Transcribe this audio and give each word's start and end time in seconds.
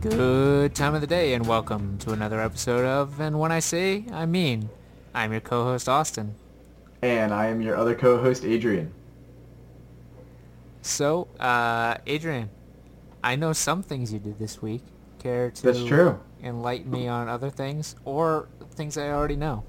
Good 0.00 0.74
time 0.74 0.94
of 0.94 1.02
the 1.02 1.06
day 1.06 1.34
and 1.34 1.46
welcome 1.46 1.98
to 1.98 2.12
another 2.12 2.40
episode 2.40 2.86
of 2.86 3.20
And 3.20 3.38
When 3.38 3.52
I 3.52 3.58
Say, 3.58 4.06
I 4.10 4.24
Mean. 4.24 4.70
I'm 5.12 5.30
your 5.30 5.42
co-host 5.42 5.90
Austin. 5.90 6.36
And 7.02 7.34
I 7.34 7.48
am 7.48 7.60
your 7.60 7.76
other 7.76 7.94
co-host, 7.94 8.42
Adrian. 8.42 8.94
So, 10.80 11.28
uh, 11.38 11.98
Adrian, 12.06 12.48
I 13.22 13.36
know 13.36 13.52
some 13.52 13.82
things 13.82 14.10
you 14.10 14.18
did 14.18 14.38
this 14.38 14.62
week. 14.62 14.82
Care 15.18 15.50
to 15.50 15.62
That's 15.62 15.84
true. 15.84 16.18
enlighten 16.42 16.90
me 16.90 17.06
on 17.06 17.28
other 17.28 17.50
things 17.50 17.94
or 18.06 18.48
things 18.70 18.96
I 18.96 19.10
already 19.10 19.36
know? 19.36 19.64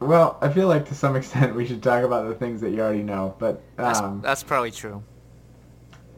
Well, 0.00 0.38
I 0.40 0.48
feel 0.48 0.66
like 0.66 0.88
to 0.88 0.94
some 0.96 1.14
extent 1.20 1.54
we 1.54 1.66
should 1.66 1.84
talk 1.84 2.02
about 2.02 2.26
the 2.26 2.34
things 2.34 2.60
that 2.62 2.70
you 2.70 2.80
already 2.80 3.04
know, 3.04 3.36
but 3.38 3.62
That's, 3.76 4.00
um, 4.00 4.22
that's 4.22 4.42
probably 4.42 4.72
true. 4.72 5.04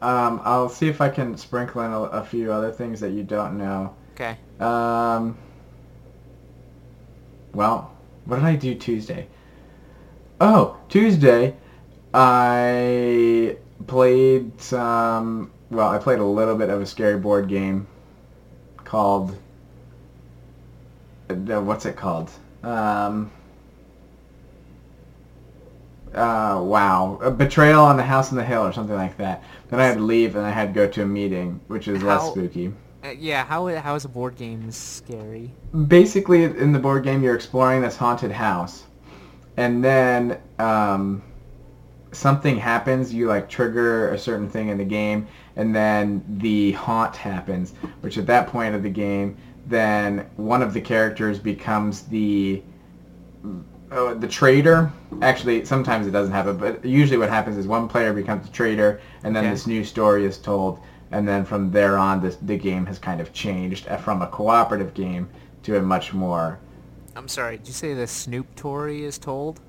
Um, 0.01 0.41
I'll 0.43 0.69
see 0.69 0.87
if 0.87 1.01
I 1.01 1.09
can 1.09 1.37
sprinkle 1.37 1.81
in 1.81 1.91
a, 1.91 2.01
a 2.01 2.23
few 2.23 2.51
other 2.51 2.71
things 2.71 2.99
that 2.99 3.11
you 3.11 3.23
don't 3.23 3.57
know. 3.57 3.95
Okay. 4.13 4.37
Um, 4.59 5.37
well, 7.53 7.95
what 8.25 8.37
did 8.37 8.45
I 8.45 8.55
do 8.55 8.75
Tuesday? 8.75 9.27
Oh, 10.39 10.77
Tuesday, 10.89 11.55
I 12.13 13.57
played 13.87 14.61
some. 14.61 15.51
Well, 15.69 15.89
I 15.89 15.97
played 15.97 16.19
a 16.19 16.25
little 16.25 16.55
bit 16.55 16.69
of 16.69 16.81
a 16.81 16.85
scary 16.85 17.17
board 17.17 17.47
game 17.47 17.87
called. 18.83 19.37
Uh, 21.29 21.61
what's 21.61 21.85
it 21.85 21.95
called? 21.95 22.29
Um. 22.63 23.31
Uh, 26.15 26.61
wow, 26.63 27.19
a 27.21 27.29
betrayal 27.29 27.83
on 27.83 27.97
the 27.97 28.03
house 28.03 28.31
on 28.31 28.37
the 28.37 28.45
hill 28.45 28.63
or 28.65 28.71
something 28.71 28.95
like 28.95 29.17
that. 29.17 29.43
Then 29.69 29.79
I 29.79 29.85
had 29.85 29.97
to 29.97 30.03
leave 30.03 30.35
and 30.35 30.45
I 30.45 30.51
had 30.51 30.73
to 30.73 30.73
go 30.73 30.87
to 30.87 31.03
a 31.03 31.05
meeting, 31.05 31.59
which 31.67 31.87
is 31.87 32.01
less 32.03 32.25
spooky. 32.27 32.73
Uh, 33.03 33.09
yeah, 33.19 33.43
how 33.45 33.67
how 33.75 33.95
is 33.95 34.05
a 34.05 34.09
board 34.09 34.35
game 34.35 34.71
scary? 34.71 35.51
basically 35.87 36.43
in 36.43 36.71
the 36.71 36.79
board 36.79 37.03
game 37.03 37.21
you're 37.21 37.35
exploring 37.35 37.81
this 37.81 37.97
haunted 37.97 38.31
house 38.31 38.83
and 39.57 39.83
then 39.83 40.39
um, 40.59 41.21
something 42.11 42.57
happens 42.57 43.13
you 43.13 43.27
like 43.27 43.49
trigger 43.49 44.13
a 44.13 44.17
certain 44.17 44.49
thing 44.49 44.69
in 44.69 44.77
the 44.77 44.85
game 44.85 45.27
and 45.57 45.75
then 45.75 46.23
the 46.39 46.71
haunt 46.73 47.15
happens 47.15 47.73
which 48.01 48.17
at 48.17 48.25
that 48.25 48.47
point 48.47 48.73
of 48.73 48.83
the 48.83 48.89
game 48.89 49.37
then 49.67 50.25
one 50.37 50.61
of 50.61 50.73
the 50.73 50.81
characters 50.81 51.39
becomes 51.39 52.03
the 52.03 52.61
uh, 53.95 54.13
the 54.13 54.27
traitor 54.27 54.91
actually 55.21 55.63
sometimes 55.65 56.05
it 56.07 56.11
doesn't 56.11 56.33
happen 56.33 56.57
but 56.57 56.83
usually 56.85 57.17
what 57.17 57.29
happens 57.29 57.57
is 57.57 57.65
one 57.67 57.87
player 57.87 58.13
becomes 58.13 58.47
a 58.47 58.51
traitor 58.51 58.99
and 59.23 59.35
then 59.35 59.45
Okay. 59.45 59.51
this 59.53 59.65
new 59.67 59.83
story 59.83 60.25
is 60.25 60.37
told 60.37 60.79
and 61.11 61.27
then 61.27 61.45
from 61.45 61.71
there 61.71 61.97
on 61.97 62.21
this, 62.21 62.35
the 62.37 62.57
game 62.57 62.85
has 62.87 62.99
kind 62.99 63.21
of 63.21 63.31
changed 63.31 63.87
uh, 63.87 63.97
from 63.97 64.21
a 64.21 64.27
cooperative 64.27 64.93
game 64.93 65.29
to 65.63 65.77
a 65.77 65.81
much 65.81 66.13
more 66.13 66.59
I'm 67.15 67.29
sorry, 67.29 67.57
did 67.57 67.67
you 67.67 67.73
say 67.73 67.93
the 67.93 68.07
Snoop 68.07 68.53
Tory 68.55 69.05
is 69.05 69.17
told? 69.17 69.61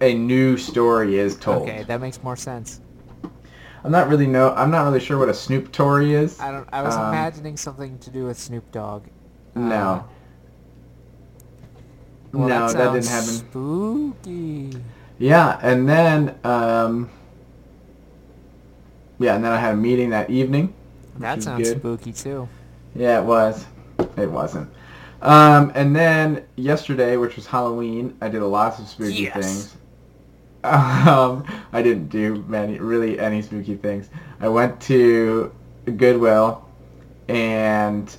a 0.00 0.14
new 0.14 0.56
story 0.56 1.18
is 1.18 1.36
told. 1.36 1.62
Okay, 1.68 1.84
that 1.84 2.00
makes 2.00 2.22
more 2.22 2.36
sense. 2.36 2.80
I'm 3.84 3.92
not 3.92 4.08
really 4.08 4.26
know 4.26 4.52
I'm 4.54 4.70
not 4.70 4.84
really 4.84 5.00
sure 5.00 5.16
what 5.18 5.28
a 5.28 5.34
Snoop 5.34 5.70
Tory 5.72 6.14
is. 6.14 6.40
I 6.40 6.50
don't. 6.50 6.68
I 6.72 6.82
was 6.82 6.94
Um, 6.96 7.08
imagining 7.08 7.56
something 7.56 7.98
to 7.98 8.10
do 8.10 8.24
with 8.24 8.38
Snoop 8.38 8.70
Dogg. 8.72 9.06
no. 9.54 10.04
Well, 12.32 12.48
no, 12.48 12.68
that, 12.68 12.76
that, 12.78 12.92
didn't 12.92 13.06
happen. 13.08 13.28
Spooky. 13.28 14.70
Yeah, 15.18 15.58
and 15.62 15.88
then 15.88 16.38
um 16.44 17.10
yeah, 19.18 19.34
and 19.36 19.44
then 19.44 19.52
I 19.52 19.58
had 19.58 19.74
a 19.74 19.76
meeting 19.76 20.10
that 20.10 20.30
evening. 20.30 20.72
That 21.18 21.42
sounds 21.42 21.68
good. 21.68 21.78
spooky 21.78 22.12
too. 22.12 22.48
Yeah, 22.94 23.20
it 23.20 23.24
was. 23.24 23.66
It 24.16 24.30
wasn't. 24.30 24.70
Um, 25.20 25.70
and 25.74 25.94
then 25.94 26.46
yesterday, 26.56 27.18
which 27.18 27.36
was 27.36 27.46
Halloween, 27.46 28.16
I 28.22 28.28
did 28.28 28.40
a 28.40 28.46
lot 28.46 28.78
of 28.78 28.88
spooky 28.88 29.24
Yes. 29.24 29.34
things. 29.34 29.76
Um, 30.62 31.46
I 31.72 31.80
didn't 31.80 32.08
do 32.08 32.44
many, 32.46 32.78
really 32.78 33.18
any 33.18 33.40
spooky 33.40 33.76
things. 33.76 34.10
I 34.40 34.48
went 34.48 34.78
to 34.82 35.50
Goodwill, 35.96 36.68
and 37.28 38.14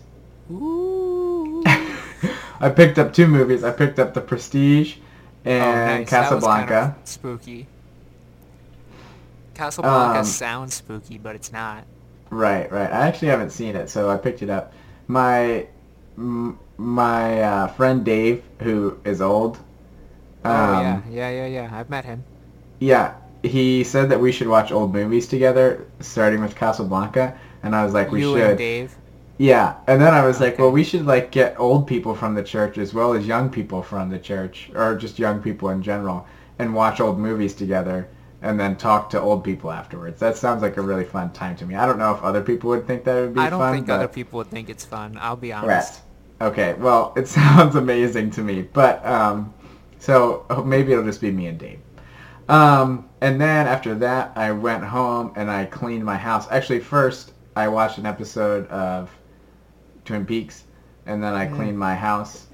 Ooh. 0.51 0.90
I 2.61 2.69
picked 2.69 2.97
up 2.97 3.13
two 3.13 3.27
movies. 3.27 3.63
I 3.63 3.71
picked 3.71 3.99
up 3.99 4.13
The 4.13 4.21
Prestige 4.21 4.97
and 5.43 5.63
oh, 5.63 5.75
nice. 5.83 6.17
Was 6.17 6.47
kind 6.47 6.69
Casablanca. 6.69 6.95
of 6.95 6.95
spooky. 7.03 7.67
Casablanca 9.53 10.19
Um, 10.19 10.25
sounds 10.25 10.73
spooky, 10.73 11.17
but 11.17 11.35
it's 11.35 11.51
not. 11.53 11.87
Right, 12.31 12.71
right. 12.71 12.91
I 12.91 13.07
actually 13.07 13.27
haven't 13.29 13.51
seen 13.51 13.75
it, 13.75 13.89
so 13.89 14.09
I 14.09 14.17
picked 14.17 14.41
it 14.41 14.49
up. 14.49 14.73
My 15.07 15.67
m- 16.17 16.59
my 16.77 17.41
uh, 17.41 17.67
friend 17.67 18.03
Dave, 18.03 18.43
who 18.59 18.99
is 19.05 19.21
old. 19.21 19.59
oh 20.45 20.49
um, 20.49 20.75
yeah, 20.75 21.01
yeah, 21.09 21.29
yeah, 21.31 21.45
yeah. 21.47 21.69
I've 21.73 21.89
met 21.89 22.05
him. 22.05 22.23
Yeah, 22.79 23.15
he 23.43 23.83
said 23.83 24.09
that 24.09 24.19
we 24.19 24.31
should 24.31 24.47
watch 24.47 24.71
old 24.71 24.93
movies 24.93 25.27
together, 25.27 25.85
starting 25.99 26.41
with 26.41 26.55
Casablanca, 26.55 27.37
and 27.63 27.75
I 27.75 27.83
was 27.85 27.93
like, 27.93 28.11
we 28.11 28.21
you 28.21 28.33
should. 28.33 28.41
and 28.41 28.57
Dave. 28.57 28.95
Yeah, 29.41 29.77
and 29.87 29.99
then 29.99 30.13
I 30.13 30.23
was 30.23 30.39
like, 30.39 30.59
well, 30.59 30.69
we 30.69 30.83
should 30.83 31.07
like 31.07 31.31
get 31.31 31.59
old 31.59 31.87
people 31.87 32.13
from 32.13 32.35
the 32.35 32.43
church 32.43 32.77
as 32.77 32.93
well 32.93 33.13
as 33.13 33.25
young 33.25 33.49
people 33.49 33.81
from 33.81 34.07
the 34.07 34.19
church, 34.19 34.69
or 34.75 34.95
just 34.95 35.17
young 35.17 35.41
people 35.41 35.69
in 35.69 35.81
general, 35.81 36.27
and 36.59 36.75
watch 36.75 36.99
old 36.99 37.17
movies 37.17 37.55
together, 37.55 38.07
and 38.43 38.59
then 38.59 38.75
talk 38.75 39.09
to 39.09 39.19
old 39.19 39.43
people 39.43 39.71
afterwards. 39.71 40.19
That 40.19 40.37
sounds 40.37 40.61
like 40.61 40.77
a 40.77 40.81
really 40.83 41.05
fun 41.05 41.33
time 41.33 41.55
to 41.55 41.65
me. 41.65 41.73
I 41.73 41.87
don't 41.87 41.97
know 41.97 42.13
if 42.13 42.21
other 42.21 42.43
people 42.43 42.69
would 42.69 42.85
think 42.85 43.03
that 43.05 43.15
would 43.15 43.33
be 43.33 43.39
fun. 43.39 43.47
I 43.47 43.49
don't 43.49 43.59
fun, 43.59 43.73
think 43.73 43.87
but 43.87 43.93
other 43.93 44.07
people 44.07 44.37
would 44.37 44.51
think 44.51 44.69
it's 44.69 44.85
fun. 44.85 45.17
I'll 45.19 45.35
be 45.35 45.51
honest. 45.51 46.01
Right. 46.39 46.47
Okay. 46.49 46.73
Well, 46.73 47.11
it 47.17 47.27
sounds 47.39 47.75
amazing 47.75 48.29
to 48.31 48.41
me, 48.41 48.61
but 48.61 49.03
um, 49.03 49.51
so 49.97 50.45
oh, 50.51 50.63
maybe 50.63 50.91
it'll 50.91 51.03
just 51.03 51.19
be 51.19 51.31
me 51.31 51.47
and 51.47 51.57
Dave. 51.57 51.79
Um, 52.47 53.09
and 53.21 53.41
then 53.41 53.65
after 53.65 53.95
that, 53.95 54.33
I 54.35 54.51
went 54.51 54.83
home 54.83 55.33
and 55.35 55.49
I 55.49 55.65
cleaned 55.65 56.05
my 56.05 56.17
house. 56.17 56.47
Actually, 56.51 56.81
first 56.81 57.31
I 57.55 57.69
watched 57.69 57.97
an 57.97 58.05
episode 58.05 58.67
of 58.67 59.09
Twin 60.05 60.25
Peaks, 60.25 60.63
and 61.05 61.23
then 61.23 61.33
I 61.33 61.47
Mm. 61.47 61.55
cleaned 61.55 61.79
my 61.79 61.95
house 61.95 62.47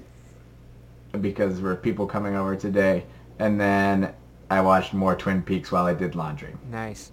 because 1.20 1.56
there 1.56 1.64
were 1.64 1.76
people 1.76 2.06
coming 2.06 2.34
over 2.34 2.54
today, 2.56 3.04
and 3.38 3.60
then 3.60 4.12
I 4.50 4.60
watched 4.60 4.94
more 4.94 5.14
Twin 5.14 5.42
Peaks 5.42 5.70
while 5.72 5.86
I 5.86 5.94
did 5.94 6.14
laundry. 6.14 6.54
Nice. 6.70 7.12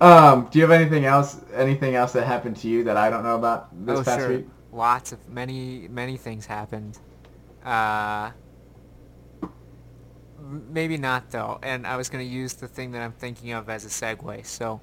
Um, 0.00 0.48
do 0.50 0.58
you 0.58 0.64
have 0.64 0.70
anything 0.70 1.04
else? 1.06 1.40
Anything 1.54 1.94
else 1.94 2.12
that 2.12 2.26
happened 2.26 2.56
to 2.58 2.68
you 2.68 2.84
that 2.84 2.96
I 2.96 3.08
don't 3.10 3.22
know 3.22 3.36
about 3.36 3.68
this 3.86 4.00
oh 4.00 4.04
past 4.04 4.20
sure. 4.20 4.28
week? 4.30 4.46
Lots 4.72 5.12
of 5.12 5.28
many 5.28 5.88
many 5.88 6.16
things 6.16 6.46
happened. 6.46 6.98
Uh, 7.64 8.32
maybe 10.70 10.98
not 10.98 11.30
though. 11.30 11.58
And 11.62 11.86
I 11.86 11.96
was 11.96 12.08
gonna 12.10 12.24
use 12.24 12.54
the 12.54 12.68
thing 12.68 12.92
that 12.92 13.02
I'm 13.02 13.12
thinking 13.12 13.52
of 13.52 13.70
as 13.70 13.84
a 13.84 13.88
segue. 13.88 14.44
So, 14.44 14.80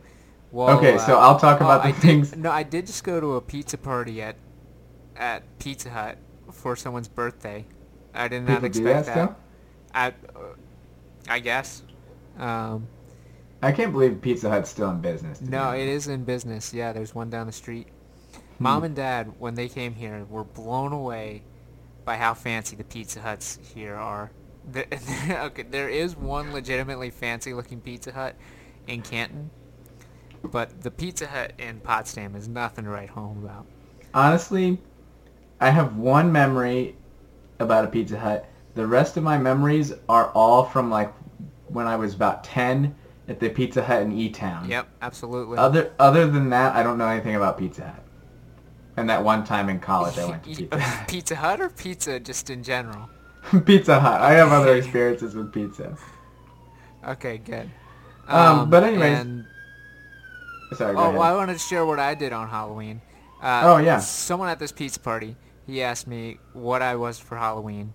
well, 0.52 0.78
Okay, 0.78 0.98
so 0.98 1.18
I'll 1.18 1.40
talk 1.40 1.62
about 1.62 1.82
the 1.84 1.90
I 1.90 1.92
things- 1.92 2.32
Did, 2.32 2.40
no, 2.40 2.52
I 2.52 2.64
did 2.64 2.88
just 2.88 3.04
go 3.04 3.20
to 3.20 3.36
a 3.36 3.42
pizza 3.42 3.78
party 3.78 4.22
at 4.22 4.36
at 5.16 5.44
Pizza 5.60 5.90
Hut 5.90 6.18
for 6.52 6.76
someone's 6.76 7.08
birthday. 7.08 7.66
I 8.14 8.28
did 8.28 8.42
not 8.44 8.62
People 8.62 8.66
expect 8.66 9.06
that 9.08 9.16
that. 9.16 9.38
I, 9.94 10.08
uh, 10.38 10.44
I 11.30 11.40
guess. 11.40 11.84
Um, 12.40 12.88
I 13.62 13.72
can't 13.72 13.92
believe 13.92 14.22
Pizza 14.22 14.50
Hut's 14.50 14.70
still 14.70 14.90
in 14.90 15.02
business. 15.02 15.40
no, 15.42 15.72
it 15.72 15.88
is 15.88 16.08
in 16.08 16.24
business. 16.24 16.74
Yeah, 16.74 16.94
there's 16.94 17.14
one 17.14 17.30
down 17.30 17.46
the 17.46 17.54
street. 17.54 17.88
Hmm. 18.58 18.64
Mom 18.64 18.84
and 18.84 18.96
Dad, 18.96 19.34
when 19.40 19.54
they 19.56 19.68
came 19.68 19.94
here, 19.94 20.26
were 20.30 20.44
blown 20.44 20.92
away 20.94 21.44
by 22.04 22.18
how 22.18 22.34
fancy 22.34 22.76
the 22.76 22.84
Pizza 22.84 23.22
Huts 23.22 23.60
here 23.76 23.96
are. 23.96 24.32
There, 24.72 24.86
okay, 25.30 25.64
there 25.64 25.90
is 25.90 26.16
one 26.16 26.52
legitimately 26.54 27.12
fancy-looking 27.12 27.82
Pizza 27.82 28.12
Hut 28.12 28.36
in 28.88 29.02
Canton, 29.04 29.52
but 30.44 30.82
the 30.82 30.92
Pizza 30.92 31.28
Hut 31.28 31.54
in 31.58 31.80
Potsdam 31.80 32.36
is 32.36 32.48
nothing 32.48 32.86
to 32.86 32.90
write 32.90 33.10
home 33.10 33.44
about. 33.44 33.66
Honestly, 34.14 34.78
I 35.60 35.70
have 35.70 35.96
one 35.98 36.32
memory 36.32 36.96
about 37.60 37.86
a 37.86 37.88
Pizza 37.88 38.18
Hut. 38.18 38.48
The 38.76 38.86
rest 38.86 39.18
of 39.18 39.24
my 39.24 39.38
memories 39.38 39.94
are 40.10 40.32
all 40.32 40.64
from 40.64 40.90
like 40.90 41.14
when 41.68 41.88
I 41.88 41.96
was 41.96 42.14
about 42.14 42.44
10 42.44 42.96
at 43.28 43.40
the 43.40 43.50
Pizza 43.50 43.84
Hut 43.84 44.02
in 44.02 44.12
E-Town. 44.12 44.68
Yep, 44.70 44.88
absolutely. 45.02 45.58
Other 45.58 45.94
other 46.00 46.28
than 46.28 46.50
that, 46.50 46.76
I 46.76 46.84
don't 46.84 46.98
know 46.98 47.08
anything 47.08 47.36
about 47.36 47.58
Pizza 47.58 47.84
Hut. 47.84 48.04
And 48.98 49.10
that 49.10 49.24
one 49.24 49.46
time 49.46 49.70
in 49.70 49.80
college 49.80 50.18
I 50.18 50.26
went 50.26 50.44
to 50.44 50.50
Pizza 50.50 50.80
Hut. 50.80 51.08
Pizza 51.08 51.36
Hut 51.36 51.62
or 51.62 51.70
pizza 51.70 52.20
just 52.20 52.50
in 52.50 52.64
general? 52.64 53.10
pizza 53.66 54.00
Hut. 54.00 54.22
I 54.22 54.34
have 54.34 54.52
other 54.52 54.76
experiences 54.78 55.36
with 55.36 55.54
pizza. 55.54 55.98
Okay, 57.08 57.38
good. 57.38 57.70
Um, 58.28 58.70
but 58.70 58.84
anyways, 58.84 59.20
and 59.20 59.46
Sorry, 60.74 60.96
Oh, 60.96 61.12
well, 61.12 61.22
I 61.22 61.34
wanted 61.34 61.54
to 61.54 61.60
share 61.60 61.86
what 61.86 62.00
I 62.00 62.16
did 62.16 62.32
on 62.34 62.48
Halloween. 62.50 63.02
Uh, 63.42 63.62
Oh, 63.66 63.78
yeah. 63.78 64.00
Someone 64.00 64.50
at 64.50 64.60
this 64.60 64.72
pizza 64.72 65.00
party, 65.00 65.36
he 65.68 65.82
asked 65.82 66.08
me 66.08 66.38
what 66.54 66.82
I 66.82 66.96
was 66.96 67.20
for 67.20 67.38
Halloween. 67.38 67.94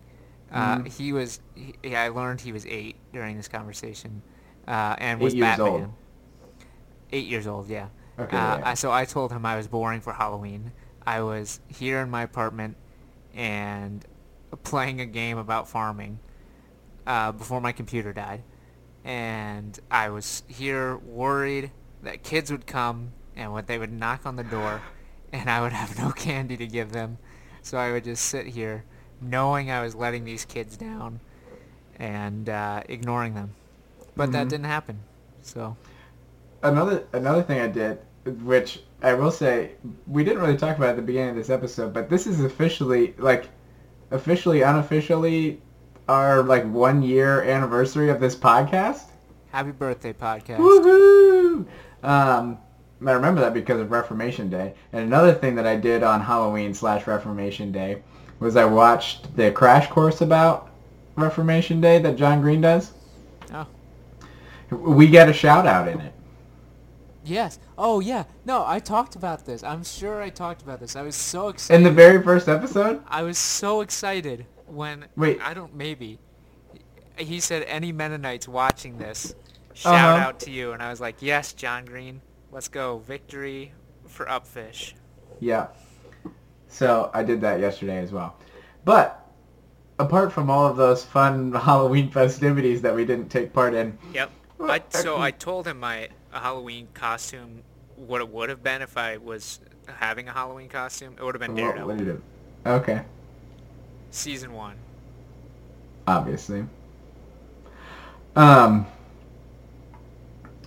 Uh, 0.53 0.79
Mhm. 0.79 0.93
He 0.93 1.13
was. 1.13 1.41
He, 1.55 1.97
I 1.97 2.09
learned 2.09 2.41
he 2.41 2.53
was 2.53 2.65
eight 2.67 2.97
during 3.13 3.37
this 3.37 3.49
conversation, 3.49 4.23
uh, 4.69 4.95
and 4.99 5.21
was 5.21 5.35
Eight 5.35 5.39
years 5.39 5.57
Batman. 5.57 5.69
old. 5.73 5.89
Eight 7.13 7.27
years 7.27 7.47
old, 7.47 7.69
yeah. 7.69 7.89
Okay. 8.19 8.37
Uh, 8.37 8.59
yeah. 8.59 8.75
So 8.75 8.93
I 8.93 9.05
told 9.05 9.33
him 9.33 9.45
I 9.45 9.57
was 9.57 9.67
boring 9.67 10.01
for 10.01 10.13
Halloween. 10.13 10.73
I 11.07 11.21
was 11.23 11.61
here 11.69 12.01
in 12.01 12.11
my 12.11 12.23
apartment 12.23 12.77
and 13.35 14.05
playing 14.63 15.01
a 15.01 15.07
game 15.07 15.37
about 15.39 15.69
farming 15.69 16.19
uh, 17.07 17.33
before 17.33 17.61
my 17.61 17.73
computer 17.73 18.13
died. 18.13 18.43
And 19.05 19.79
I 19.91 20.09
was 20.11 20.43
here 20.49 20.97
worried 20.99 21.71
that 22.03 22.23
kids 22.23 22.51
would 22.51 22.67
come 22.67 23.13
and 23.35 23.53
what 23.53 23.67
they 23.67 23.79
would 23.79 23.93
knock 23.93 24.25
on 24.27 24.37
the 24.37 24.45
door 24.45 24.83
and 25.33 25.51
I 25.51 25.61
would 25.61 25.73
have 25.73 25.99
no 25.99 26.11
candy 26.13 26.57
to 26.57 26.67
give 26.67 26.93
them. 26.93 27.19
So 27.63 27.79
I 27.79 27.93
would 27.93 28.05
just 28.05 28.25
sit 28.25 28.47
here 28.47 28.85
knowing 29.21 29.71
I 29.71 29.83
was 29.83 29.95
letting 29.95 30.25
these 30.25 30.45
kids 30.45 30.77
down 30.77 31.21
and 31.99 32.49
uh, 32.49 32.83
ignoring 32.89 33.35
them. 33.35 33.55
But 34.17 34.33
that 34.33 34.47
Mhm. 34.47 34.51
didn't 34.51 34.67
happen. 34.67 34.99
So 35.43 35.77
another 36.63 37.05
another 37.13 37.43
thing 37.43 37.61
I 37.61 37.67
did, 37.69 37.99
which 38.45 38.83
I 39.03 39.15
will 39.15 39.31
say 39.31 39.73
we 40.07 40.25
didn't 40.25 40.41
really 40.43 40.57
talk 40.57 40.77
about 40.77 40.91
at 40.91 40.97
the 40.97 41.03
beginning 41.03 41.31
of 41.31 41.37
this 41.37 41.51
episode, 41.51 41.93
but 41.93 42.09
this 42.09 42.27
is 42.27 42.41
officially 42.43 43.15
like 43.19 43.49
officially 44.11 44.63
unofficially 44.63 45.61
our 46.09 46.43
like 46.43 46.65
one 46.65 47.03
year 47.03 47.43
anniversary 47.43 48.09
of 48.11 48.21
this 48.21 48.37
podcast. 48.37 49.03
happy 49.51 49.73
birthday 49.73 50.13
podcast. 50.13 50.59
Woohoo! 50.59 51.36
Um, 52.03 52.59
I 53.05 53.13
remember 53.13 53.41
that 53.41 53.53
because 53.53 53.81
of 53.81 53.91
Reformation 53.91 54.49
Day. 54.49 54.75
And 54.93 55.03
another 55.03 55.35
thing 55.35 55.55
that 55.57 55.67
I 55.67 55.77
did 55.77 56.03
on 56.03 56.21
Halloween 56.21 56.73
slash 56.73 57.07
Reformation 57.07 57.73
Day 57.73 58.03
was 58.39 58.57
I 58.57 58.65
watched 58.65 59.37
the 59.37 59.51
crash 59.51 59.89
course 59.89 60.21
about 60.21 60.71
Reformation 61.17 61.81
Day 61.81 61.99
that 61.99 62.17
John 62.17 62.41
Green 62.41 62.61
does. 62.61 62.93
Oh. 63.53 63.67
We 64.71 65.07
get 65.07 65.29
a 65.29 65.33
shout 65.33 65.67
out 65.67 65.89
in 65.89 66.01
it. 66.01 66.13
Yes. 67.25 67.59
Oh, 67.77 68.01
yeah. 68.01 68.25
No, 68.45 68.65
I 68.67 68.79
talked 68.79 69.17
about 69.17 69.45
this. 69.47 69.63
I'm 69.63 69.83
sure 69.83 70.23
I 70.23 70.31
talked 70.31 70.63
about 70.63 70.81
this. 70.81 70.97
I 70.97 71.03
was 71.03 71.17
so 71.17 71.49
excited. 71.49 71.77
In 71.77 71.83
the 71.83 71.91
very 71.91 72.23
first 72.23 72.49
episode? 72.49 73.03
I 73.09 73.23
was 73.23 73.37
so 73.37 73.81
excited 73.81 74.47
when... 74.67 75.07
Wait. 75.17 75.41
I 75.43 75.53
don't... 75.53 75.75
Maybe. 75.75 76.19
He 77.19 77.41
said, 77.41 77.65
any 77.65 77.93
Mennonites 77.93 78.47
watching 78.47 78.99
this, 78.99 79.35
shout 79.77 79.95
Uh-huh. 79.95 80.29
out 80.29 80.41
to 80.41 80.51
you. 80.51 80.73
And 80.73 80.83
I 80.83 80.91
was 80.91 81.01
like, 81.01 81.17
yes, 81.21 81.53
John 81.53 81.85
Green. 81.85 82.21
Let's 82.53 82.69
go. 82.69 82.99
Victory 82.99 83.73
for 84.07 84.27
Upfish. 84.27 84.95
Yeah. 85.41 85.69
So 86.69 87.11
I 87.15 87.23
did 87.23 87.41
that 87.43 87.61
yesterday 87.61 87.99
as 87.99 88.13
well. 88.13 88.37
But 88.85 89.25
apart 89.99 90.33
from 90.33 90.51
all 90.51 90.67
of 90.67 90.77
those 90.77 91.05
fun 91.05 91.53
Halloween 91.69 92.11
festivities 92.11 92.83
that 92.83 92.95
we 92.95 93.05
didn't 93.05 93.29
take 93.29 93.53
part 93.53 93.75
in, 93.75 93.97
Yep. 94.15 94.31
I, 94.61 94.83
so 94.89 95.19
I 95.21 95.31
told 95.33 95.67
him 95.67 95.81
my 95.81 96.09
Halloween 96.31 96.89
costume, 96.95 97.63
what 97.97 98.21
it 98.23 98.29
would 98.29 98.49
have 98.49 98.63
been 98.63 98.81
if 98.83 98.97
I 98.97 99.19
was 99.19 99.61
having 99.87 100.29
a 100.29 100.33
Halloween 100.33 100.69
costume. 100.69 101.15
It 101.19 101.23
would 101.23 101.35
have 101.35 101.41
been 101.41 101.55
Daredevil. 101.55 101.87
what 101.89 101.99
do? 101.99 102.23
Okay, 102.65 103.03
Season 104.11 104.53
one. 104.55 104.77
obviously. 106.07 106.65
Um. 108.35 108.87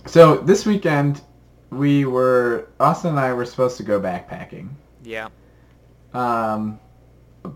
So 0.06 0.36
this 0.36 0.66
weekend, 0.66 1.20
we 1.70 2.04
were 2.04 2.68
Austin 2.80 3.10
and 3.10 3.20
I 3.20 3.32
were 3.32 3.44
supposed 3.44 3.76
to 3.78 3.82
go 3.82 4.00
backpacking. 4.00 4.70
Yeah. 5.04 5.28
Um, 6.12 6.80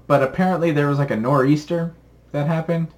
but 0.07 0.23
apparently 0.23 0.71
there 0.71 0.89
was 0.89 0.99
like 0.99 1.11
a 1.11 1.17
nor'easter 1.17 1.95
that 2.33 2.47
happened, 2.47 2.89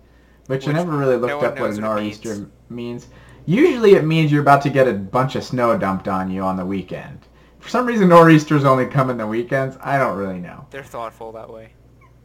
which, 0.47 0.67
Which 0.67 0.69
I 0.69 0.79
never 0.79 0.97
really 0.97 1.17
looked 1.17 1.35
one 1.37 1.45
up 1.45 1.59
what 1.59 1.71
a 1.71 1.81
nor'easter 1.81 2.35
means. 2.35 2.51
means. 2.69 3.07
Usually 3.47 3.95
it 3.95 4.05
means 4.05 4.31
you're 4.31 4.43
about 4.43 4.63
to 4.63 4.71
get 4.71 4.89
a 4.89 4.93
bunch 4.93 5.37
of 5.37 5.45
snow 5.45 5.77
dumped 5.79 6.09
on 6.09 6.31
you 6.31 6.43
on 6.43 6.57
the 6.57 6.67
weekend. 6.67 7.21
For 7.61 7.69
some 7.69 7.87
reason 7.87 8.09
nor'easters 8.09 8.65
only 8.65 8.87
come 8.87 9.11
in 9.11 9.17
the 9.17 9.27
weekends. 9.27 9.77
I 9.81 9.99
don't 9.99 10.17
really 10.17 10.39
know. 10.39 10.67
They're 10.71 10.85
thoughtful 10.85 11.33
that 11.33 11.49
way. 11.49 11.71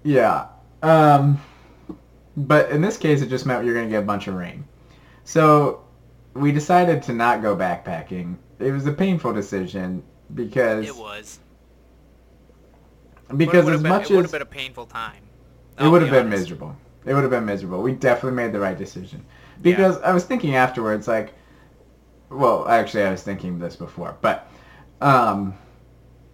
Yeah. 0.03 0.47
Um, 0.83 1.39
but 2.35 2.71
in 2.71 2.81
this 2.81 2.97
case 2.97 3.21
it 3.21 3.29
just 3.29 3.45
meant 3.45 3.65
you're 3.65 3.75
going 3.75 3.87
to 3.87 3.91
get 3.91 4.03
a 4.03 4.05
bunch 4.05 4.27
of 4.27 4.35
rain. 4.35 4.65
So 5.23 5.83
we 6.33 6.51
decided 6.51 7.03
to 7.03 7.13
not 7.13 7.41
go 7.41 7.55
backpacking. 7.55 8.37
It 8.59 8.71
was 8.71 8.85
a 8.87 8.93
painful 8.93 9.33
decision 9.33 10.03
because 10.33 10.85
It 10.87 10.95
was. 10.95 11.39
because 13.37 13.55
it 13.55 13.57
as 13.59 13.65
would've 13.65 13.81
much 13.83 14.03
as 14.05 14.11
it 14.11 14.15
would 14.15 14.23
have 14.25 14.31
been 14.31 14.41
a 14.41 14.45
painful 14.45 14.85
time. 14.85 15.23
It 15.77 15.83
I'll 15.83 15.91
would 15.91 15.99
be 15.99 16.07
have 16.07 16.11
been 16.11 16.27
honest. 16.27 16.41
miserable. 16.41 16.75
It 17.05 17.13
would 17.13 17.21
have 17.23 17.31
been 17.31 17.45
miserable. 17.45 17.81
We 17.81 17.93
definitely 17.93 18.35
made 18.35 18.53
the 18.53 18.59
right 18.59 18.77
decision. 18.77 19.25
Because 19.61 19.97
I 20.01 20.11
was 20.13 20.23
thinking 20.25 20.55
afterwards, 20.55 21.07
like, 21.07 21.33
well, 22.29 22.67
actually, 22.67 23.03
I 23.03 23.11
was 23.11 23.23
thinking 23.23 23.59
this 23.59 23.75
before, 23.75 24.17
but 24.21 24.47
um, 25.01 25.53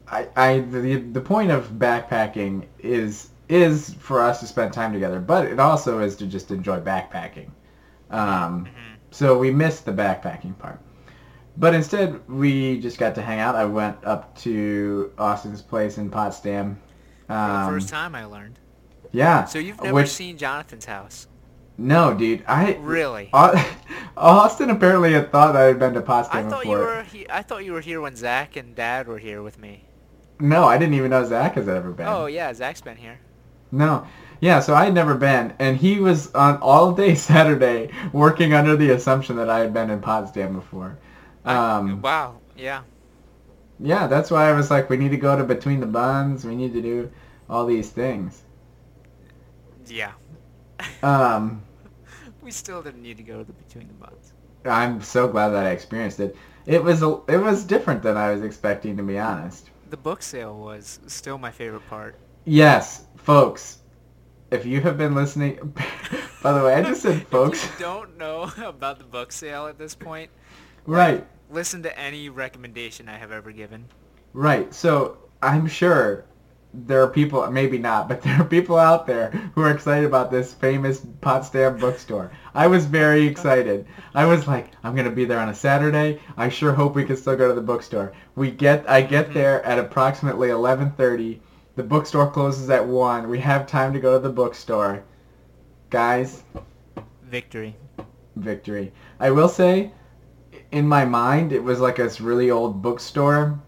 I, 0.07 0.27
I 0.35 0.59
the 0.59 0.97
the 0.97 1.21
point 1.21 1.51
of 1.51 1.69
backpacking 1.71 2.65
is 2.79 3.29
is 3.50 3.93
for 3.95 4.21
us 4.21 4.39
to 4.41 4.47
spend 4.47 4.73
time 4.73 4.93
together, 4.93 5.19
but 5.19 5.45
it 5.45 5.59
also 5.59 6.00
is 6.00 6.15
to 6.17 6.27
just 6.27 6.51
enjoy 6.51 6.79
backpacking. 6.79 7.50
Um, 8.11 8.65
Mhm. 8.65 8.96
So 9.12 9.38
we 9.38 9.51
missed 9.51 9.86
the 9.86 9.92
backpacking 9.92 10.57
part. 10.57 10.80
But 11.57 11.74
instead, 11.74 12.27
we 12.30 12.80
just 12.80 12.98
got 13.00 13.15
to 13.15 13.21
hang 13.21 13.39
out. 13.39 13.56
I 13.56 13.65
went 13.65 13.98
up 14.06 14.38
to 14.39 15.12
Austin's 15.18 15.62
place 15.62 15.98
in 15.98 16.09
Potsdam. 16.09 16.80
Um, 17.30 17.65
the 17.65 17.71
first 17.80 17.89
time 17.89 18.13
I 18.15 18.25
learned. 18.25 18.59
yeah. 19.12 19.45
So 19.45 19.57
you've 19.59 19.81
never 19.81 19.94
which- 19.95 20.09
seen 20.09 20.38
Jonathan's 20.38 20.86
house? 20.86 21.27
No, 21.80 22.13
dude. 22.13 22.44
I 22.48 22.74
Really? 22.81 23.30
Austin 24.18 24.69
apparently 24.71 25.13
had 25.13 25.31
thought 25.31 25.56
I 25.56 25.63
had 25.63 25.77
been 25.80 25.94
to 25.94 26.00
I 26.00 26.03
Potsdam 26.03 26.50
thought 26.50 26.62
before. 26.63 26.77
you 26.80 26.83
were 26.83 27.03
he- 27.03 27.30
I 27.30 27.42
thought 27.44 27.65
you 27.65 27.74
were 27.74 27.81
here 27.81 28.01
when 28.01 28.15
Zach 28.15 28.56
and 28.56 28.75
Dad 28.75 29.07
were 29.07 29.19
here 29.19 29.44
with 29.44 29.60
me. 29.60 29.83
No, 30.39 30.63
I 30.65 30.77
didn't 30.77 30.95
even 30.95 31.12
know 31.12 31.24
Zach 31.24 31.53
has 31.56 31.68
ever 31.68 31.92
been. 31.92 32.07
Oh 32.07 32.25
yeah, 32.27 32.51
Zach's 32.53 32.81
been 32.81 32.98
here. 32.98 33.19
No. 33.71 34.07
Yeah, 34.39 34.60
so 34.60 34.75
I 34.75 34.86
had 34.86 34.94
never 34.94 35.16
been, 35.16 35.54
and 35.60 35.78
he 35.78 36.00
was 36.00 36.34
on 36.34 36.57
all 36.57 36.92
day 36.92 37.16
Saturday 37.30 37.92
working 38.13 38.54
under 38.54 38.75
the 38.75 38.92
assumption 38.92 39.36
that 39.38 39.50
I 39.50 39.60
had 39.60 39.74
been 39.74 39.89
in 39.89 40.00
Potsdam 40.01 40.54
before. 40.54 40.98
Um, 41.45 42.01
wow. 42.01 42.39
Yeah. 42.56 42.81
yeah, 43.80 44.07
that's 44.07 44.31
why 44.31 44.50
I 44.50 44.54
was 44.54 44.72
like, 44.72 44.89
we 44.89 44.98
need 44.98 45.12
to 45.12 45.18
go 45.18 45.38
to 45.38 45.44
Between 45.44 45.80
the 45.80 45.86
Buns. 45.86 46.44
We 46.45 46.56
need 46.56 46.74
to 46.74 46.81
do 46.81 47.12
all 47.50 47.66
these 47.66 47.89
things. 47.89 48.44
Yeah. 49.88 50.12
Um, 51.01 51.62
we 52.42 52.51
still 52.51 52.81
didn't 52.81 53.01
need 53.01 53.18
to 53.18 53.24
go 53.24 53.39
to 53.39 53.44
the 53.44 53.54
between 53.54 53.88
the 53.88 53.94
buns. 53.94 54.34
I'm 54.66 55.01
so 55.01 55.27
glad 55.27 55.50
that 55.50 55.65
I 55.65 55.70
experienced 55.70 56.20
it. 56.20 56.36
It 56.65 56.84
was 56.84 57.01
a, 57.01 57.22
it 57.27 57.38
was 57.38 57.63
different 57.63 58.03
than 58.03 58.17
I 58.17 58.32
was 58.32 58.44
expecting, 58.44 58.98
to 58.98 59.03
be 59.03 59.17
honest. 59.17 59.70
The 59.89 59.98
book 59.98 60.22
sale 60.22 60.58
was 60.58 61.00
still 61.08 61.38
my 61.38 61.51
favorite 61.51 61.88
part. 61.88 62.15
Yes, 62.44 63.06
folks. 63.15 63.76
If 64.50 64.66
you 64.66 64.82
have 64.82 64.98
been 64.98 65.13
listening, 65.13 65.74
by 66.42 66.54
the 66.54 66.63
way, 66.63 66.74
I 66.74 66.82
just 66.82 67.01
said 67.01 67.27
folks. 67.27 67.66
If 67.66 67.80
you 67.80 67.86
don't 67.86 68.18
know 68.18 68.51
about 68.63 68.98
the 68.98 69.04
book 69.06 69.32
sale 69.32 69.68
at 69.68 69.77
this 69.77 69.96
point, 69.96 70.30
Right, 70.86 71.27
listen 71.51 71.84
to 71.84 72.00
any 72.00 72.30
recommendation 72.30 73.10
I 73.10 73.18
have 73.18 73.32
ever 73.32 73.51
given. 73.51 73.86
right. 74.34 74.74
So 74.74 75.18
I'm 75.42 75.68
sure 75.68 76.25
there 76.74 77.01
are 77.01 77.08
people, 77.10 77.50
maybe 77.51 77.77
not, 77.77 78.08
but 78.08 78.22
there 78.24 78.39
are 78.39 78.46
people 78.46 78.77
out 78.77 79.06
there 79.08 79.32
who 79.54 79.62
are 79.62 79.72
excited 79.72 80.06
about 80.06 80.32
this 80.32 80.54
famous 80.54 81.01
Potsdam 81.22 81.77
bookstore. 81.77 82.32
I 82.54 82.68
was 82.68 82.86
very 82.86 83.27
excited. 83.27 83.86
I 84.16 84.25
was 84.25 84.48
like, 84.48 84.72
I'm 84.84 84.96
gonna 84.96 85.12
be 85.12 85.25
there 85.25 85.39
on 85.39 85.50
a 85.50 85.56
Saturday. 85.56 86.20
I 86.38 86.50
sure 86.50 86.72
hope 86.74 86.96
we 86.96 87.04
can 87.06 87.18
still 87.18 87.36
go 87.36 87.50
to 87.50 87.54
the 87.54 87.62
bookstore. 87.62 88.13
We 88.36 88.51
get, 88.51 88.89
I 88.89 89.01
get 89.01 89.25
mm-hmm. 89.25 89.34
there 89.34 89.63
at 89.66 89.80
approximately 89.80 90.50
11:30. 90.50 91.39
The 91.77 91.84
bookstore 91.84 92.29
closes 92.29 92.69
at 92.69 92.86
one. 92.86 93.29
We 93.29 93.39
have 93.39 93.65
time 93.67 93.93
to 93.93 94.01
go 94.01 94.15
to 94.15 94.19
the 94.19 94.34
bookstore. 94.34 95.05
Guys, 95.89 96.43
Victory. 97.24 97.75
victory. 98.36 98.93
I 99.19 99.31
will 99.31 99.50
say, 99.50 99.91
in 100.72 100.88
my 100.88 101.05
mind, 101.05 101.51
it 101.53 101.63
was 101.63 101.79
like 101.79 101.98
this 101.98 102.22
really 102.22 102.51
old 102.51 102.81
bookstore, 102.81 103.60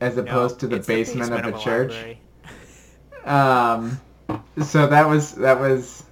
as 0.00 0.16
No, 0.16 0.22
opposed 0.22 0.60
to 0.60 0.68
the 0.68 0.76
it's 0.76 0.86
basement, 0.86 1.32
of 1.32 1.44
a, 1.44 1.48
a 1.48 1.52
church. 1.52 1.94
Um, 3.24 4.00
so 4.62 4.86
that 4.86 5.08
was 5.08 5.34
that 5.34 5.58
was 5.60 6.04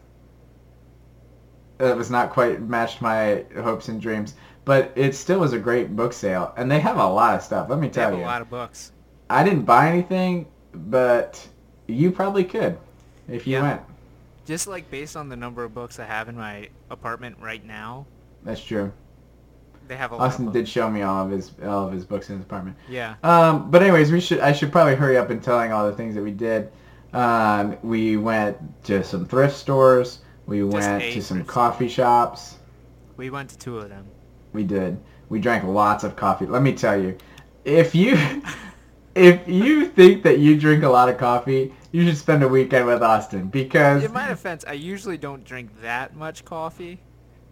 that 1.79 1.97
was 1.97 2.11
not 2.11 2.31
quite 2.31 2.61
matched 2.63 3.01
my 3.03 3.45
hopes 3.63 3.89
and 3.89 4.01
dreams, 4.01 4.35
but 4.65 4.93
it 4.97 5.15
still 5.15 5.41
was 5.41 5.53
a 5.53 5.59
great 5.59 5.95
book 5.97 6.13
sale, 6.13 6.53
and 6.57 6.71
they 6.71 6.81
have 6.81 6.97
a 6.99 7.07
lot 7.07 7.37
of 7.37 7.43
stuff. 7.43 7.69
Let 7.69 7.79
me 7.79 7.89
They 7.97 8.01
tell 8.01 8.11
have 8.11 8.19
you, 8.19 8.25
a 8.25 8.27
lot 8.27 8.43
of 8.43 8.51
books. 8.51 8.93
I 9.31 9.45
didn't 9.45 9.65
buy 9.65 9.89
anything, 9.91 10.47
but 10.75 11.47
you 11.87 12.11
probably 12.11 12.45
could 12.45 12.79
if 13.29 13.47
you 13.47 13.55
Yeah. 13.55 13.63
went. 13.63 13.81
Just 14.47 14.67
like 14.67 14.91
based 14.91 15.17
on 15.17 15.29
the 15.29 15.37
number 15.37 15.65
of 15.65 15.73
books 15.75 15.99
I 15.99 16.05
have 16.05 16.29
in 16.29 16.37
my 16.37 16.69
apartment 16.91 17.37
right 17.41 17.65
now, 17.65 18.05
That's 18.43 18.63
true. 18.63 18.93
they 19.89 19.97
have 19.97 20.13
a 20.13 20.17
lot 20.17 20.29
Austin 20.29 20.53
did 20.53 20.69
show 20.69 20.91
me 20.91 21.03
all 21.03 21.25
of 21.25 21.31
his 21.31 21.53
all 21.65 21.87
of 21.87 21.93
his 21.93 22.05
books 22.05 22.29
in 22.29 22.37
his 22.37 22.45
apartment. 22.45 22.77
Yeah. 22.89 23.15
Um, 23.23 23.71
but 23.71 23.83
anyways, 23.83 24.13
we 24.13 24.21
should 24.21 24.41
I 24.41 24.53
should 24.53 24.71
probably 24.73 24.95
hurry 24.97 25.17
up 25.17 25.31
in 25.31 25.41
telling 25.41 25.73
all 25.73 25.87
the 25.89 25.97
things 25.97 26.15
that 26.15 26.23
we 26.23 26.31
did. 26.31 26.71
Um, 27.15 27.77
we 27.83 28.17
went 28.17 28.57
to 28.85 29.03
some 29.05 29.25
thrift 29.27 29.57
stores. 29.57 30.19
We 30.47 30.63
went 30.63 31.03
to 31.03 31.23
some 31.23 31.45
coffee 31.45 31.89
shops. 31.89 32.57
We 33.17 33.31
went 33.31 33.49
to 33.51 33.59
two 33.59 33.79
of 33.79 33.89
them. 33.89 34.05
We 34.53 34.65
did. 34.65 34.99
We 35.31 35.41
drank 35.41 35.65
lots 35.65 36.05
of 36.05 36.17
coffee. 36.17 36.45
Let 36.47 36.61
me 36.63 36.73
tell 36.75 37.01
you, 37.01 37.17
if 37.65 37.95
you 37.95 38.19
if 39.15 39.47
you 39.49 39.87
think 39.87 40.23
that 40.25 40.39
you 40.39 40.59
drink 40.59 40.83
a 40.83 40.89
lot 40.89 41.09
of 41.09 41.19
coffee, 41.19 41.73
you 41.93 42.05
should 42.07 42.17
spend 42.17 42.43
a 42.43 42.49
weekend 42.49 42.87
with 42.87 43.03
Austin 43.03 43.49
because 43.49 44.05
In 44.05 44.13
my 44.13 44.29
defense, 44.29 44.65
I 44.67 44.73
usually 44.73 45.17
don't 45.19 45.45
drink 45.45 45.71
that 45.83 46.17
much 46.17 46.45
coffee. 46.45 47.01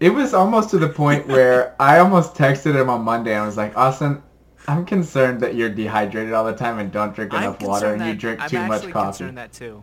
it 0.00 0.10
was 0.10 0.34
almost 0.34 0.70
to 0.70 0.78
the 0.78 0.88
point 0.88 1.26
where 1.28 1.76
I 1.80 1.98
almost 1.98 2.34
texted 2.34 2.74
him 2.74 2.90
on 2.90 3.02
Monday 3.02 3.34
and 3.34 3.46
was 3.46 3.56
like, 3.56 3.76
Austin, 3.76 4.22
I'm 4.66 4.84
concerned 4.84 5.40
that 5.40 5.54
you're 5.54 5.68
dehydrated 5.70 6.32
all 6.32 6.44
the 6.44 6.54
time 6.54 6.78
and 6.78 6.90
don't 6.90 7.14
drink 7.14 7.32
I'm 7.34 7.42
enough 7.44 7.62
water 7.62 7.94
and 7.94 8.04
you 8.06 8.14
drink 8.14 8.40
I'm 8.40 8.48
too 8.48 8.62
much 8.66 8.82
coffee. 8.90 8.92
concerned 8.92 9.38
that 9.38 9.52
too. 9.52 9.82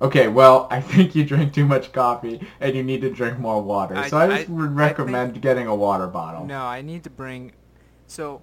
Okay, 0.00 0.26
well, 0.26 0.66
I 0.68 0.80
think 0.80 1.14
you 1.14 1.24
drink 1.24 1.52
too 1.52 1.64
much 1.64 1.92
coffee 1.92 2.44
and 2.60 2.74
you 2.74 2.82
need 2.82 3.02
to 3.02 3.10
drink 3.10 3.38
more 3.38 3.62
water. 3.62 3.96
I- 3.96 4.08
so 4.08 4.18
I 4.18 4.26
just 4.26 4.50
I- 4.50 4.52
would 4.52 4.70
I 4.70 4.72
recommend 4.72 5.40
getting 5.40 5.68
a 5.68 5.74
water 5.74 6.08
bottle. 6.08 6.44
No, 6.44 6.62
I 6.64 6.82
need 6.82 7.04
to 7.04 7.10
bring. 7.10 7.52
So, 8.08 8.42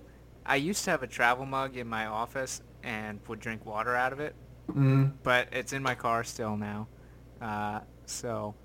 I 0.50 0.58
used 0.58 0.84
to 0.86 0.91
have 0.91 1.03
a 1.03 1.08
travel 1.08 1.46
mug 1.46 1.77
in 1.77 1.88
my 1.88 2.08
office 2.08 2.62
and 2.84 3.22
would 3.29 3.39
drink 3.39 3.65
water 3.65 3.96
out 3.96 4.13
of 4.13 4.20
it, 4.20 4.36
Mm, 4.72 5.13
but 5.24 5.48
it's 5.51 5.74
in 5.74 5.82
my 5.84 5.96
car 5.96 6.24
still 6.24 6.58
now. 6.58 6.88
Uh, 7.41 7.82
so, 8.06 8.56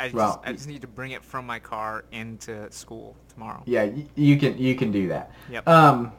I 0.00 0.10
just, 0.10 0.14
Well, 0.14 0.42
I 0.44 0.52
just 0.52 0.68
need 0.68 0.82
to 0.82 0.88
bring 0.88 1.12
it 1.12 1.24
from 1.24 1.46
my 1.46 1.58
car 1.60 2.04
into 2.12 2.70
school 2.72 3.16
tomorrow. 3.28 3.66
yeah, 3.66 3.84
y- 3.84 4.06
you 4.16 4.36
can 4.38 4.58
you 4.58 4.74
can 4.74 4.92
do 4.92 5.08
that. 5.08 5.32
Yep. 5.48 5.68
Um, 5.68 6.12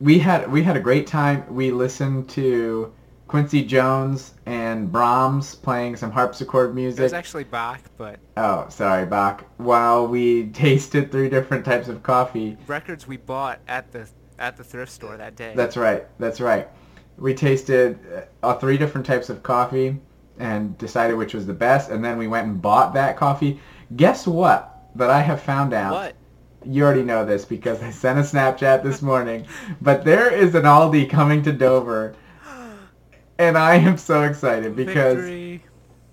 we 0.00 0.18
had 0.18 0.50
we 0.50 0.62
had 0.62 0.76
a 0.76 0.80
great 0.80 1.06
time. 1.06 1.44
We 1.54 1.70
listened 1.70 2.28
to 2.30 2.92
Quincy 3.34 3.64
Jones 3.64 4.34
and 4.46 4.92
Brahms 4.92 5.56
playing 5.56 5.96
some 5.96 6.12
harpsichord 6.12 6.72
music. 6.72 7.00
it 7.00 7.02
was 7.02 7.12
actually 7.12 7.42
Bach, 7.42 7.80
but 7.96 8.20
Oh, 8.36 8.66
sorry, 8.68 9.06
Bach. 9.06 9.44
While 9.56 10.06
we 10.06 10.46
tasted 10.52 11.10
three 11.10 11.28
different 11.28 11.64
types 11.64 11.88
of 11.88 12.04
coffee. 12.04 12.56
records 12.68 13.08
we 13.08 13.16
bought 13.16 13.58
at 13.66 13.90
the 13.90 14.08
at 14.38 14.56
the 14.56 14.62
thrift 14.62 14.92
store 14.92 15.16
that 15.16 15.34
day. 15.34 15.52
That's 15.56 15.76
right. 15.76 16.06
That's 16.20 16.40
right. 16.40 16.68
We 17.18 17.34
tasted 17.34 17.98
uh, 18.44 18.46
uh, 18.46 18.54
three 18.54 18.78
different 18.78 19.04
types 19.04 19.28
of 19.28 19.42
coffee 19.42 19.98
and 20.38 20.78
decided 20.78 21.14
which 21.16 21.34
was 21.34 21.44
the 21.44 21.54
best, 21.54 21.90
and 21.90 22.04
then 22.04 22.16
we 22.16 22.28
went 22.28 22.46
and 22.46 22.62
bought 22.62 22.94
that 22.94 23.16
coffee. 23.16 23.58
Guess 23.96 24.28
what? 24.28 24.86
That 24.94 25.10
I 25.10 25.20
have 25.20 25.42
found 25.42 25.74
out. 25.74 25.92
what? 25.92 26.14
You 26.64 26.84
already 26.84 27.02
know 27.02 27.24
this 27.24 27.44
because 27.44 27.82
I 27.82 27.90
sent 27.90 28.16
a 28.16 28.22
Snapchat 28.22 28.84
this 28.84 29.02
morning. 29.10 29.44
But 29.82 30.04
there 30.04 30.32
is 30.32 30.54
an 30.54 30.62
Aldi 30.62 31.10
coming 31.10 31.42
to 31.42 31.52
Dover, 31.52 32.14
and 33.38 33.56
I 33.58 33.76
am 33.76 33.96
so 33.96 34.22
excited 34.22 34.76
because 34.76 35.16
Victory. 35.16 35.62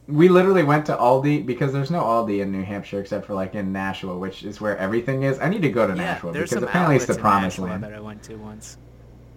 we 0.08 0.30
literally 0.30 0.63
went 0.63 0.86
to 0.88 0.96
Aldi 0.96 1.46
because 1.46 1.72
there's 1.74 1.92
no 1.92 2.01
Aldi 2.01 2.42
in 2.42 2.51
New 2.51 2.63
Hampshire 2.63 3.00
except 3.00 3.25
for 3.25 3.34
like 3.34 3.56
in 3.56 3.72
Nashua, 3.72 4.18
which 4.18 4.44
is 4.44 4.60
where 4.62 4.78
everything 4.78 5.24
is. 5.24 5.40
I 5.40 5.50
need 5.50 5.62
to 5.62 5.70
go 5.70 5.88
to 5.88 5.94
Yeah, 5.96 6.13
Nashua 6.13 6.34
because 6.34 6.54
apparently 6.54 6.96
it's 6.98 7.06
the 7.06 7.16
promised 7.16 7.58
Nashua 7.60 7.72
land. 7.72 7.84
that 7.84 7.94
I 7.94 8.00
went 8.00 8.24
to 8.24 8.36
once. 8.36 8.78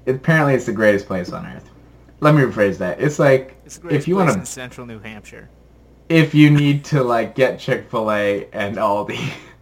apparently 0.07 0.55
it's 0.55 0.67
the 0.67 0.73
greatest 0.73 1.07
place 1.07 1.31
on 1.33 1.47
earth. 1.47 1.71
Let 2.21 2.35
me 2.35 2.43
rephrase 2.43 2.79
that. 2.79 3.01
It's 3.01 3.19
like 3.19 3.57
It's 3.65 3.81
if 3.91 4.09
you 4.09 4.17
want 4.17 4.33
to, 4.33 4.47
central 4.47 4.87
New 4.87 4.99
Hampshire. 4.99 5.49
if 6.09 6.35
you 6.35 6.51
need 6.51 6.85
to 6.87 7.03
like 7.03 7.35
get 7.35 7.59
Chick 7.59 7.91
Fil 7.91 8.11
A 8.11 8.49
and 8.53 8.77
Aldi. 8.77 9.33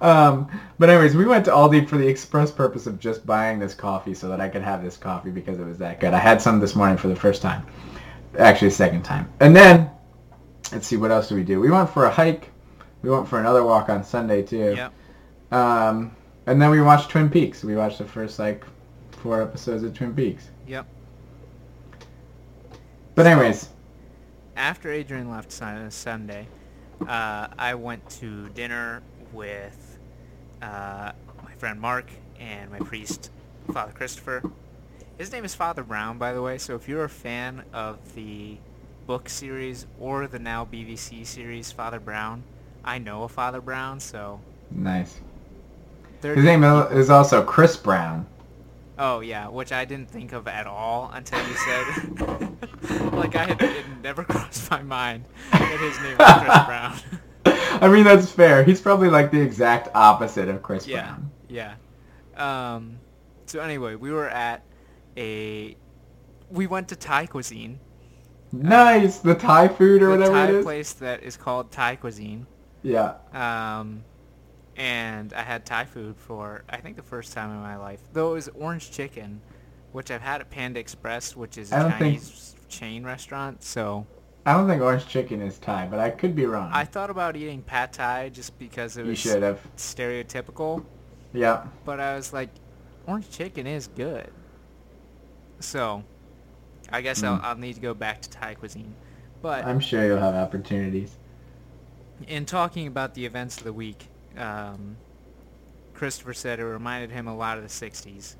um, 0.00 0.50
but 0.78 0.90
anyways, 0.90 1.14
we 1.14 1.26
went 1.26 1.44
to 1.46 1.50
Aldi 1.50 1.88
for 1.88 1.98
the 1.98 2.06
express 2.06 2.50
purpose 2.50 2.86
of 2.86 2.98
just 2.98 3.26
buying 3.26 3.58
this 3.58 3.74
coffee 3.74 4.14
so 4.14 4.28
that 4.28 4.40
I 4.40 4.48
could 4.48 4.62
have 4.62 4.82
this 4.82 4.96
coffee 4.96 5.30
because 5.30 5.58
it 5.58 5.64
was 5.64 5.78
that 5.78 6.00
good. 6.00 6.14
I 6.14 6.18
had 6.18 6.40
some 6.40 6.60
this 6.60 6.74
morning 6.74 6.96
for 6.96 7.08
the 7.08 7.16
first 7.16 7.42
time, 7.42 7.66
actually 8.38 8.70
second 8.70 9.02
time. 9.02 9.30
And 9.40 9.54
then 9.54 9.90
let's 10.72 10.86
see 10.86 10.96
what 10.96 11.10
else 11.10 11.28
do 11.28 11.34
we 11.34 11.42
do. 11.42 11.60
We 11.60 11.70
went 11.70 11.90
for 11.90 12.06
a 12.06 12.10
hike. 12.10 12.50
We 13.02 13.10
went 13.10 13.28
for 13.28 13.40
another 13.40 13.64
walk 13.64 13.88
on 13.88 14.04
Sunday 14.04 14.42
too. 14.42 14.74
Yep. 14.76 14.92
Um, 15.52 16.14
and 16.46 16.60
then 16.60 16.70
we 16.70 16.80
watched 16.80 17.10
Twin 17.10 17.28
Peaks. 17.28 17.64
We 17.64 17.76
watched 17.76 17.98
the 17.98 18.04
first 18.04 18.38
like 18.38 18.64
four 19.12 19.42
episodes 19.42 19.82
of 19.82 19.94
Twin 19.94 20.14
Peaks. 20.14 20.48
Yep. 20.66 20.86
But 23.14 23.26
anyways, 23.26 23.68
after 24.56 24.90
Adrian 24.92 25.30
left 25.30 25.52
Sunday, 25.52 26.46
uh, 27.06 27.48
I 27.58 27.74
went 27.74 28.08
to 28.20 28.48
dinner 28.50 29.02
with 29.32 29.98
uh, 30.62 31.12
my 31.42 31.52
friend 31.56 31.80
Mark 31.80 32.10
and 32.38 32.70
my 32.70 32.78
priest, 32.78 33.30
Father 33.72 33.92
Christopher. 33.92 34.42
His 35.18 35.32
name 35.32 35.44
is 35.44 35.54
Father 35.54 35.82
Brown, 35.82 36.18
by 36.18 36.32
the 36.32 36.42
way. 36.42 36.58
So 36.58 36.74
if 36.74 36.88
you're 36.88 37.04
a 37.04 37.08
fan 37.08 37.64
of 37.72 38.14
the 38.14 38.56
book 39.06 39.28
series 39.28 39.86
or 39.98 40.26
the 40.26 40.38
now 40.38 40.64
BBC 40.64 41.26
series 41.26 41.72
Father 41.72 42.00
Brown, 42.00 42.42
I 42.84 42.98
know 42.98 43.24
a 43.24 43.28
Father 43.28 43.60
Brown, 43.60 44.00
so 44.00 44.40
nice. 44.70 45.20
His 46.22 46.44
name 46.44 46.64
is 46.64 47.10
also 47.10 47.42
Chris 47.42 47.76
Brown. 47.76 48.26
Oh 48.98 49.20
yeah, 49.20 49.48
which 49.48 49.72
I 49.72 49.86
didn't 49.86 50.10
think 50.10 50.32
of 50.34 50.46
at 50.46 50.66
all 50.66 51.10
until 51.14 51.38
you 51.48 51.54
said. 51.54 53.12
like 53.12 53.34
I 53.34 53.46
had, 53.46 53.62
it 53.62 53.84
never 54.02 54.24
crossed 54.24 54.70
my 54.70 54.82
mind 54.82 55.24
that 55.52 55.80
his 55.80 55.98
name 56.02 56.18
was 56.18 56.42
Chris 56.42 56.64
Brown. 56.66 57.20
I 57.82 57.88
mean, 57.88 58.04
that's 58.04 58.30
fair. 58.30 58.64
He's 58.64 58.80
probably 58.80 59.08
like 59.08 59.30
the 59.30 59.40
exact 59.40 59.88
opposite 59.94 60.48
of 60.48 60.62
Chris 60.62 60.86
yeah, 60.86 61.02
Brown. 61.02 61.30
yeah. 61.48 61.74
Um, 62.36 62.98
so 63.46 63.60
anyway, 63.60 63.94
we 63.94 64.10
were 64.12 64.28
at 64.28 64.62
a, 65.16 65.76
we 66.50 66.66
went 66.66 66.88
to 66.88 66.96
Thai 66.96 67.26
cuisine, 67.26 67.78
Nice, 68.52 69.18
the 69.18 69.34
Thai 69.34 69.68
food 69.68 70.02
or 70.02 70.10
whatever 70.10 70.32
Thai 70.32 70.48
it 70.48 70.54
is. 70.56 70.64
place 70.64 70.92
that 70.94 71.22
is 71.22 71.36
called 71.36 71.70
Thai 71.70 71.96
cuisine. 71.96 72.46
Yeah. 72.82 73.14
Um, 73.32 74.04
and 74.76 75.32
I 75.34 75.42
had 75.42 75.64
Thai 75.64 75.84
food 75.84 76.16
for 76.16 76.64
I 76.68 76.78
think 76.78 76.96
the 76.96 77.02
first 77.02 77.32
time 77.32 77.50
in 77.50 77.58
my 77.58 77.76
life. 77.76 78.00
Though 78.12 78.30
it 78.30 78.34
was 78.34 78.48
orange 78.48 78.90
chicken, 78.90 79.40
which 79.92 80.10
I've 80.10 80.22
had 80.22 80.40
at 80.40 80.50
Panda 80.50 80.80
Express, 80.80 81.36
which 81.36 81.58
is 81.58 81.70
a 81.72 81.76
don't 81.80 81.90
think- 81.92 81.98
Chinese 82.18 82.56
chain 82.68 83.04
restaurant. 83.04 83.62
So 83.62 84.06
I 84.46 84.54
don't 84.54 84.66
think 84.68 84.80
orange 84.82 85.06
chicken 85.06 85.42
is 85.42 85.58
Thai, 85.58 85.86
but 85.90 85.98
I 86.00 86.10
could 86.10 86.34
be 86.34 86.46
wrong. 86.46 86.70
I 86.72 86.84
thought 86.84 87.10
about 87.10 87.36
eating 87.36 87.62
pad 87.62 87.92
Thai 87.92 88.30
just 88.30 88.58
because 88.58 88.96
it 88.96 89.04
was 89.04 89.18
should 89.18 89.42
have. 89.42 89.60
stereotypical, 89.76 90.84
Yeah. 91.32 91.66
but 91.84 92.00
I 92.00 92.16
was 92.16 92.32
like, 92.32 92.48
orange 93.06 93.30
chicken 93.30 93.66
is 93.66 93.86
good. 93.88 94.30
So, 95.60 96.04
I 96.90 97.02
guess 97.02 97.22
I'll, 97.22 97.38
Mm. 97.38 97.44
I'll 97.44 97.56
need 97.56 97.74
to 97.74 97.80
go 97.82 97.92
back 97.92 98.22
to 98.22 98.30
Thai 98.30 98.54
cuisine. 98.54 98.94
But 99.42 99.64
I'm 99.66 99.80
sure 99.80 100.04
you'll 100.04 100.18
have 100.18 100.34
opportunities. 100.34 101.16
in 102.28 102.44
talking 102.44 102.86
about 102.86 103.14
the 103.14 103.24
events 103.24 103.56
of 103.58 103.64
the 103.64 103.72
week, 103.72 104.08
um, 104.36 104.96
Christopher 105.94 106.34
said 106.34 106.60
it 106.60 106.64
reminded 106.64 107.10
him 107.10 107.26
a 107.26 107.34
lot 107.34 107.56
of 107.58 107.62
the 107.62 107.68
60s. 107.70 108.36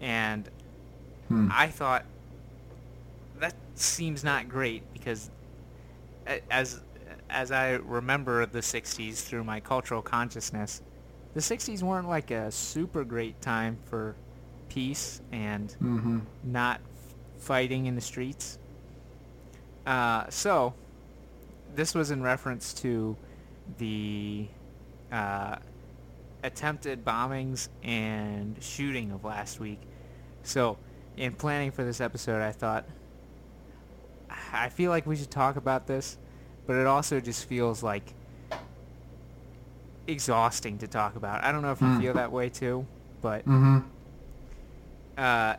And 0.00 0.48
Hmm. 1.28 1.48
I 1.52 1.68
thought, 1.68 2.04
that 3.40 3.54
seems 3.74 4.22
not 4.24 4.48
great 4.48 4.82
because 4.92 5.30
as 6.50 6.80
as 7.28 7.50
I 7.50 7.72
remember 7.72 8.46
the 8.46 8.60
60s 8.60 9.22
through 9.24 9.44
my 9.44 9.60
cultural 9.60 10.00
consciousness, 10.02 10.82
the 11.34 11.40
60s 11.40 11.82
weren't 11.82 12.08
like 12.08 12.30
a 12.30 12.50
super 12.52 13.04
great 13.04 13.40
time 13.40 13.78
for 13.84 14.14
peace 14.68 15.20
and 15.32 15.68
Mm-hmm. 15.82 16.18
not 16.44 16.80
fighting 17.38 17.86
in 17.86 17.94
the 17.94 18.00
streets. 18.00 18.58
Uh, 19.86 20.24
so, 20.30 20.74
this 21.74 21.94
was 21.94 22.10
in 22.10 22.22
reference 22.22 22.72
to 22.74 23.16
the 23.78 24.46
uh, 25.12 25.56
attempted 26.42 27.04
bombings 27.04 27.68
and 27.82 28.56
shooting 28.60 29.12
of 29.12 29.24
last 29.24 29.60
week. 29.60 29.80
So, 30.42 30.78
in 31.16 31.32
planning 31.34 31.70
for 31.70 31.84
this 31.84 32.00
episode, 32.00 32.42
I 32.42 32.52
thought, 32.52 32.84
I 34.30 34.68
feel 34.68 34.90
like 34.90 35.06
we 35.06 35.16
should 35.16 35.30
talk 35.30 35.56
about 35.56 35.86
this, 35.86 36.16
but 36.66 36.76
it 36.76 36.86
also 36.86 37.20
just 37.20 37.44
feels 37.46 37.82
like 37.82 38.12
exhausting 40.06 40.78
to 40.78 40.86
talk 40.86 41.16
about. 41.16 41.42
I 41.44 41.52
don't 41.52 41.62
know 41.62 41.72
if 41.72 41.80
you 41.80 41.88
Hmm. 41.88 42.00
feel 42.00 42.14
that 42.14 42.32
way 42.32 42.48
too, 42.48 42.86
but 43.22 43.46
Mm-hmm. 43.46 43.78
uh, 45.18 45.54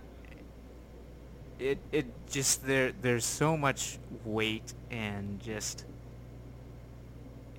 it 1.59 1.79
it 1.91 2.05
just 2.29 2.65
there 2.67 2.91
there's 3.01 3.25
so 3.25 3.57
much 3.57 3.97
weight 4.25 4.73
and 4.91 5.39
just 5.41 5.85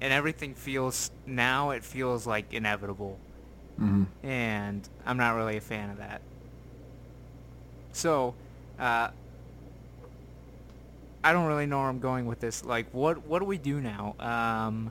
and 0.00 0.12
everything 0.12 0.54
feels 0.54 1.10
now 1.26 1.70
it 1.70 1.82
feels 1.84 2.26
like 2.26 2.52
inevitable 2.54 3.18
Mm-hmm. 3.80 4.04
and 4.26 4.88
I'm 5.06 5.16
not 5.16 5.36
really 5.36 5.56
a 5.56 5.60
fan 5.60 5.90
of 5.90 5.98
that. 5.98 6.20
So, 7.92 8.34
uh, 8.78 9.10
I 11.24 11.32
don't 11.32 11.46
really 11.46 11.66
know 11.66 11.80
where 11.80 11.88
I'm 11.88 11.98
going 11.98 12.26
with 12.26 12.40
this. 12.40 12.64
Like, 12.64 12.86
what 12.92 13.26
what 13.26 13.40
do 13.40 13.44
we 13.44 13.58
do 13.58 13.80
now? 13.80 14.14
Um, 14.20 14.90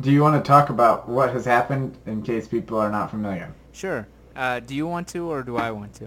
Do 0.00 0.10
you 0.12 0.22
want 0.22 0.42
to 0.42 0.46
talk 0.46 0.70
about 0.70 1.08
what 1.08 1.32
has 1.32 1.44
happened 1.44 1.96
in 2.06 2.22
case 2.22 2.46
people 2.46 2.78
are 2.78 2.90
not 2.90 3.10
familiar? 3.10 3.52
sure. 3.72 4.06
Uh, 4.36 4.60
do 4.60 4.74
you 4.74 4.86
want 4.86 5.08
to, 5.08 5.28
or 5.28 5.42
do 5.42 5.56
I 5.56 5.72
want 5.72 5.92
to? 5.94 6.06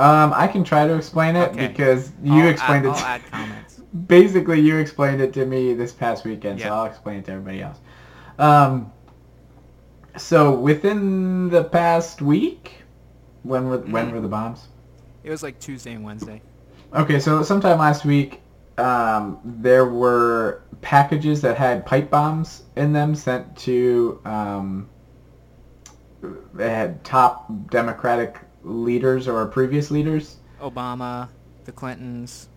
Um, 0.00 0.32
I 0.34 0.48
can 0.48 0.64
try 0.64 0.84
to 0.86 0.94
explain 0.96 1.36
it 1.36 1.50
Okay. 1.50 1.68
because 1.68 2.10
you 2.22 2.42
I'll 2.42 2.48
explained 2.48 2.86
add, 2.86 2.90
it. 2.90 2.94
I'll 2.94 2.98
to- 2.98 3.06
add 3.06 3.22
comments. 3.30 3.80
basically 4.08 4.60
you 4.60 4.78
explained 4.78 5.20
it 5.20 5.32
to 5.34 5.46
me 5.46 5.72
this 5.74 5.92
past 5.92 6.24
weekend, 6.24 6.58
Yeah. 6.58 6.68
so 6.68 6.74
I'll 6.74 6.86
explain 6.86 7.18
it 7.20 7.24
to 7.26 7.32
everybody 7.32 7.62
else. 7.62 7.78
Um, 8.40 8.90
so 10.16 10.52
within 10.58 11.48
the 11.50 11.62
past 11.64 12.20
week, 12.22 12.78
When 13.44 13.68
were 13.68 13.78
when 13.78 14.08
Mm. 14.08 14.12
were 14.12 14.20
the 14.20 14.28
bombs? 14.28 14.68
It 15.24 15.30
was 15.30 15.42
like 15.42 15.58
Tuesday 15.60 15.92
and 15.94 16.04
Wednesday. 16.04 16.42
Okay, 16.94 17.18
so 17.20 17.42
sometime 17.42 17.78
last 17.78 18.04
week, 18.04 18.42
um, 18.76 19.40
there 19.44 19.86
were 19.86 20.62
packages 20.82 21.40
that 21.40 21.56
had 21.56 21.86
pipe 21.86 22.10
bombs 22.10 22.64
in 22.76 22.92
them 22.92 23.14
sent 23.14 23.56
to. 23.58 24.20
Um, 24.24 24.88
they 26.52 26.68
had 26.68 27.02
top 27.02 27.50
Democratic 27.70 28.38
leaders 28.62 29.26
or 29.26 29.46
previous 29.46 29.90
leaders. 29.90 30.36
Obama, 30.60 31.28
the 31.64 31.72
Clintons, 31.72 32.48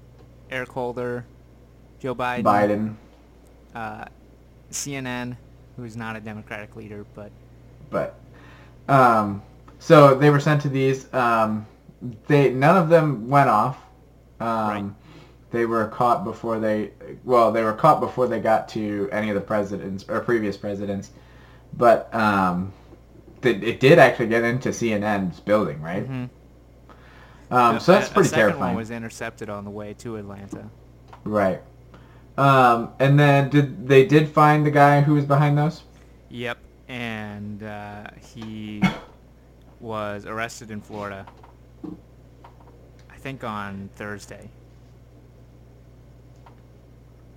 Eric 0.52 0.70
Holder, 0.70 1.26
Joe 2.00 2.14
Biden, 2.14 2.44
Biden, 2.44 2.96
Uh, 3.74 4.06
CNN, 4.72 5.38
who's 5.78 5.96
not 5.96 6.16
a 6.16 6.20
Democratic 6.20 6.76
leader, 6.76 7.06
but 7.16 7.32
but 7.90 8.20
um, 8.90 9.42
so 9.80 10.16
they 10.16 10.30
were 10.30 10.40
sent 10.40 10.62
to 10.64 10.70
these. 10.70 11.12
Um, 11.14 11.66
they 12.28 12.50
none 12.52 12.76
of 12.78 12.90
them 12.90 13.30
went 13.30 13.50
off. 13.50 13.78
Um, 14.40 14.48
Right. 14.70 14.86
They 15.52 15.66
were 15.66 15.88
caught 15.88 16.26
before 16.26 16.60
they 16.60 16.92
well 17.24 17.52
they 17.52 17.64
were 17.64 17.72
caught 17.74 18.02
before 18.02 18.28
they 18.28 18.40
got 18.42 18.68
to 18.70 19.08
any 19.12 19.30
of 19.30 19.36
the 19.36 19.42
presidents 19.42 20.04
or 20.10 20.20
previous 20.20 20.58
presidents, 20.58 21.12
but 21.78 22.14
um, 22.14 22.74
th- 23.42 23.64
it 23.64 23.80
did 23.80 23.98
actually 23.98 24.28
get 24.28 24.44
into 24.44 24.70
CNN's 24.70 25.40
building, 25.40 25.82
right? 25.82 26.10
Mhm. 26.10 26.30
Um, 27.52 27.80
so 27.80 27.94
that's 27.94 28.10
pretty 28.10 28.26
a 28.28 28.30
second 28.32 28.40
terrifying, 28.40 28.62
one 28.62 28.76
was 28.76 28.92
intercepted 28.92 29.50
on 29.50 29.64
the 29.64 29.70
way 29.72 29.94
to 30.00 30.18
Atlanta. 30.18 30.66
right? 31.24 31.62
Um, 32.38 32.90
and 33.00 33.18
then 33.18 33.50
did 33.50 33.88
they 33.88 34.06
did 34.06 34.28
find 34.28 34.66
the 34.66 34.72
guy 34.72 35.00
who 35.02 35.14
was 35.14 35.24
behind 35.26 35.58
those? 35.58 35.84
Yep, 36.30 36.58
and 36.90 37.64
uh, 37.64 38.08
he 38.20 38.82
was 39.80 40.26
arrested 40.26 40.70
in 40.70 40.82
Florida. 40.82 41.26
Think 43.26 43.44
on 43.44 43.90
Thursday. 43.96 44.52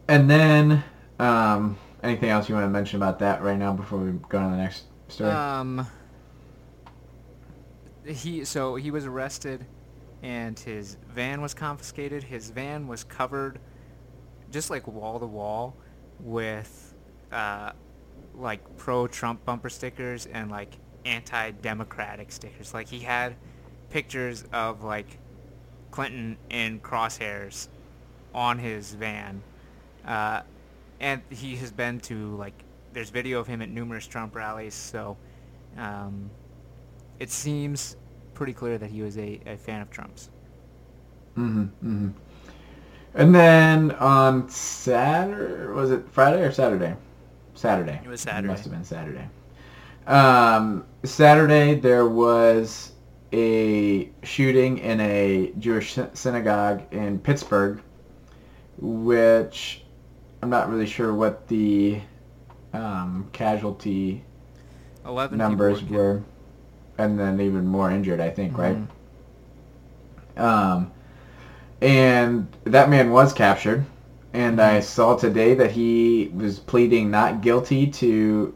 And 0.07 0.29
then, 0.29 0.85
um, 1.19 1.79
anything 2.03 2.29
else 2.29 2.47
you 2.47 2.55
want 2.55 2.67
to 2.67 2.69
mention 2.69 2.99
about 2.99 3.21
that 3.21 3.41
right 3.41 3.57
now 3.57 3.73
before 3.73 3.99
we 3.99 4.11
go 4.29 4.37
on 4.37 4.51
to 4.51 4.57
the 4.59 4.63
next 4.63 4.85
story? 5.09 5.31
Um, 5.31 5.87
he 8.05 8.45
so 8.45 8.75
he 8.75 8.91
was 8.91 9.07
arrested, 9.07 9.65
and 10.23 10.59
his 10.59 10.99
van 11.09 11.41
was 11.41 11.55
confiscated. 11.55 12.23
His 12.23 12.51
van 12.51 12.87
was 12.87 13.03
covered, 13.03 13.59
just 14.51 14.69
like 14.69 14.87
wall 14.87 15.19
to 15.19 15.25
wall, 15.25 15.75
with 16.21 16.95
uh, 17.33 17.73
like 18.35 18.77
pro-Trump 18.77 19.43
bumper 19.47 19.71
stickers 19.71 20.27
and 20.27 20.51
like 20.51 20.75
anti-democratic 21.07 22.31
stickers. 22.31 22.75
Like 22.75 22.89
he 22.89 22.99
had 22.99 23.37
pictures 23.89 24.45
of 24.53 24.85
like 24.85 25.19
Clinton 25.91 26.39
in 26.51 26.81
crosshairs 26.81 27.69
on 28.35 28.59
his 28.59 28.95
van. 28.95 29.43
Uh, 30.05 30.43
and 31.01 31.23
he 31.31 31.57
has 31.57 31.71
been 31.73 32.01
to 32.01 32.37
like 32.37 32.65
there's 32.93 33.11
video 33.11 33.41
of 33.41 33.47
him 33.47 33.63
at 33.63 33.69
numerous 33.71 34.07
Trump 34.07 34.35
rallies, 34.35 34.75
so 34.75 35.17
um, 35.77 36.31
it 37.19 37.31
seems 37.31 37.97
pretty 38.35 38.53
clear 38.53 38.79
that 38.79 38.91
he 38.91 39.03
was 39.03 39.19
a, 39.19 39.41
a 39.47 39.57
fan 39.57 39.81
of 39.83 39.91
Trump's. 39.91 40.31
mm-hmm, 41.37 41.63
mm-hmm. 41.63 42.09
And 43.15 43.35
then 43.35 43.93
on 43.93 44.49
Saturday, 44.49 45.67
was 45.73 45.91
it 45.91 46.09
Friday 46.11 46.43
or 46.43 46.53
Saturday? 46.53 46.97
Saturday. 47.55 48.01
It 48.03 48.09
was 48.09 48.21
It 48.31 48.31
Saturday. 48.31 48.47
must 48.47 48.65
have 48.65 48.73
been 48.73 48.85
Saturday. 48.85 49.29
Um, 50.07 50.87
Saturday 51.05 51.75
there 51.75 52.07
was 52.09 52.93
a 53.33 54.11
shooting 54.23 54.79
in 54.79 55.01
a 55.01 55.53
Jewish 55.59 55.99
synagogue 56.15 56.83
in 56.93 57.19
Pittsburgh, 57.19 57.81
which 58.79 59.85
I'm 60.43 60.51
not 60.51 60.71
really 60.71 60.87
sure 60.87 61.13
what 61.15 61.49
the 61.49 62.01
um, 62.73 63.29
casualty 63.33 64.25
Eleven 65.05 65.39
numbers 65.39 65.83
were, 65.85 66.23
and 66.99 67.19
then 67.19 67.41
even 67.41 67.67
more 67.67 67.91
injured, 67.91 68.21
I 68.21 68.31
think, 68.31 68.53
Mhm. 68.55 68.89
right? 70.37 70.77
Um, 70.77 70.91
and 71.81 72.47
that 72.65 72.91
man 72.91 73.11
was 73.11 73.33
captured, 73.33 73.85
and 74.33 74.61
I 74.61 74.79
Mhm. 74.79 74.83
saw 74.83 75.17
today 75.17 75.55
that 75.55 75.71
he 75.73 76.31
was 76.37 76.59
pleading 76.59 77.11
not 77.11 77.41
guilty 77.41 77.87
to 77.89 78.55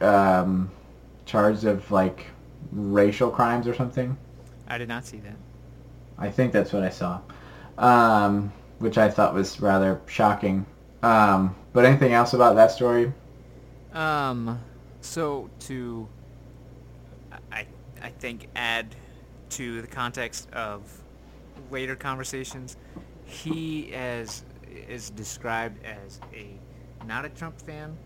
um, 0.00 0.70
charges 1.26 1.64
of 1.64 1.90
like 1.90 2.26
racial 2.72 3.30
crimes 3.30 3.66
or 3.66 3.74
something. 3.74 4.16
I 4.66 4.78
did 4.78 4.88
not 4.88 5.06
see 5.06 5.18
that. 5.18 5.36
I 6.18 6.30
think 6.30 6.52
that's 6.52 6.72
what 6.72 6.82
I 6.82 6.90
saw, 6.90 7.20
um, 7.78 8.52
which 8.78 8.98
I 8.98 9.08
thought 9.08 9.34
was 9.34 9.60
rather 9.60 10.00
shocking. 10.06 10.66
Um, 11.02 11.54
but 11.72 11.84
anything 11.84 12.12
else 12.12 12.32
about 12.34 12.56
that 12.56 12.70
story? 12.70 13.12
Um, 13.92 14.60
so 15.00 15.48
to, 15.60 16.08
I, 17.52 17.66
I 18.02 18.10
think 18.10 18.48
add 18.56 18.94
to 19.50 19.80
the 19.80 19.86
context 19.86 20.50
of 20.52 20.82
later 21.70 21.96
conversations, 21.96 22.76
he 23.24 23.92
as 23.94 24.44
is 24.88 25.10
described 25.10 25.84
as 25.84 26.20
a 26.34 26.58
not 27.06 27.24
a 27.24 27.28
Trump 27.28 27.60
fan, 27.60 27.96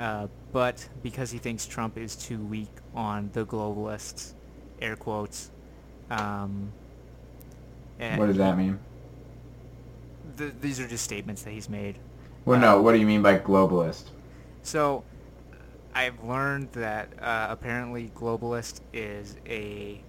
uh, 0.00 0.26
but 0.52 0.88
because 1.02 1.30
he 1.30 1.38
thinks 1.38 1.66
Trump 1.66 1.96
is 1.96 2.16
too 2.16 2.38
weak 2.38 2.70
on 2.94 3.30
the 3.34 3.44
globalists, 3.46 4.32
air 4.80 4.96
quotes. 4.96 5.50
Um, 6.10 6.72
and 8.00 8.18
What 8.18 8.26
does 8.26 8.38
that 8.38 8.56
mean? 8.58 8.80
th- 10.36 10.54
these 10.60 10.80
are 10.80 10.88
just 10.88 11.04
statements 11.04 11.42
that 11.42 11.50
he's 11.50 11.68
made. 11.68 11.96
Well, 12.44 12.58
no. 12.58 12.80
What 12.80 12.92
do 12.92 12.98
you 12.98 13.06
mean 13.06 13.22
by 13.22 13.38
globalist? 13.38 14.04
So, 14.62 15.04
I've 15.94 16.22
learned 16.24 16.72
that 16.72 17.08
uh, 17.20 17.46
apparently 17.50 18.10
globalist 18.16 18.80
is 18.92 19.36
a 19.46 20.00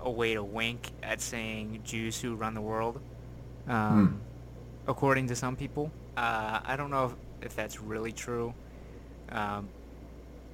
a 0.00 0.10
way 0.10 0.32
to 0.34 0.42
wink 0.44 0.90
at 1.02 1.20
saying 1.20 1.80
Jews 1.84 2.20
who 2.20 2.34
run 2.36 2.54
the 2.54 2.60
world. 2.60 3.00
Um, 3.68 4.20
According 4.86 5.26
to 5.26 5.36
some 5.36 5.54
people, 5.54 5.90
uh, 6.16 6.60
I 6.64 6.76
don't 6.76 6.90
know 6.90 7.06
if, 7.06 7.12
if 7.48 7.54
that's 7.56 7.78
really 7.78 8.12
true, 8.12 8.54
um, 9.30 9.68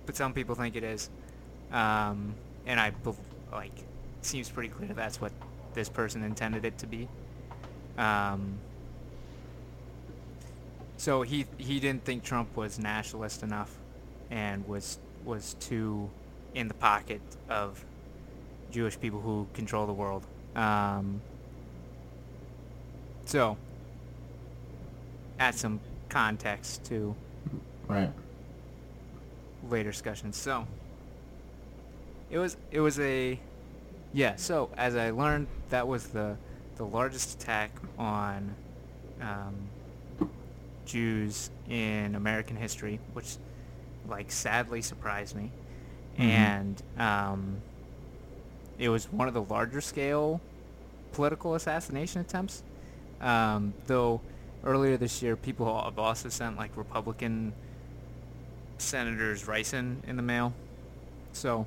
but 0.06 0.16
some 0.16 0.32
people 0.32 0.54
think 0.54 0.76
it 0.76 0.84
is, 0.84 1.10
um, 1.72 2.34
and 2.66 2.78
I 2.80 2.92
like 3.52 3.72
seems 4.22 4.48
pretty 4.48 4.68
clear 4.68 4.92
that's 4.94 5.20
what 5.20 5.32
this 5.74 5.88
person 5.88 6.22
intended 6.22 6.64
it 6.64 6.78
to 6.78 6.87
be. 6.87 7.08
Um, 7.98 8.58
so 10.96 11.22
he 11.22 11.46
he 11.58 11.80
didn't 11.80 12.04
think 12.04 12.22
Trump 12.22 12.56
was 12.56 12.78
nationalist 12.78 13.42
enough, 13.42 13.74
and 14.30 14.66
was 14.66 14.98
was 15.24 15.54
too 15.60 16.10
in 16.54 16.68
the 16.68 16.74
pocket 16.74 17.22
of 17.48 17.84
Jewish 18.70 18.98
people 18.98 19.20
who 19.20 19.46
control 19.54 19.87
the 19.87 19.92
world. 19.92 20.24
Um, 20.54 21.20
so 23.24 23.56
add 25.38 25.54
some 25.54 25.80
context 26.08 26.84
to 26.84 27.16
Right. 27.88 28.10
Later 29.70 29.90
discussions. 29.90 30.37
So 30.37 30.66
it 32.31 32.38
was 32.38 32.57
it 32.70 32.81
was 32.81 32.98
a 33.00 33.38
yeah. 34.12 34.37
So 34.37 34.70
as 34.77 34.96
I 34.96 35.11
learned, 35.11 35.46
that 35.70 35.87
was 35.88 36.09
the 36.09 36.37
the 36.77 36.85
largest 36.85 37.40
attack 37.42 37.70
on 37.98 38.55
um, 39.20 39.55
Jews 40.87 41.50
in 41.68 42.14
American 42.14 42.57
history, 42.57 43.00
which 43.12 43.37
like 44.09 44.31
sadly 44.31 44.83
surprised 44.83 45.35
me, 45.35 45.50
Mhm. 46.18 46.20
and 46.20 46.83
um, 46.98 47.57
it 48.79 48.88
was 48.88 49.07
one 49.12 49.29
of 49.29 49.35
the 49.35 49.42
larger 49.42 49.81
scale 49.81 50.40
political 51.12 51.55
assassination 51.55 52.20
attempts. 52.20 52.62
Um, 53.20 53.72
though 53.87 54.20
earlier 54.64 54.96
this 54.96 55.22
year, 55.22 55.37
people 55.37 55.81
have 55.83 55.98
also 55.98 56.29
sent 56.29 56.57
like 56.57 56.77
Republican 56.77 57.53
senators 58.85 59.44
ricin 59.44 59.97
in 60.07 60.16
the 60.16 60.23
mail. 60.23 60.53
So 61.33 61.66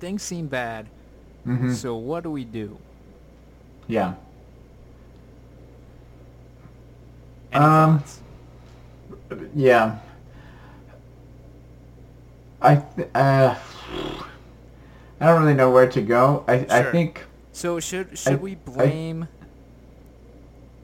things 0.00 0.22
seem 0.22 0.46
bad. 0.46 0.86
hmm 1.44 1.72
So 1.72 1.94
what 1.96 2.22
do 2.24 2.30
we 2.30 2.44
do? 2.44 2.76
Yeah. 3.86 4.14
Any 7.52 7.64
Um, 7.64 7.98
thoughts? 8.00 8.20
Yeah. 9.54 9.98
I 12.60 12.76
uh, 13.14 13.54
I 15.20 15.26
don't 15.26 15.40
really 15.42 15.54
know 15.54 15.70
where 15.70 15.88
to 15.88 16.00
go. 16.02 16.44
I 16.48 16.66
I 16.70 16.82
think 16.90 17.24
So 17.52 17.78
should 17.80 18.18
should 18.18 18.32
I- 18.34 18.36
we 18.36 18.52
I- 18.52 18.54
blame? 18.64 19.28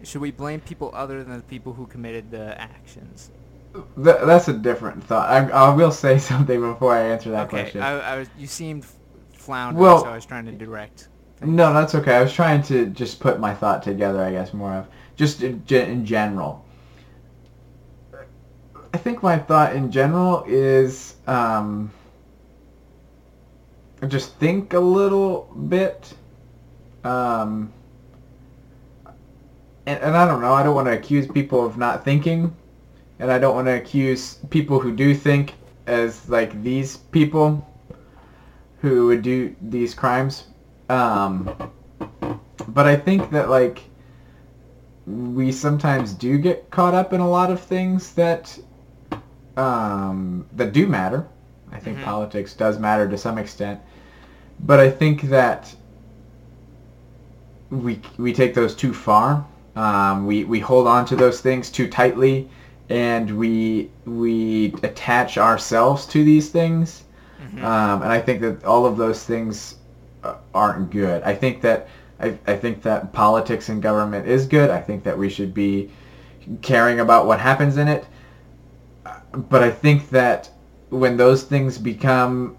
should 0.05 0.21
we 0.21 0.31
blame 0.31 0.61
people 0.61 0.91
other 0.95 1.23
than 1.25 1.37
the 1.37 1.43
people 1.45 1.73
who 1.75 1.87
committed 1.87 2.31
the 2.31 2.61
actions? 2.61 3.31
Th- 3.73 4.17
that's 4.25 4.49
a 4.49 4.53
different 4.53 5.03
thought. 5.05 5.29
I 5.29 5.49
I 5.51 5.75
will 5.75 5.93
say 5.93 6.19
something 6.31 6.61
before 6.61 6.95
I 6.95 7.03
answer 7.03 7.31
that 7.31 7.47
okay, 7.47 7.63
question. 7.63 7.83
I, 7.83 8.01
I 8.01 8.19
was, 8.19 8.29
you 8.39 8.47
seemed 8.47 8.87
floundering, 9.35 9.83
Well- 9.83 10.01
so 10.01 10.09
I 10.09 10.15
was 10.15 10.27
trying 10.27 10.47
to 10.47 10.53
direct. 10.53 11.09
No, 11.45 11.75
that's 11.75 11.97
okay. 11.97 12.15
I 12.15 12.23
was 12.23 12.33
trying 12.33 12.63
to 12.65 12.87
just 12.87 13.19
put 13.19 13.41
my 13.41 13.53
thought 13.53 13.83
together, 13.83 14.23
I 14.23 14.31
guess, 14.31 14.55
more 14.55 14.75
of 14.75 14.87
just 15.17 15.43
in, 15.43 15.63
in 15.69 16.07
general. 16.07 16.65
I 18.95 18.99
think 18.99 19.23
my 19.23 19.39
thought 19.39 19.75
in 19.75 19.91
general 19.91 20.45
is 20.47 21.17
um, 21.27 21.91
just 24.07 24.37
think 24.37 24.75
a 24.75 24.81
little 24.81 25.51
bit. 25.69 26.13
Um, 27.03 27.73
and, 29.87 30.01
and 30.01 30.17
I 30.17 30.27
don't 30.27 30.41
know. 30.41 30.53
I 30.53 30.63
don't 30.63 30.75
want 30.75 30.87
to 30.89 30.93
accuse 30.93 31.27
people 31.27 31.65
of 31.65 31.77
not 31.77 32.05
thinking, 32.05 32.55
and 33.23 33.31
I 33.31 33.39
don't 33.39 33.55
want 33.55 33.69
to 33.69 33.77
accuse 33.77 34.35
people 34.51 34.81
who 34.81 34.91
do 34.91 35.15
think 35.15 35.55
as 35.87 36.29
like 36.29 36.61
these 36.65 36.97
people 36.97 37.65
who 38.81 39.07
would 39.07 39.23
do 39.23 39.55
these 39.63 39.95
crimes. 39.95 40.47
Um, 40.89 41.71
but 42.67 42.89
I 42.89 42.97
think 42.97 43.31
that 43.31 43.49
like 43.49 43.85
we 45.07 45.53
sometimes 45.53 46.13
do 46.15 46.37
get 46.37 46.69
caught 46.73 46.95
up 46.95 47.13
in 47.13 47.21
a 47.21 47.29
lot 47.29 47.49
of 47.49 47.61
things 47.61 48.13
that 48.15 48.59
um, 49.57 50.45
that 50.57 50.73
do 50.73 50.89
matter. 50.89 51.25
I 51.71 51.79
think 51.79 51.99
Mhm. 51.99 52.05
politics 52.05 52.55
does 52.55 52.77
matter 52.81 53.09
to 53.09 53.17
some 53.17 53.39
extent, 53.39 53.79
but 54.67 54.81
I 54.81 54.91
think 54.91 55.23
that 55.31 55.73
we 57.71 58.01
we 58.19 58.33
take 58.33 58.55
those 58.55 58.75
too 58.75 58.93
far. 58.93 59.45
Um, 59.77 60.27
we 60.27 60.43
we 60.43 60.59
hold 60.59 60.89
on 60.89 61.05
to 61.07 61.15
those 61.17 61.41
things 61.41 61.71
too 61.71 61.87
tightly, 61.89 62.49
and 62.93 63.39
we 63.39 63.91
we 64.05 64.75
attach 64.83 65.39
ourselves 65.39 66.05
to 66.05 66.23
these 66.23 66.51
things. 66.51 67.05
Mhm. 67.41 67.65
Um, 67.65 68.03
and 68.03 68.13
I 68.13 68.21
think 68.21 68.43
that 68.43 68.65
all 68.67 68.85
of 68.85 68.99
those 68.99 69.25
things 69.25 69.77
uh, 70.23 70.35
aren't 70.55 70.91
good. 70.91 71.23
I 71.23 71.35
think 71.35 71.63
that 71.63 71.89
I, 72.21 72.39
I 72.47 72.55
think 72.55 72.83
that 72.83 73.13
politics 73.15 73.71
and 73.71 73.83
government 73.83 74.29
is 74.29 74.47
good. 74.47 74.69
I 74.69 74.81
think 74.81 75.05
that 75.05 75.17
we 75.17 75.31
should 75.31 75.55
be 75.55 75.91
caring 76.61 77.01
about 77.01 77.27
what 77.27 77.41
happens 77.41 77.79
in 77.79 77.89
it. 77.89 78.05
But 79.49 79.63
I 79.63 79.71
think 79.71 80.11
that 80.11 80.51
when 80.91 81.17
those 81.17 81.45
things 81.45 81.79
become 81.79 82.57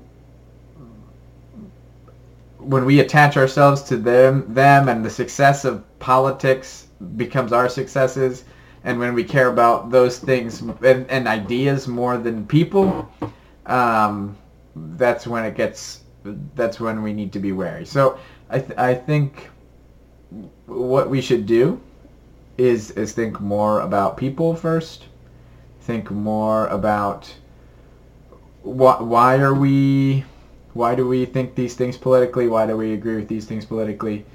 when 2.57 2.85
we 2.85 3.01
attach 3.01 3.37
ourselves 3.37 3.83
to 3.83 3.97
them 3.97 4.51
them 4.51 4.89
and 4.89 5.05
the 5.05 5.09
success 5.09 5.63
of 5.63 5.83
politics 5.99 6.87
becomes 7.17 7.53
our 7.53 7.69
successes 7.69 8.45
and 8.83 8.99
when 8.99 9.13
we 9.13 9.23
care 9.23 9.47
about 9.47 9.89
those 9.89 10.19
things 10.19 10.61
and, 10.61 11.09
and 11.09 11.27
ideas 11.27 11.87
more 11.87 12.17
than 12.17 12.45
people 12.45 13.09
um, 13.65 14.37
that's 14.75 15.25
when 15.25 15.45
it 15.45 15.55
gets 15.55 16.01
that's 16.55 16.79
when 16.79 17.03
we 17.03 17.13
need 17.13 17.33
to 17.33 17.39
be 17.39 17.51
wary. 17.51 17.85
So 17.85 18.17
i, 18.49 18.59
th- 18.59 18.77
I 18.77 18.93
think 18.93 19.49
what 20.65 21.09
we 21.09 21.21
should 21.21 21.45
do 21.45 21.79
is 22.57 22.91
is 22.91 23.13
think 23.13 23.39
more 23.39 23.81
about 23.81 24.17
people 24.17 24.55
first. 24.55 25.05
Think 25.81 26.11
more 26.11 26.67
about 26.67 27.33
why, 28.61 29.01
why 29.01 29.37
are 29.39 29.53
we 29.53 30.23
why 30.73 30.95
do 30.95 31.07
we 31.07 31.25
think 31.25 31.55
these 31.55 31.75
things 31.75 31.97
politically? 31.97 32.47
Why 32.47 32.65
do 32.65 32.75
we 32.77 32.93
agree 32.93 33.15
with 33.15 33.27
these 33.27 33.45
things 33.45 33.65
politically? 33.65 34.25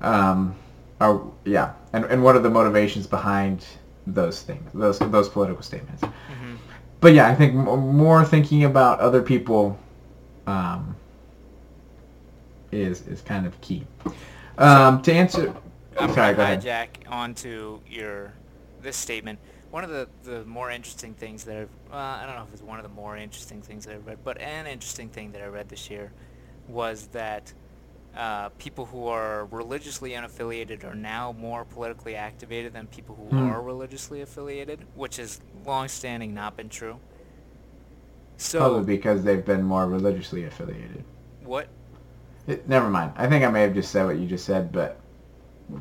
Um, 0.00 0.54
are 1.00 1.22
yeah. 1.44 1.74
And, 1.92 2.04
and 2.06 2.22
what 2.22 2.36
are 2.36 2.40
the 2.40 2.50
motivations 2.50 3.06
behind 3.06 3.64
those 4.06 4.42
things 4.42 4.70
those 4.72 4.98
those 4.98 5.28
political 5.28 5.62
statements 5.62 6.02
Mhm. 6.02 6.56
but 7.00 7.12
yeah, 7.12 7.28
I 7.28 7.34
think 7.34 7.54
m- 7.54 7.96
more 7.96 8.24
thinking 8.24 8.64
about 8.64 9.00
other 9.00 9.20
people 9.22 9.78
um, 10.46 10.96
is 12.72 13.06
is 13.06 13.20
kind 13.22 13.46
of 13.46 13.60
key. 13.60 13.86
Um, 14.58 15.02
to 15.02 15.12
answer, 15.12 15.54
I'm 15.98 16.12
sorry, 16.14 16.34
go 16.34 16.42
ahead. 16.42 16.60
to 16.62 16.68
hijack 16.68 16.88
onto 17.08 17.80
your 17.88 18.32
this 18.82 18.96
statement. 18.96 19.38
One 19.70 19.84
of 19.84 19.90
the, 19.90 20.08
the 20.24 20.44
more 20.44 20.70
interesting 20.70 21.12
things 21.14 21.44
that 21.44 21.56
I've, 21.56 21.68
uh, 21.92 21.96
I 21.96 22.24
don't 22.26 22.36
know 22.36 22.44
if 22.44 22.52
it's 22.52 22.62
one 22.62 22.78
of 22.78 22.82
the 22.84 22.88
more 22.94 23.16
interesting 23.16 23.60
things 23.60 23.84
that 23.86 23.94
I've 23.94 24.06
read, 24.06 24.18
but 24.24 24.40
an 24.40 24.66
interesting 24.66 25.08
thing 25.08 25.32
that 25.32 25.42
I 25.42 25.46
read 25.46 25.68
this 25.68 25.90
year 25.90 26.12
was 26.68 27.08
that 27.08 27.52
uh, 28.16 28.50
people 28.58 28.86
who 28.86 29.06
are 29.06 29.46
religiously 29.46 30.12
unaffiliated 30.12 30.84
are 30.84 30.94
now 30.96 31.32
more 31.32 31.64
politically 31.64 32.16
activated 32.16 32.72
than 32.72 32.88
people 32.88 33.16
who 33.16 33.30
Hmm. 33.30 33.38
are 33.38 33.62
religiously 33.62 34.22
affiliated, 34.22 34.86
which 34.94 35.16
has 35.16 35.40
long-standing 35.64 36.34
not 36.34 36.56
been 36.56 36.68
true. 36.70 37.00
So, 38.38 38.58
Probably 38.58 38.84
because 38.96 39.24
they've 39.24 39.44
been 39.44 39.62
more 39.62 39.86
religiously 39.88 40.44
affiliated. 40.44 41.04
what 41.40 41.68
It, 42.46 42.68
never 42.68 42.90
mind. 42.90 43.12
I 43.16 43.28
think 43.28 43.44
I 43.44 43.50
may 43.50 43.62
have 43.62 43.74
just 43.74 43.90
said 43.92 44.04
what 44.06 44.18
you 44.18 44.26
just 44.26 44.44
said, 44.46 44.72
but 44.72 45.04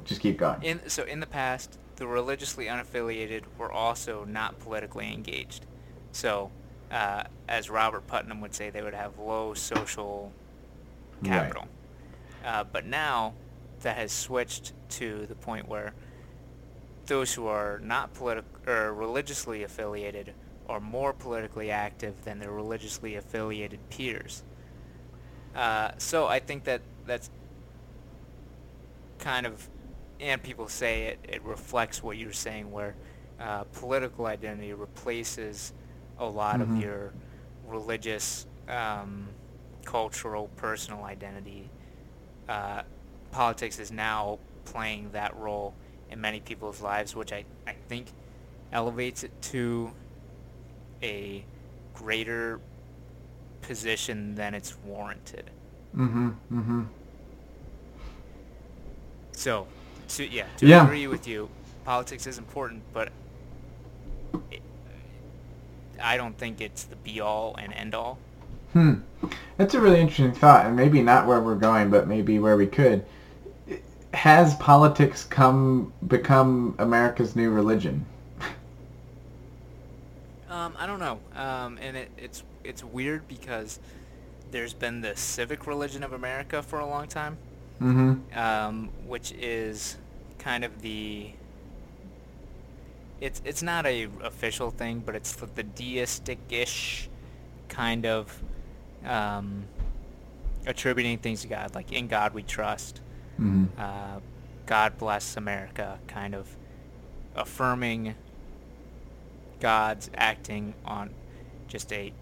just 0.06 0.22
keep 0.22 0.38
going. 0.38 0.62
In 0.62 0.90
so 0.90 1.04
in 1.04 1.20
the 1.22 1.28
past, 1.28 1.80
the 1.96 2.08
religiously 2.08 2.66
unaffiliated 2.66 3.44
were 3.58 3.72
also 3.72 4.26
not 4.26 4.60
politically 4.60 5.12
engaged. 5.14 5.66
So, 6.12 6.52
uh, 6.92 7.24
as 7.48 7.70
Robert 7.70 8.08
Putnam 8.08 8.42
would 8.42 8.54
say, 8.54 8.70
they 8.70 8.82
would 8.82 8.94
have 8.94 9.18
low 9.18 9.54
social 9.54 10.36
capital. 11.24 11.64
Right. 11.64 11.75
Uh, 12.46 12.64
but 12.64 12.86
now, 12.86 13.34
that 13.82 13.98
has 13.98 14.12
switched 14.12 14.74
to 14.90 15.26
the 15.26 15.36
point 15.36 15.68
where 15.68 15.94
those 17.08 17.34
who 17.34 17.48
are 17.48 17.80
not 17.84 18.14
politic 18.14 18.46
or 18.68 18.94
religiously 18.94 19.64
affiliated 19.64 20.34
are 20.70 20.80
more 20.80 21.14
politically 21.14 21.72
active 21.72 22.24
than 22.24 22.40
their 22.40 22.52
religiously 22.52 23.16
affiliated 23.16 23.80
peers. 23.90 24.44
Uh, 25.56 25.92
so 25.98 26.28
I 26.28 26.40
think 26.40 26.64
that 26.66 26.82
that's 27.06 27.30
kind 29.20 29.46
of, 29.46 29.68
and 30.20 30.42
people 30.42 30.68
say 30.68 31.04
it, 31.08 31.20
it 31.28 31.44
reflects 31.44 32.04
what 32.04 32.18
you're 32.18 32.32
saying, 32.34 32.72
where 32.72 32.96
uh, 33.40 33.64
political 33.74 34.26
identity 34.26 34.74
replaces 34.74 35.74
a 36.20 36.26
lot 36.26 36.60
Mhm. 36.60 36.64
of 36.64 36.82
your 36.82 37.14
religious, 37.68 38.46
um, 38.68 39.28
cultural, 39.84 40.50
personal 40.56 41.04
identity. 41.04 41.70
Uh, 42.48 42.84
politics 43.32 43.80
is 43.80 43.92
now 43.92 44.40
playing 44.66 45.10
that 45.12 45.36
role 45.36 45.74
in 46.10 46.22
many 46.22 46.40
people's 46.40 46.82
lives, 46.82 47.16
which 47.16 47.34
I, 47.34 47.46
I 47.68 47.74
think 47.90 48.08
elevates 48.72 49.24
it 49.24 49.32
to 49.44 49.92
a 51.02 51.44
greater 51.94 52.60
position 53.62 54.36
than 54.36 54.54
it's 54.54 54.78
warranted. 54.86 55.50
Mm-hmm. 55.96 56.30
Mm-hmm. 56.52 56.84
So, 59.32 59.68
yeah, 60.18 60.46
to 60.58 60.68
Yeah. 60.68 60.86
agree 60.86 61.08
with 61.08 61.28
you, 61.28 61.50
politics 61.84 62.28
is 62.28 62.38
important, 62.38 62.84
but 62.94 63.10
it, 64.52 64.62
I 66.02 66.18
don't 66.18 66.38
think 66.38 66.62
it's 66.62 66.84
the 66.84 66.96
be 66.96 67.20
all 67.20 67.56
and 67.58 67.74
end 67.74 67.96
all. 67.96 68.18
Hmm. 68.76 68.96
That's 69.56 69.74
a 69.74 69.80
really 69.80 70.02
interesting 70.02 70.34
thought, 70.34 70.66
and 70.66 70.76
maybe 70.76 71.02
not 71.02 71.28
where 71.28 71.40
we're 71.40 71.56
going, 71.56 71.90
but 71.90 72.08
maybe 72.10 72.40
where 72.40 72.58
we 72.58 72.68
could. 72.68 73.06
Has 74.14 74.56
politics 74.56 75.24
come 75.24 75.94
become 76.08 76.76
America's 76.78 77.38
new 77.38 77.52
religion? 77.52 78.06
Um, 80.50 80.74
I 80.78 80.86
don't 80.88 81.00
know, 81.00 81.20
um, 81.36 81.78
and 81.82 81.98
it, 81.98 82.12
it's 82.18 82.44
it's 82.64 82.84
weird 82.84 83.28
because 83.28 83.80
there's 84.52 84.74
been 84.74 85.02
the 85.02 85.16
civic 85.16 85.66
religion 85.68 86.04
of 86.04 86.14
America 86.14 86.62
for 86.62 86.80
a 86.80 86.86
long 86.86 87.08
time, 87.08 87.38
Mm-hmm. 87.82 88.38
um, 88.38 88.90
which 89.06 89.32
is 89.34 89.98
kind 90.40 90.64
of 90.64 90.82
the 90.82 91.32
it's 93.22 93.42
it's 93.46 93.62
not 93.64 93.86
a 93.86 94.08
official 94.24 94.72
thing, 94.72 95.02
but 95.06 95.16
it's 95.16 95.34
the, 95.34 95.48
the 95.48 95.64
deistic-ish 95.64 97.10
kind 97.70 98.06
of 98.06 98.42
um, 99.06 99.66
attributing 100.66 101.18
things 101.18 101.42
to 101.42 101.48
God, 101.48 101.76
like 101.76 101.92
in 101.92 102.08
God 102.08 102.34
we 102.34 102.44
trust, 102.44 103.02
Mm-hmm. 103.40 103.66
uh, 103.78 104.20
God 104.66 104.98
bless 104.98 105.36
America, 105.36 106.00
kind 106.08 106.34
of 106.34 106.56
affirming 107.36 108.16
God's 109.60 110.10
acting 110.16 110.74
on 110.86 111.10
just 111.68 111.92
a 111.92 112.14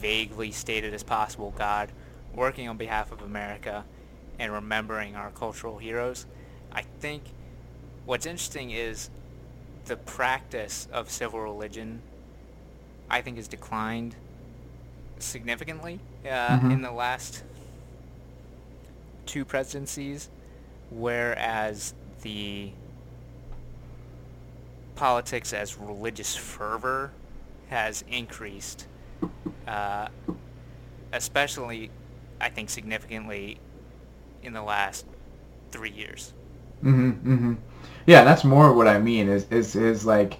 vaguely 0.00 0.50
stated 0.50 0.92
as 0.94 1.02
possible 1.02 1.54
God 1.56 1.92
working 2.34 2.68
on 2.68 2.76
behalf 2.76 3.12
of 3.12 3.22
America 3.22 3.84
and 4.38 4.52
remembering 4.52 5.14
our 5.14 5.30
cultural 5.30 5.78
heroes. 5.78 6.26
I 6.72 6.82
think 6.82 7.22
what's 8.04 8.26
interesting 8.26 8.70
is 8.70 9.10
the 9.84 9.96
practice 9.96 10.88
of 10.92 11.08
civil 11.10 11.40
religion 11.40 12.02
I 13.08 13.20
think 13.22 13.36
has 13.36 13.48
declined 13.48 14.16
significantly 15.22 16.00
uh, 16.24 16.58
Mhm. 16.58 16.72
in 16.72 16.82
the 16.82 16.90
last 16.92 17.42
two 19.26 19.44
presidencies, 19.44 20.28
whereas 20.90 21.94
the 22.22 22.70
politics 24.96 25.52
as 25.52 25.78
religious 25.78 26.36
fervor 26.36 27.10
has 27.68 28.04
increased, 28.10 28.86
uh, 29.66 30.08
especially 31.12 31.90
I 32.40 32.48
think 32.48 32.70
significantly 32.70 33.58
in 34.42 34.52
the 34.52 34.62
last 34.62 35.06
three 35.70 35.90
years. 35.90 36.32
Mhm. 36.82 37.20
Mhm. 37.22 37.56
Yeah, 38.06 38.24
that's 38.24 38.44
more 38.44 38.72
what 38.72 38.88
I 38.88 38.98
mean. 38.98 39.28
Is 39.28 39.46
is 39.50 39.76
is 39.76 40.06
like, 40.06 40.38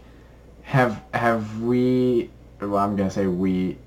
have 0.63 1.03
have 1.15 1.61
we? 1.63 2.31
Well, 2.61 2.77
I'm 2.79 2.97
gonna 2.97 3.11
say 3.11 3.27
we. 3.27 3.79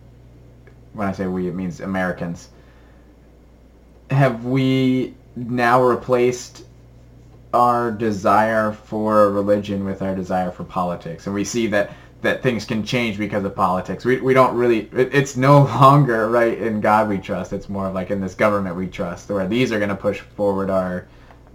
When 0.94 1.08
I 1.08 1.12
say 1.12 1.28
we, 1.28 1.48
it 1.48 1.56
means 1.56 1.80
Americans. 1.80 2.50
Have 4.12 4.46
we 4.46 5.16
now 5.36 5.82
replaced 5.84 6.66
our 7.54 7.92
desire 7.92 8.72
for 8.72 9.32
religion 9.32 9.86
with 9.86 10.02
our 10.02 10.16
desire 10.16 10.52
for 10.52 10.64
politics, 10.64 11.26
and 11.26 11.36
we 11.36 11.44
see 11.44 11.68
that 11.68 11.92
that 12.24 12.42
things 12.42 12.66
can 12.66 12.84
change 12.84 13.18
because 13.18 13.44
of 13.44 13.54
politics. 13.54 14.04
We, 14.06 14.20
we 14.20 14.34
don't 14.34 14.56
really, 14.56 14.90
it, 14.94 15.14
it's 15.14 15.38
no 15.38 15.64
longer, 15.80 16.30
right, 16.30 16.58
in 16.58 16.82
God 16.82 17.08
we 17.08 17.20
trust. 17.20 17.54
It's 17.54 17.70
more 17.70 17.92
like 17.92 18.10
in 18.10 18.20
this 18.22 18.34
government 18.34 18.76
we 18.76 18.88
trust, 18.88 19.30
where 19.30 19.48
these 19.48 19.72
are 19.72 19.78
going 19.78 19.90
to 19.90 19.96
push 19.96 20.22
forward 20.22 20.70
our, 20.70 21.08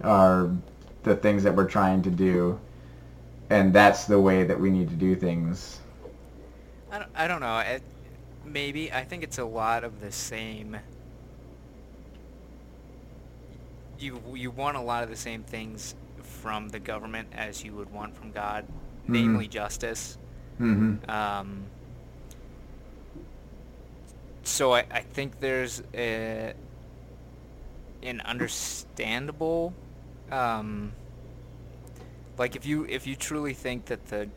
our, 0.03 0.49
the 1.03 1.15
things 1.15 1.43
that 1.43 1.55
we're 1.55 1.67
trying 1.67 2.01
to 2.03 2.09
do. 2.09 2.59
And 3.49 3.73
that's 3.73 4.05
the 4.05 4.19
way 4.19 4.43
that 4.43 4.59
we 4.59 4.69
need 4.69 4.89
to 4.89 4.95
do 4.95 5.15
things. 5.15 5.79
I 6.91 6.99
don't, 6.99 7.09
I 7.15 7.27
don't 7.27 7.41
know. 7.41 7.59
It, 7.59 7.81
maybe. 8.45 8.91
I 8.91 9.03
think 9.03 9.23
it's 9.23 9.37
a 9.37 9.45
lot 9.45 9.83
of 9.83 10.01
the 10.01 10.11
same. 10.11 10.77
You, 13.99 14.21
you 14.33 14.51
want 14.51 14.77
a 14.77 14.81
lot 14.81 15.03
of 15.03 15.09
the 15.09 15.15
same 15.15 15.43
things 15.43 15.95
from 16.21 16.69
the 16.69 16.79
government 16.79 17.29
as 17.33 17.63
you 17.63 17.75
would 17.75 17.91
want 17.91 18.15
from 18.15 18.31
God, 18.31 18.65
Mm-hmm. 19.03 19.13
namely 19.13 19.47
justice. 19.47 20.17
Mm-hmm. 20.59 21.09
Um, 21.09 21.63
so 24.43 24.73
I, 24.73 24.85
I 24.91 24.99
think 24.99 25.39
there's 25.39 25.81
a, 25.95 26.53
an 28.03 28.21
understandable, 28.21 29.73
um, 30.31 30.91
like 32.37 32.55
if 32.55 32.65
you 32.65 32.85
if 32.85 33.07
you 33.07 33.15
truly 33.15 33.53
think 33.53 33.85
that 33.85 34.07
the 34.07 34.29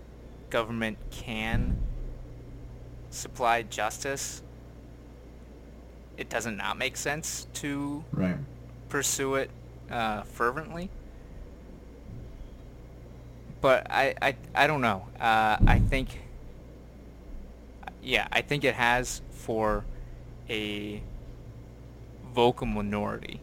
government 0.49 0.97
can 1.11 1.77
supply 3.13 3.63
justice, 3.63 4.43
it 6.17 6.29
doesn't 6.29 6.57
not 6.57 6.77
make 6.79 6.97
sense 6.97 7.47
to 7.55 8.05
Right. 8.13 8.37
pursue 8.89 9.35
it 9.37 9.51
uh, 9.91 10.23
fervently. 10.23 10.91
But 13.61 13.87
I, 13.91 14.15
I, 14.21 14.37
I 14.55 14.67
don't 14.67 14.81
know. 14.81 15.07
Uh, 15.21 15.57
I 15.67 15.79
think, 15.79 16.09
yeah, 18.03 18.27
I 18.33 18.41
think 18.43 18.65
it 18.65 18.75
has 18.75 19.23
for 19.31 19.85
a 20.51 21.01
vocal 22.35 22.67
minority. 22.67 23.41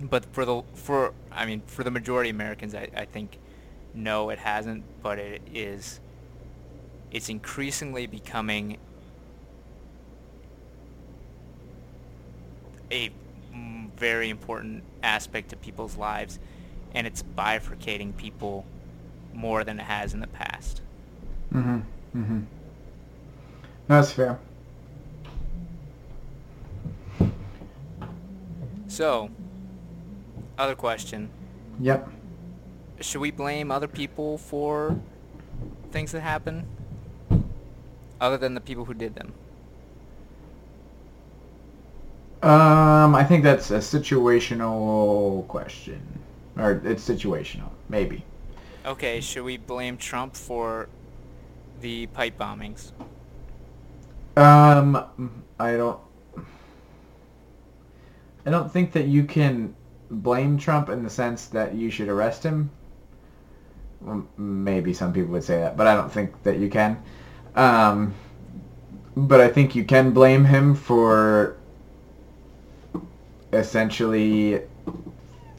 But 0.00 0.24
for 0.26 0.44
the 0.44 0.62
for 0.74 1.12
I 1.32 1.44
mean 1.44 1.62
for 1.66 1.82
the 1.82 1.90
majority 1.90 2.30
of 2.30 2.36
Americans, 2.36 2.72
I, 2.74 2.88
I 2.96 3.04
think 3.04 3.36
no, 3.94 4.30
it 4.30 4.38
hasn't. 4.38 4.84
But 5.02 5.18
it 5.18 5.42
is. 5.52 5.98
It's 7.10 7.28
increasingly 7.28 8.06
becoming 8.06 8.76
a 12.90 13.10
very 13.96 14.30
important 14.30 14.84
aspect 15.02 15.52
of 15.52 15.60
people's 15.60 15.96
lives, 15.96 16.38
and 16.94 17.06
it's 17.06 17.22
bifurcating 17.22 18.16
people 18.16 18.64
more 19.34 19.64
than 19.64 19.80
it 19.80 19.84
has 19.84 20.14
in 20.14 20.20
the 20.20 20.26
past. 20.26 20.80
Mm-hmm. 21.52 21.78
Mm-hmm. 22.20 22.40
That's 23.88 24.12
fair. 24.12 24.38
So, 28.86 29.30
other 30.58 30.74
question: 30.74 31.30
Yep. 31.80 32.08
Should 33.00 33.20
we 33.20 33.30
blame 33.30 33.70
other 33.70 33.86
people 33.88 34.38
for 34.38 34.98
things 35.92 36.12
that 36.12 36.20
happen, 36.20 36.66
other 38.20 38.36
than 38.36 38.54
the 38.54 38.60
people 38.60 38.84
who 38.84 38.94
did 38.94 39.14
them? 39.14 39.32
Um, 42.42 43.14
I 43.14 43.24
think 43.24 43.42
that's 43.42 43.70
a 43.72 43.78
situational 43.78 45.46
question, 45.48 46.00
or 46.56 46.80
it's 46.84 47.06
situational, 47.06 47.70
maybe. 47.88 48.24
Okay, 48.86 49.20
should 49.20 49.42
we 49.42 49.56
blame 49.56 49.96
Trump 49.96 50.36
for 50.36 50.88
the 51.80 52.06
pipe 52.06 52.38
bombings? 52.38 52.92
Um, 54.36 55.42
I 55.58 55.72
don't. 55.72 55.98
I 58.46 58.50
don't 58.50 58.72
think 58.72 58.92
that 58.92 59.06
you 59.06 59.24
can 59.24 59.74
blame 60.10 60.58
Trump 60.58 60.88
in 60.88 61.02
the 61.02 61.10
sense 61.10 61.46
that 61.48 61.74
you 61.74 61.90
should 61.90 62.08
arrest 62.08 62.44
him. 62.44 62.70
Maybe 64.36 64.94
some 64.94 65.12
people 65.12 65.32
would 65.32 65.44
say 65.44 65.58
that, 65.58 65.76
but 65.76 65.88
I 65.88 65.94
don't 65.96 66.10
think 66.10 66.40
that 66.44 66.58
you 66.58 66.70
can. 66.70 67.02
Um, 67.58 68.14
but 69.16 69.40
I 69.40 69.48
think 69.48 69.74
you 69.74 69.84
can 69.84 70.12
blame 70.12 70.44
him 70.44 70.76
for 70.76 71.56
essentially 73.52 74.62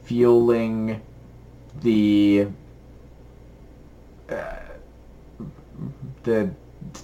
fueling 0.04 1.02
the 1.82 2.48
uh, 4.30 4.56
the 6.24 6.50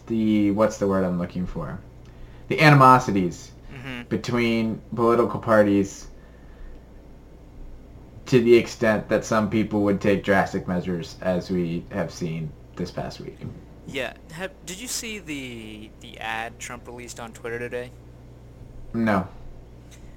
the 0.08 0.52
what's 0.52 0.78
the 0.78 0.88
word 0.88 1.04
I'm 1.04 1.20
looking 1.20 1.46
for? 1.46 1.80
The 2.48 2.60
animosities 2.62 3.52
hmm 3.70 4.04
between 4.08 4.82
political 4.96 5.40
parties 5.40 6.08
to 8.28 8.40
the 8.42 8.56
extent 8.56 9.10
that 9.10 9.26
some 9.26 9.50
people 9.50 9.82
would 9.84 10.00
take 10.02 10.24
drastic 10.24 10.68
measures 10.68 11.16
as 11.22 11.50
we 11.50 11.84
have 11.92 12.12
seen 12.12 12.52
this 12.76 12.92
past 12.92 13.20
week. 13.20 13.38
Yeah. 13.88 14.14
Have, 14.32 14.52
did 14.66 14.80
you 14.80 14.88
see 14.88 15.20
the 15.20 15.90
the 16.02 16.18
ad 16.20 16.60
Trump 16.60 16.88
released 16.88 17.20
on 17.20 17.32
Twitter 17.34 17.60
today? 17.60 17.92
No. 18.94 19.28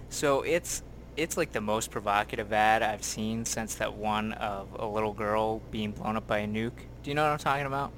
So 0.08 0.42
it's 0.42 0.82
it's 1.16 1.36
like 1.36 1.52
the 1.52 1.60
most 1.60 1.90
provocative 1.90 2.52
ad 2.52 2.82
I've 2.82 3.02
seen 3.02 3.44
since 3.44 3.74
that 3.76 3.94
one 3.94 4.32
of 4.34 4.68
a 4.78 4.86
little 4.86 5.12
girl 5.12 5.60
being 5.70 5.90
blown 5.90 6.16
up 6.16 6.26
by 6.26 6.38
a 6.38 6.46
nuke. 6.46 6.70
Do 7.02 7.10
you 7.10 7.14
know 7.14 7.24
what 7.24 7.32
I'm 7.32 7.38
talking 7.38 7.66
about? 7.66 7.92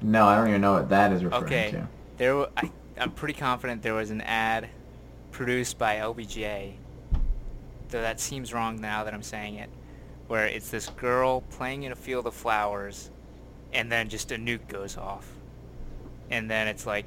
No, 0.00 0.26
I 0.26 0.36
don't 0.36 0.48
even 0.48 0.60
know 0.60 0.74
what 0.74 0.88
that 0.88 1.12
is 1.12 1.24
referring 1.24 1.44
Okay. 1.44 1.70
to. 1.72 1.88
There, 2.16 2.46
I, 2.56 2.70
I'm 2.98 3.10
pretty 3.12 3.34
confident 3.34 3.82
there 3.82 3.94
was 3.94 4.10
an 4.10 4.20
ad 4.20 4.68
produced 5.30 5.78
by 5.78 5.96
LBJ. 5.96 6.74
Though 7.88 8.00
that 8.00 8.20
seems 8.20 8.52
wrong 8.52 8.80
now 8.80 9.04
that 9.04 9.12
I'm 9.14 9.22
saying 9.22 9.56
it, 9.56 9.70
where 10.28 10.46
it's 10.46 10.70
this 10.70 10.88
girl 10.90 11.42
playing 11.42 11.82
in 11.84 11.92
a 11.92 11.96
field 11.96 12.26
of 12.26 12.34
flowers, 12.34 13.10
and 13.72 13.90
then 13.90 14.08
just 14.08 14.32
a 14.32 14.36
nuke 14.36 14.68
goes 14.68 14.96
off, 14.96 15.28
and 16.30 16.50
then 16.50 16.68
it's 16.68 16.86
like, 16.86 17.06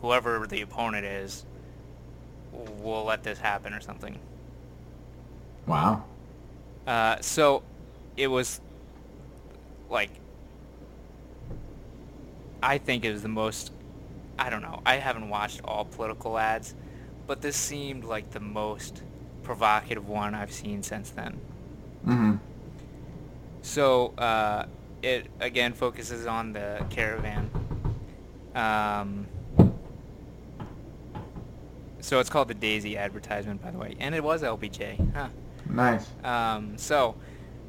whoever 0.00 0.46
the 0.46 0.62
opponent 0.62 1.04
is, 1.06 1.44
will 2.52 3.04
let 3.04 3.22
this 3.22 3.38
happen 3.38 3.72
or 3.72 3.80
something. 3.80 4.18
Wow. 5.66 6.04
Uh, 6.86 7.16
so 7.20 7.62
it 8.16 8.28
was 8.28 8.60
like 9.90 10.10
I 12.62 12.78
think 12.78 13.04
it 13.04 13.12
was 13.12 13.22
the 13.22 13.28
most 13.28 13.72
I 14.38 14.50
don't 14.50 14.62
know. 14.62 14.82
I 14.84 14.96
haven't 14.96 15.28
watched 15.28 15.62
all 15.64 15.84
political 15.86 16.38
ads, 16.38 16.74
but 17.26 17.40
this 17.40 17.56
seemed 17.56 18.04
like 18.04 18.30
the 18.30 18.40
most 18.40 19.02
provocative 19.42 20.08
one 20.08 20.34
I've 20.34 20.52
seen 20.52 20.82
since 20.82 21.10
then. 21.10 21.40
Mm-hmm. 22.06 22.34
So 23.62 24.12
uh, 24.18 24.66
it 25.02 25.28
again 25.40 25.72
focuses 25.72 26.26
on 26.26 26.52
the 26.52 26.84
caravan. 26.90 27.50
Um, 28.54 29.26
so 32.00 32.20
it's 32.20 32.30
called 32.30 32.48
the 32.48 32.54
Daisy 32.54 32.96
advertisement, 32.96 33.62
by 33.62 33.70
the 33.70 33.78
way, 33.78 33.96
and 33.98 34.14
it 34.14 34.22
was 34.22 34.42
LBJ. 34.42 35.14
Huh. 35.14 35.28
Nice. 35.68 36.06
Um, 36.22 36.78
so, 36.78 37.16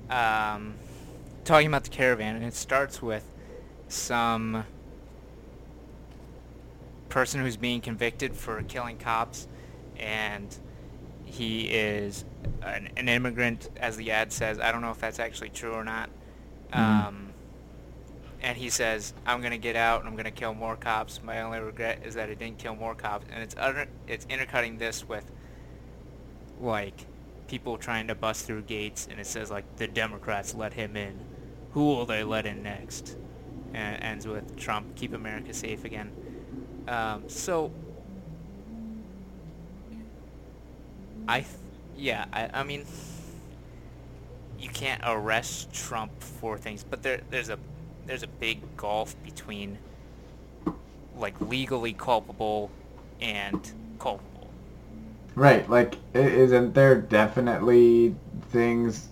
um, 0.09 0.75
talking 1.43 1.67
about 1.67 1.83
the 1.83 1.89
caravan, 1.89 2.35
and 2.35 2.45
it 2.45 2.53
starts 2.53 3.01
with 3.01 3.23
some 3.87 4.63
person 7.09 7.41
who's 7.41 7.57
being 7.57 7.81
convicted 7.81 8.35
for 8.35 8.61
killing 8.63 8.97
cops, 8.97 9.47
and 9.97 10.55
he 11.25 11.63
is 11.63 12.25
an, 12.61 12.89
an 12.95 13.09
immigrant, 13.09 13.69
as 13.77 13.97
the 13.97 14.11
ad 14.11 14.31
says. 14.31 14.59
I 14.59 14.71
don't 14.71 14.81
know 14.81 14.91
if 14.91 14.99
that's 14.99 15.19
actually 15.19 15.49
true 15.49 15.73
or 15.73 15.83
not. 15.83 16.09
Mhm. 16.73 16.77
Um, 16.77 17.34
and 18.41 18.58
he 18.58 18.69
says, 18.69 19.13
"I'm 19.25 19.41
gonna 19.41 19.58
get 19.58 19.75
out 19.75 20.01
and 20.01 20.10
I'm 20.10 20.15
gonna 20.15 20.32
kill 20.32 20.53
more 20.53 20.75
cops. 20.75 21.21
My 21.23 21.41
only 21.41 21.60
regret 21.60 22.01
is 22.06 22.15
that 22.15 22.30
I 22.30 22.36
didn't 22.36 22.60
kill 22.60 22.75
more 22.75 22.95
cops." 22.95 23.25
And 23.32 23.41
it's 23.41 23.56
utter, 23.58 23.88
it's 24.08 24.25
intercutting 24.30 24.77
this 24.77 25.08
with 25.08 25.25
like 26.60 27.06
people 27.47 27.77
trying 27.77 28.08
to 28.08 28.15
bust 28.15 28.45
through 28.45 28.63
gates, 28.63 29.08
and 29.10 29.19
it 29.19 29.25
says 29.25 29.49
like 29.49 29.77
the 29.77 29.88
Democrats 29.88 30.53
let 30.53 30.73
him 30.73 30.95
in. 30.95 31.19
Who 31.71 31.86
will 31.86 32.06
they 32.06 32.23
let 32.23 32.45
in 32.45 32.63
next? 32.63 33.15
And 33.73 33.95
it 33.95 34.03
ends 34.03 34.27
with 34.27 34.56
Trump 34.56 34.95
keep 34.95 35.13
America 35.13 35.53
safe 35.53 35.84
again. 35.86 36.12
Um, 36.88 37.23
so 37.27 37.71
I, 41.27 41.41
th- 41.41 41.51
yeah, 41.97 42.25
I, 42.32 42.49
I 42.53 42.63
mean, 42.63 42.86
you 44.59 44.69
can't 44.69 45.01
arrest 45.05 45.71
Trump 45.73 46.11
for 46.19 46.57
things, 46.57 46.83
but 46.83 47.03
there, 47.03 47.21
there's 47.29 47.49
a, 47.49 47.59
there's 48.05 48.23
a 48.23 48.27
big 48.27 48.59
gulf 48.77 49.15
between, 49.23 49.77
like, 51.15 51.39
legally 51.41 51.93
culpable 51.93 52.71
and 53.21 53.71
culpable. 53.99 54.49
Right, 55.35 55.69
like, 55.69 55.95
isn't 56.13 56.73
there 56.73 56.95
definitely 56.95 58.15
things 58.49 59.09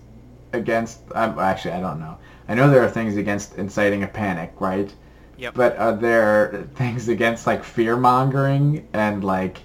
against, 0.52 1.00
um, 1.14 1.38
actually, 1.38 1.72
I 1.72 1.80
don't 1.80 2.00
know. 2.00 2.18
I 2.48 2.54
know 2.54 2.70
there 2.70 2.82
are 2.82 2.90
things 2.90 3.16
against 3.16 3.56
inciting 3.56 4.02
a 4.02 4.08
panic, 4.08 4.52
right? 4.58 4.92
Yep. 5.38 5.54
But 5.54 5.76
are 5.76 5.94
there 5.94 6.68
things 6.74 7.08
against, 7.08 7.46
like, 7.46 7.62
fear-mongering 7.62 8.88
and, 8.92 9.22
like, 9.22 9.58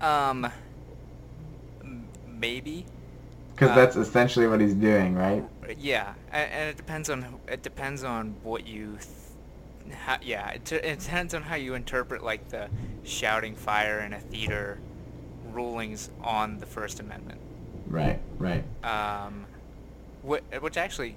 Um, 0.00 0.50
maybe. 2.26 2.86
Because 3.62 3.76
Uh, 3.76 3.80
that's 3.84 3.96
essentially 3.96 4.46
what 4.48 4.60
he's 4.60 4.74
doing, 4.74 5.14
right? 5.14 5.44
Yeah, 5.78 6.14
and 6.32 6.70
it 6.70 6.76
depends 6.76 7.08
on 7.08 7.24
it 7.48 7.62
depends 7.62 8.02
on 8.04 8.34
what 8.42 8.66
you, 8.66 8.98
th- 8.98 9.96
how, 9.96 10.18
yeah, 10.22 10.50
it, 10.50 10.64
t- 10.64 10.76
it 10.76 10.98
depends 10.98 11.32
on 11.34 11.42
how 11.42 11.54
you 11.54 11.74
interpret 11.74 12.24
like 12.24 12.48
the 12.48 12.68
shouting 13.04 13.54
fire 13.54 14.00
in 14.00 14.12
a 14.12 14.20
theater 14.20 14.78
rulings 15.52 16.10
on 16.22 16.58
the 16.58 16.66
First 16.66 17.00
Amendment. 17.00 17.40
Right, 17.86 18.20
right. 18.38 18.64
Um, 18.84 19.46
wh- 20.26 20.62
which 20.62 20.76
actually 20.76 21.14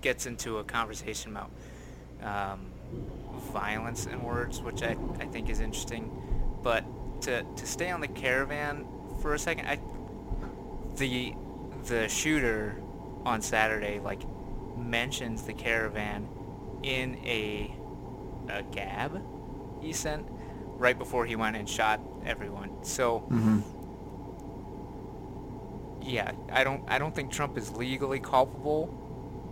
gets 0.00 0.26
into 0.26 0.58
a 0.58 0.64
conversation 0.64 1.32
about 1.36 1.50
um, 2.22 2.60
violence 3.52 4.06
in 4.06 4.22
words, 4.22 4.60
which 4.62 4.82
I, 4.82 4.96
I 5.18 5.26
think 5.26 5.50
is 5.50 5.60
interesting. 5.60 6.10
But 6.62 6.84
to 7.22 7.42
to 7.42 7.66
stay 7.66 7.90
on 7.90 8.00
the 8.00 8.08
caravan 8.08 8.86
for 9.20 9.34
a 9.34 9.38
second, 9.38 9.66
I 9.66 9.78
the 10.96 11.34
the 11.86 12.08
shooter 12.08 12.76
on 13.24 13.42
Saturday 13.42 13.98
like 14.00 14.22
mentions 14.76 15.42
the 15.42 15.52
caravan 15.52 16.28
in 16.82 17.16
a 17.24 17.74
a 18.48 18.62
gab 18.64 19.22
he 19.80 19.92
sent 19.92 20.26
right 20.78 20.98
before 20.98 21.26
he 21.26 21.36
went 21.36 21.56
and 21.56 21.68
shot 21.68 22.00
everyone. 22.24 22.70
So 22.84 23.20
hmm 23.20 23.60
yeah, 26.02 26.32
I 26.50 26.64
don't 26.64 26.82
I 26.88 26.98
don't 26.98 27.14
think 27.14 27.30
Trump 27.30 27.58
is 27.58 27.70
legally 27.72 28.20
culpable, 28.20 28.86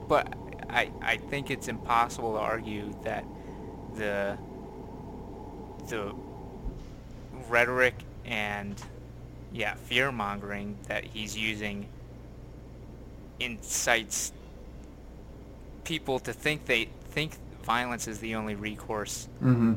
but 0.08 0.34
I 0.70 0.90
I 1.02 1.16
think 1.18 1.50
it's 1.50 1.68
impossible 1.68 2.32
to 2.32 2.38
argue 2.38 2.94
that 3.02 3.24
the 3.94 4.38
the 5.88 6.14
rhetoric 7.48 7.94
and 8.24 8.80
yeah, 9.52 9.74
fear 9.74 10.10
mongering 10.12 10.78
that 10.88 11.04
he's 11.04 11.36
using 11.36 11.88
incites 13.40 14.32
people 15.84 16.18
to 16.20 16.32
think 16.32 16.66
they 16.66 16.88
think 17.10 17.36
violence 17.62 18.06
is 18.08 18.18
the 18.18 18.34
only 18.34 18.54
recourse. 18.54 19.28
hmm 19.40 19.74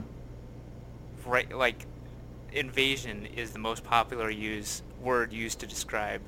Right 1.25 1.51
like 1.55 1.85
invasion 2.51 3.27
is 3.35 3.51
the 3.51 3.59
most 3.59 3.83
popular 3.83 4.29
use 4.29 4.81
word 5.01 5.31
used 5.31 5.59
to 5.59 5.67
describe 5.67 6.21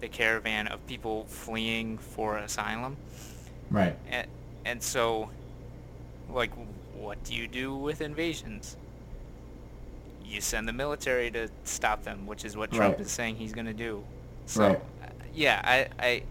the 0.00 0.08
caravan 0.08 0.66
of 0.68 0.86
people 0.86 1.24
fleeing 1.24 1.96
for 1.98 2.36
asylum. 2.36 2.96
Right. 3.70 3.96
And, 4.10 4.26
and 4.64 4.82
so, 4.82 5.30
like, 6.30 6.50
what 6.94 7.22
do 7.24 7.34
you 7.34 7.48
do 7.48 7.74
with 7.74 8.00
invasions? 8.00 8.76
You 10.24 10.40
send 10.40 10.68
the 10.68 10.72
military 10.72 11.30
to 11.30 11.48
stop 11.64 12.02
them, 12.02 12.26
which 12.26 12.44
is 12.44 12.56
what 12.56 12.70
Trump 12.70 12.96
Right. 12.98 13.06
is 13.06 13.10
saying 13.10 13.36
he's 13.36 13.52
going 13.52 13.66
to 13.66 13.72
do. 13.74 14.04
So, 14.46 14.62
Right. 14.68 14.80
uh, 15.02 15.06
yeah, 15.34 15.60
I, 15.64 15.88
I, 16.04 16.22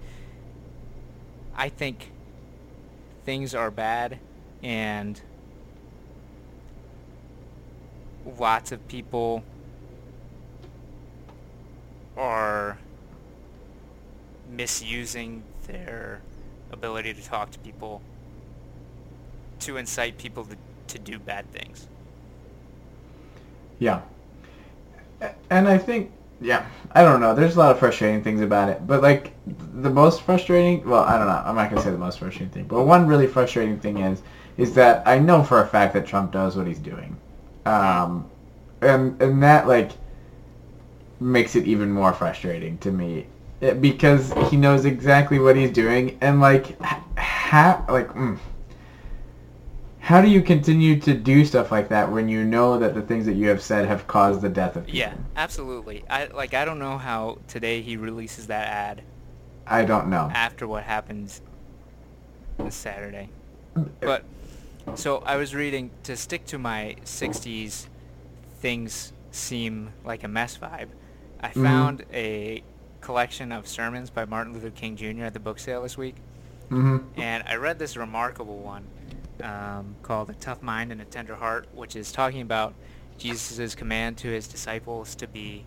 I 1.55 1.69
think 1.69 2.11
things 3.25 3.53
are 3.53 3.71
bad, 3.71 4.19
and 4.61 5.19
lots 8.37 8.71
of 8.71 8.87
people 8.87 9.43
are 12.17 12.77
misusing 14.49 15.43
their 15.67 16.21
ability 16.71 17.13
to 17.13 17.23
talk 17.23 17.51
to 17.51 17.59
people 17.59 18.01
to 19.59 19.77
incite 19.77 20.17
people 20.17 20.45
to, 20.45 20.55
to 20.87 20.99
do 20.99 21.17
bad 21.17 21.49
things. 21.51 21.87
Yeah. 23.79 24.01
And 25.49 25.67
I 25.67 25.77
think, 25.77 26.11
yeah, 26.43 26.65
I 26.91 27.03
don't 27.03 27.21
know. 27.21 27.33
There's 27.33 27.55
a 27.55 27.59
lot 27.59 27.71
of 27.71 27.79
frustrating 27.79 28.23
things 28.23 28.41
about 28.41 28.69
it. 28.69 28.85
But, 28.85 29.01
like, 29.01 29.33
the 29.81 29.89
most 29.89 30.21
frustrating, 30.21 30.87
well, 30.87 31.03
I 31.03 31.17
don't 31.17 31.27
know. 31.27 31.41
I'm 31.45 31.55
not 31.55 31.69
to 31.71 31.81
say 31.81 31.89
the 31.89 31.97
most 31.97 32.19
frustrating 32.19 32.49
thing. 32.49 32.65
But 32.65 32.83
one 32.83 33.07
really 33.07 33.27
frustrating 33.27 33.79
thing 33.79 33.97
is, 33.97 34.21
is 34.57 34.75
that 34.75 35.07
I 35.07 35.17
know 35.17 35.41
for 35.41 35.61
a 35.61 35.67
fact 35.67 35.93
that 35.93 36.05
Trump 36.05 36.33
knows 36.33 36.55
what 36.55 36.67
he's 36.67 36.79
doing. 36.79 37.17
Um, 37.65 38.29
and, 38.81 39.19
and 39.21 39.41
that, 39.41 39.67
like, 39.67 39.91
makes 41.19 41.55
it 41.55 41.65
even 41.65 41.89
more 41.89 42.13
frustrating 42.13 42.77
to 42.79 42.91
me. 42.91 43.27
Because 43.59 44.33
he 44.49 44.57
knows 44.57 44.83
exactly 44.83 45.39
what 45.39 45.55
he's 45.55 45.71
doing. 45.71 46.17
And, 46.21 46.41
like, 46.41 46.79
ha, 47.17 47.83
like, 47.87 48.09
mm, 48.09 48.37
how 50.03 50.21
do 50.21 50.27
you 50.27 50.41
continue 50.41 50.99
to 50.99 51.13
do 51.13 51.45
stuff 51.45 51.71
like 51.71 51.87
that 51.87 52.11
when 52.11 52.27
you 52.27 52.43
know 52.43 52.77
that 52.77 52.93
the 52.93 53.01
things 53.01 53.25
that 53.25 53.35
you 53.35 53.47
have 53.47 53.61
said 53.61 53.85
have 53.87 54.05
caused 54.05 54.41
the 54.41 54.49
death 54.49 54.75
of 54.75 54.85
people? 54.85 54.99
Yeah, 54.99 55.13
absolutely. 55.37 56.03
I 56.09 56.25
like 56.25 56.53
I 56.53 56.65
don't 56.65 56.77
know 56.77 56.97
how 56.97 57.37
today 57.47 57.81
he 57.81 57.95
releases 57.95 58.47
that 58.47 58.67
ad 58.67 59.01
I 59.65 59.85
don't 59.85 60.09
know. 60.09 60.29
after 60.33 60.67
what 60.67 60.83
happens 60.83 61.41
this 62.57 62.75
Saturday. 62.75 63.29
But 64.01 64.25
so 64.95 65.19
I 65.25 65.37
was 65.37 65.55
reading 65.55 65.89
to 66.03 66.17
stick 66.17 66.45
to 66.47 66.57
my 66.57 66.97
60s 67.05 67.87
things 68.59 69.13
seem 69.31 69.93
like 70.03 70.25
a 70.25 70.27
mess 70.27 70.57
vibe. 70.57 70.89
I 71.39 71.47
Mhm. 71.51 71.63
found 71.63 72.05
a 72.13 72.61
collection 72.99 73.53
of 73.53 73.69
sermons 73.69 74.09
by 74.09 74.25
Martin 74.25 74.51
Luther 74.51 74.69
King 74.69 74.97
Jr. 74.97 75.23
at 75.23 75.33
the 75.33 75.39
book 75.39 75.59
sale 75.59 75.81
this 75.83 75.97
week. 75.97 76.17
hmm 76.67 76.97
And 77.15 77.43
I 77.47 77.55
read 77.55 77.79
this 77.79 77.95
remarkable 77.95 78.59
one 78.59 78.83
um, 79.41 79.95
called 80.01 80.29
A 80.29 80.33
Tough 80.33 80.61
Mind 80.61 80.91
and 80.91 81.01
a 81.01 81.05
Tender 81.05 81.35
Heart, 81.35 81.67
which 81.73 81.95
is 81.95 82.11
talking 82.11 82.41
about 82.41 82.73
Jesus' 83.17 83.75
command 83.75 84.17
to 84.17 84.27
his 84.27 84.47
disciples 84.47 85.15
to 85.15 85.27
be 85.27 85.65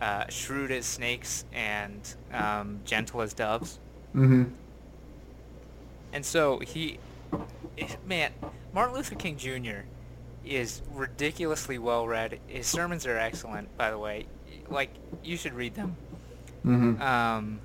uh, 0.00 0.26
shrewd 0.28 0.70
as 0.70 0.86
snakes 0.86 1.44
and 1.52 2.14
um, 2.32 2.80
gentle 2.84 3.20
as 3.22 3.32
doves. 3.34 3.78
hmm 4.12 4.44
And 6.12 6.24
so 6.24 6.58
he, 6.60 6.98
man, 8.06 8.32
Martin 8.72 8.94
Luther 8.94 9.14
King 9.16 9.36
Jr. 9.36 9.86
is 10.44 10.82
ridiculously 10.92 11.78
well 11.78 12.06
read. 12.06 12.38
His 12.46 12.66
sermons 12.66 13.06
are 13.06 13.18
excellent, 13.18 13.76
by 13.76 13.90
the 13.90 13.98
way. 13.98 14.26
Like, 14.68 14.90
you 15.22 15.36
should 15.36 15.54
read 15.54 15.74
them. 15.74 15.96
hmm 16.62 17.00
Um, 17.00 17.60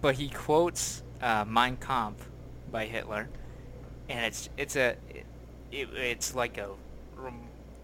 but 0.00 0.14
he 0.16 0.28
quotes 0.28 1.02
uh, 1.20 1.44
Mein 1.46 1.76
Kampf 1.76 2.28
by 2.70 2.86
Hitler, 2.86 3.28
and 4.08 4.24
it's 4.24 4.48
it's 4.56 4.76
a 4.76 4.96
it, 5.10 5.26
it, 5.70 5.88
it's 5.94 6.34
like 6.34 6.58
a 6.58 6.68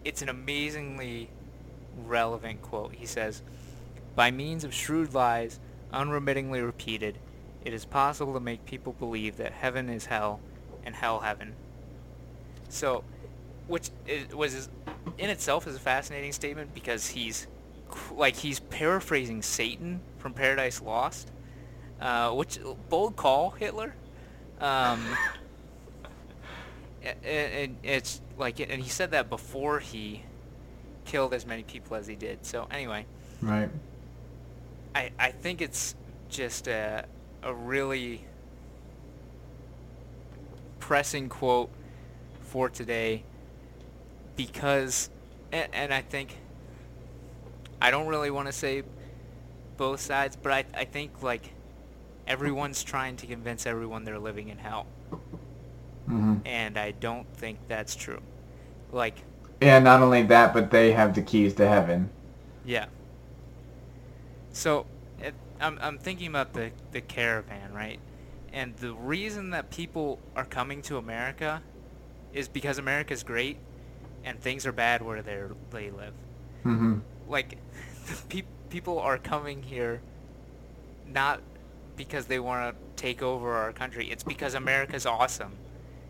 it's 0.05 0.23
an 0.23 0.29
amazingly 0.29 1.29
relevant 2.07 2.63
quote. 2.63 2.95
He 2.95 3.07
says, 3.07 3.43
"By 4.15 4.31
means 4.31 4.65
of 4.65 4.73
shrewd 4.75 5.15
lies, 5.15 5.61
unremittingly 5.93 6.61
repeated, 6.61 7.19
it 7.65 7.73
is 7.73 7.85
possible 7.85 8.35
to 8.35 8.41
make 8.41 8.65
people 8.65 8.93
believe 8.93 9.37
that 9.37 9.53
heaven 9.53 9.89
is 9.89 10.07
hell 10.07 10.41
and 10.85 10.95
hell 10.95 11.21
heaven." 11.21 11.55
So, 12.69 13.05
which 13.67 13.91
is, 14.07 14.35
was 14.35 14.69
in 15.19 15.31
itself 15.31 15.67
is 15.67 15.77
a 15.77 15.81
fascinating 15.81 16.33
statement 16.33 16.75
because 16.75 17.09
he's 17.09 17.47
like 18.17 18.37
he's 18.37 18.61
paraphrasing 18.61 19.43
Satan 19.43 20.01
from 20.19 20.33
Paradise 20.33 20.81
Lost, 20.81 21.31
uh, 22.01 22.31
which 22.33 22.59
bold 22.89 23.17
call 23.17 23.51
Hitler. 23.51 23.95
Um, 24.61 25.05
and 27.25 27.77
it's 27.83 28.21
like, 28.39 28.61
and 28.61 28.83
he 28.83 28.89
said 28.89 29.11
that 29.13 29.29
before 29.29 29.79
he 29.81 30.23
killed 31.05 31.35
as 31.35 31.47
many 31.47 31.63
people 31.63 31.97
as 31.97 32.07
he 32.07 32.15
did. 32.15 32.45
So 32.47 32.67
anyway, 32.71 33.07
Right. 33.41 33.69
I 34.95 35.11
I 35.19 35.31
think 35.31 35.61
it's 35.61 35.95
just 36.29 36.67
a 36.67 37.05
a 37.43 37.53
really 37.53 38.25
pressing 40.79 41.29
quote 41.29 41.71
for 42.41 42.69
today 42.69 43.23
because 44.37 45.11
and, 45.53 45.69
and 45.73 45.95
I 45.95 46.01
think 46.01 46.37
I 47.81 47.91
don't 47.91 48.07
really 48.07 48.31
want 48.31 48.47
to 48.47 48.53
say 48.53 48.83
both 49.77 50.01
sides, 50.01 50.37
but 50.37 50.53
I 50.53 50.65
I 50.75 50.85
think 50.85 51.23
like 51.23 51.51
everyone's 52.27 52.83
trying 52.83 53.17
to 53.17 53.27
convince 53.27 53.67
everyone 53.67 54.05
they're 54.05 54.19
living 54.19 54.49
in 54.49 54.57
hell, 54.59 54.87
hmm 56.09 56.39
and 56.45 56.79
I 56.79 56.93
don't 56.93 57.27
think 57.37 57.61
that's 57.69 57.95
true. 57.97 58.23
Like, 58.93 59.25
Yeah, 59.61 59.81
not 59.81 60.01
only 60.01 60.23
that, 60.23 60.53
but 60.55 60.71
they 60.71 60.93
have 60.93 61.15
the 61.15 61.23
keys 61.23 61.55
to 61.55 61.67
heaven. 61.67 62.11
yeah. 62.65 62.87
So 64.53 64.87
I'm 65.61 65.79
I'm 65.81 65.99
thinking 65.99 66.29
about 66.29 66.53
the 66.53 66.73
the 66.93 67.01
caravan, 67.01 67.73
right? 67.73 68.01
And 68.53 68.77
the 68.77 68.95
reason 68.95 69.51
that 69.51 69.71
people 69.71 70.21
are 70.37 70.45
coming 70.45 70.83
to 70.83 70.97
America 70.97 71.63
is 72.33 72.49
because 72.49 72.79
America's 72.79 73.23
great 73.23 73.59
and 74.25 74.41
things 74.41 74.67
are 74.67 74.73
bad 74.73 75.03
where 75.03 75.23
they 75.23 75.43
they 75.71 75.91
live. 75.91 76.15
Mm-hmm. 76.65 76.99
Like 77.27 77.59
pe- 78.29 78.43
people 78.69 78.99
are 78.99 79.19
coming 79.19 79.63
here 79.63 80.03
not 81.07 81.43
because 81.97 82.27
they 82.27 82.39
want 82.39 82.77
to 82.77 83.03
take 83.03 83.23
over 83.23 83.53
our 83.55 83.73
country. 83.73 84.11
It's 84.11 84.25
because 84.25 84.55
America's 84.55 85.07
awesome 85.07 85.61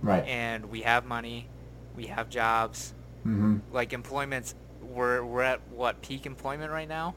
Right. 0.04 0.26
and 0.26 0.66
we 0.66 0.82
have 0.82 1.06
money, 1.06 1.48
we 1.96 2.06
have 2.06 2.28
jobs. 2.28 2.94
mm-hmm. 3.20 3.58
Like 3.72 3.92
employment's 3.92 4.54
we're 4.82 5.24
we're 5.24 5.42
at 5.42 5.60
what 5.70 6.02
peak 6.02 6.26
employment 6.26 6.70
right 6.70 6.88
now. 6.88 7.14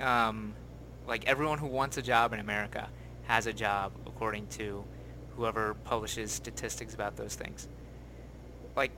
Um, 0.00 0.54
like 1.06 1.26
everyone 1.26 1.58
who 1.58 1.66
wants 1.66 1.96
a 1.96 2.02
job 2.02 2.32
in 2.32 2.40
America 2.40 2.88
has 3.24 3.46
a 3.46 3.52
job 3.52 3.92
according 4.06 4.48
to 4.48 4.84
whoever 5.36 5.74
publishes 5.74 6.32
statistics 6.32 6.94
about 6.94 7.16
those 7.16 7.34
things. 7.34 7.68
Like 8.76 8.90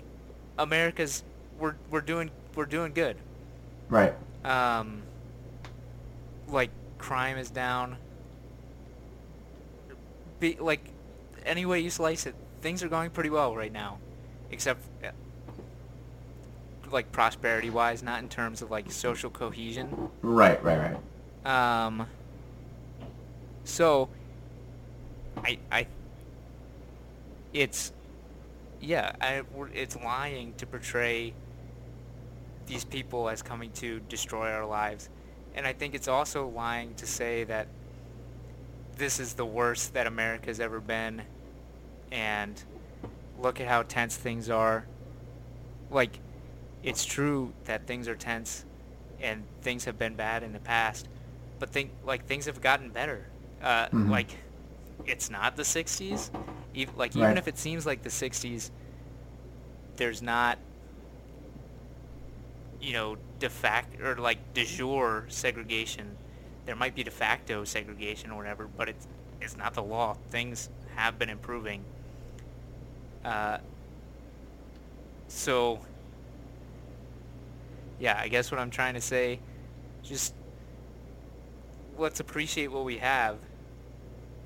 America's 0.59 1.23
we're 1.59 1.77
we're 1.91 2.01
doing 2.01 2.31
we're 2.55 2.67
doing 2.67 2.93
good. 2.93 3.17
Right. 3.89 4.15
Um, 4.45 5.03
like 6.49 6.71
crime 6.99 7.39
is 7.39 7.51
down. 7.51 7.97
Be 10.41 10.57
like 10.59 10.81
any 11.45 11.67
way 11.67 11.81
you 11.81 11.91
slice 11.91 12.27
it, 12.27 12.35
things 12.65 12.83
are 12.83 12.89
going 12.89 13.11
pretty 13.11 13.29
well 13.29 13.55
right 13.55 13.75
now, 13.75 13.99
except 14.51 14.83
uh, 15.05 15.09
like 16.91 17.13
prosperity 17.13 17.69
wise, 17.69 18.03
not 18.03 18.23
in 18.23 18.29
terms 18.31 18.63
of 18.63 18.71
like 18.71 18.91
social 18.91 19.29
cohesion. 19.29 20.09
Right. 20.23 20.65
Right. 20.65 20.97
Right. 21.45 21.85
Um, 21.85 22.07
so 23.65 24.09
I 25.45 25.59
I 25.71 25.87
it's 27.53 27.93
yeah, 28.81 29.13
I 29.21 29.43
it's 29.75 29.97
lying 29.97 30.55
to 30.55 30.65
portray 30.65 31.35
these 32.67 32.85
people 32.85 33.29
as 33.29 33.43
coming 33.43 33.73
to 33.73 34.01
destroy 34.09 34.51
our 34.51 34.65
lives. 34.65 35.11
And 35.55 35.67
I 35.67 35.75
think 35.75 35.95
it's 35.95 36.09
also 36.09 36.49
lying 36.49 36.95
to 36.95 37.07
say 37.07 37.45
that 37.45 37.69
this 38.97 39.21
is 39.21 39.35
the 39.35 39.45
worst 39.45 39.93
that 39.93 40.07
America's 40.07 40.61
ever 40.61 40.81
been 40.81 41.25
and 42.15 42.63
look 43.41 43.61
at 43.61 43.67
how 43.67 43.83
tense 43.83 44.17
things 44.17 44.49
are. 44.49 44.87
Like 45.91 46.21
it's 46.83 47.05
true 47.05 47.53
that 47.65 47.87
things 47.87 48.09
are 48.09 48.15
tense 48.15 48.65
and 49.21 49.43
things 49.63 49.85
have 49.85 49.99
been 49.99 50.15
bad 50.15 50.43
in 50.43 50.53
the 50.53 50.61
past, 50.61 51.09
but 51.59 51.71
think 51.71 51.91
like 52.07 52.25
things 52.27 52.47
have 52.47 52.61
gotten 52.61 52.91
better. 52.91 53.27
Uh, 53.61 53.89
Mhm. 53.89 54.11
Like 54.11 54.31
it's 55.07 55.29
not 55.29 55.57
the 55.57 55.65
'60s. 55.65 56.31
Even, 56.73 56.97
like 56.97 57.13
even 57.17 57.29
Right. 57.29 57.39
if 57.39 57.49
it 57.49 57.59
seems 57.59 57.85
like 57.85 58.03
the 58.03 58.11
'60s, 58.11 58.71
there's 59.97 60.23
not, 60.23 60.59
you 62.81 62.93
know, 62.93 63.17
de 63.39 63.49
facto 63.51 64.05
or 64.05 64.17
like 64.17 64.39
de 64.55 64.65
jure 64.65 65.25
segregation. 65.29 66.17
There 66.67 66.77
might 66.77 66.95
be 66.95 67.03
de 67.03 67.11
facto 67.11 67.65
segregation 67.65 68.31
or 68.31 68.37
whatever, 68.37 68.67
but 68.67 68.89
it's 68.89 69.07
it's 69.41 69.57
not 69.57 69.75
the 69.75 69.83
law. 69.83 70.15
Things 70.31 70.69
have 70.97 71.19
been 71.19 71.29
improving. 71.29 71.85
Uh, 73.25 73.59
so 75.29 75.81
yeah, 77.99 78.19
I 78.21 78.29
guess 78.29 78.51
what 78.51 78.61
I'm 78.61 78.71
trying 78.71 78.95
to 78.95 79.01
say, 79.01 79.39
just 80.03 80.35
let's 81.99 82.21
appreciate 82.21 82.71
what 82.71 82.85
we 82.85 82.99
have 82.99 83.39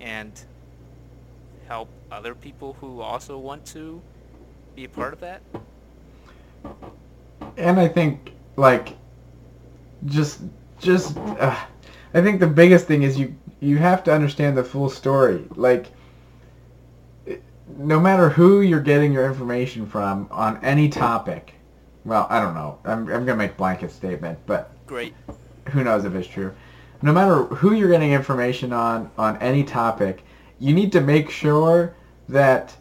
and 0.00 0.32
help 1.66 1.88
other 2.10 2.34
people 2.34 2.74
who 2.80 3.00
also 3.00 3.38
want 3.38 3.64
to 3.66 4.00
be 4.76 4.84
a 4.84 4.88
part 4.88 5.12
of 5.12 5.20
that. 5.20 5.42
And 7.56 7.80
I 7.80 7.88
think 7.88 8.32
like 8.56 8.96
just 10.06 10.40
just 10.80 11.16
uh, 11.16 11.56
I 12.14 12.22
think 12.22 12.40
the 12.40 12.46
biggest 12.46 12.86
thing 12.86 13.02
is 13.02 13.18
you 13.18 13.34
you 13.60 13.76
have 13.78 14.04
to 14.04 14.12
understand 14.12 14.56
the 14.56 14.64
full 14.64 14.88
story. 14.88 15.44
Like 15.56 15.86
no 17.76 18.00
matter 18.00 18.28
who 18.28 18.60
you're 18.60 18.80
getting 18.80 19.12
your 19.12 19.26
information 19.26 19.86
from 19.86 20.28
on 20.30 20.62
any 20.64 20.88
topic. 20.88 21.54
Well, 22.04 22.26
I 22.30 22.40
don't 22.40 22.54
know. 22.54 22.78
I'm 22.84 23.00
I'm 23.00 23.06
going 23.06 23.26
to 23.26 23.36
make 23.36 23.52
a 23.52 23.54
blanket 23.54 23.90
statement, 23.90 24.38
but 24.46 24.72
Great. 24.86 25.14
who 25.70 25.84
knows 25.84 26.04
if 26.04 26.14
it's 26.14 26.28
true. 26.28 26.54
No 27.02 27.12
matter 27.12 27.44
who 27.44 27.74
you're 27.74 27.90
getting 27.90 28.12
information 28.12 28.72
on 28.72 29.10
on 29.18 29.36
any 29.38 29.62
topic, 29.64 30.24
you 30.58 30.74
need 30.74 30.92
to 30.92 31.00
make 31.00 31.30
sure 31.30 31.94
that 32.28 32.74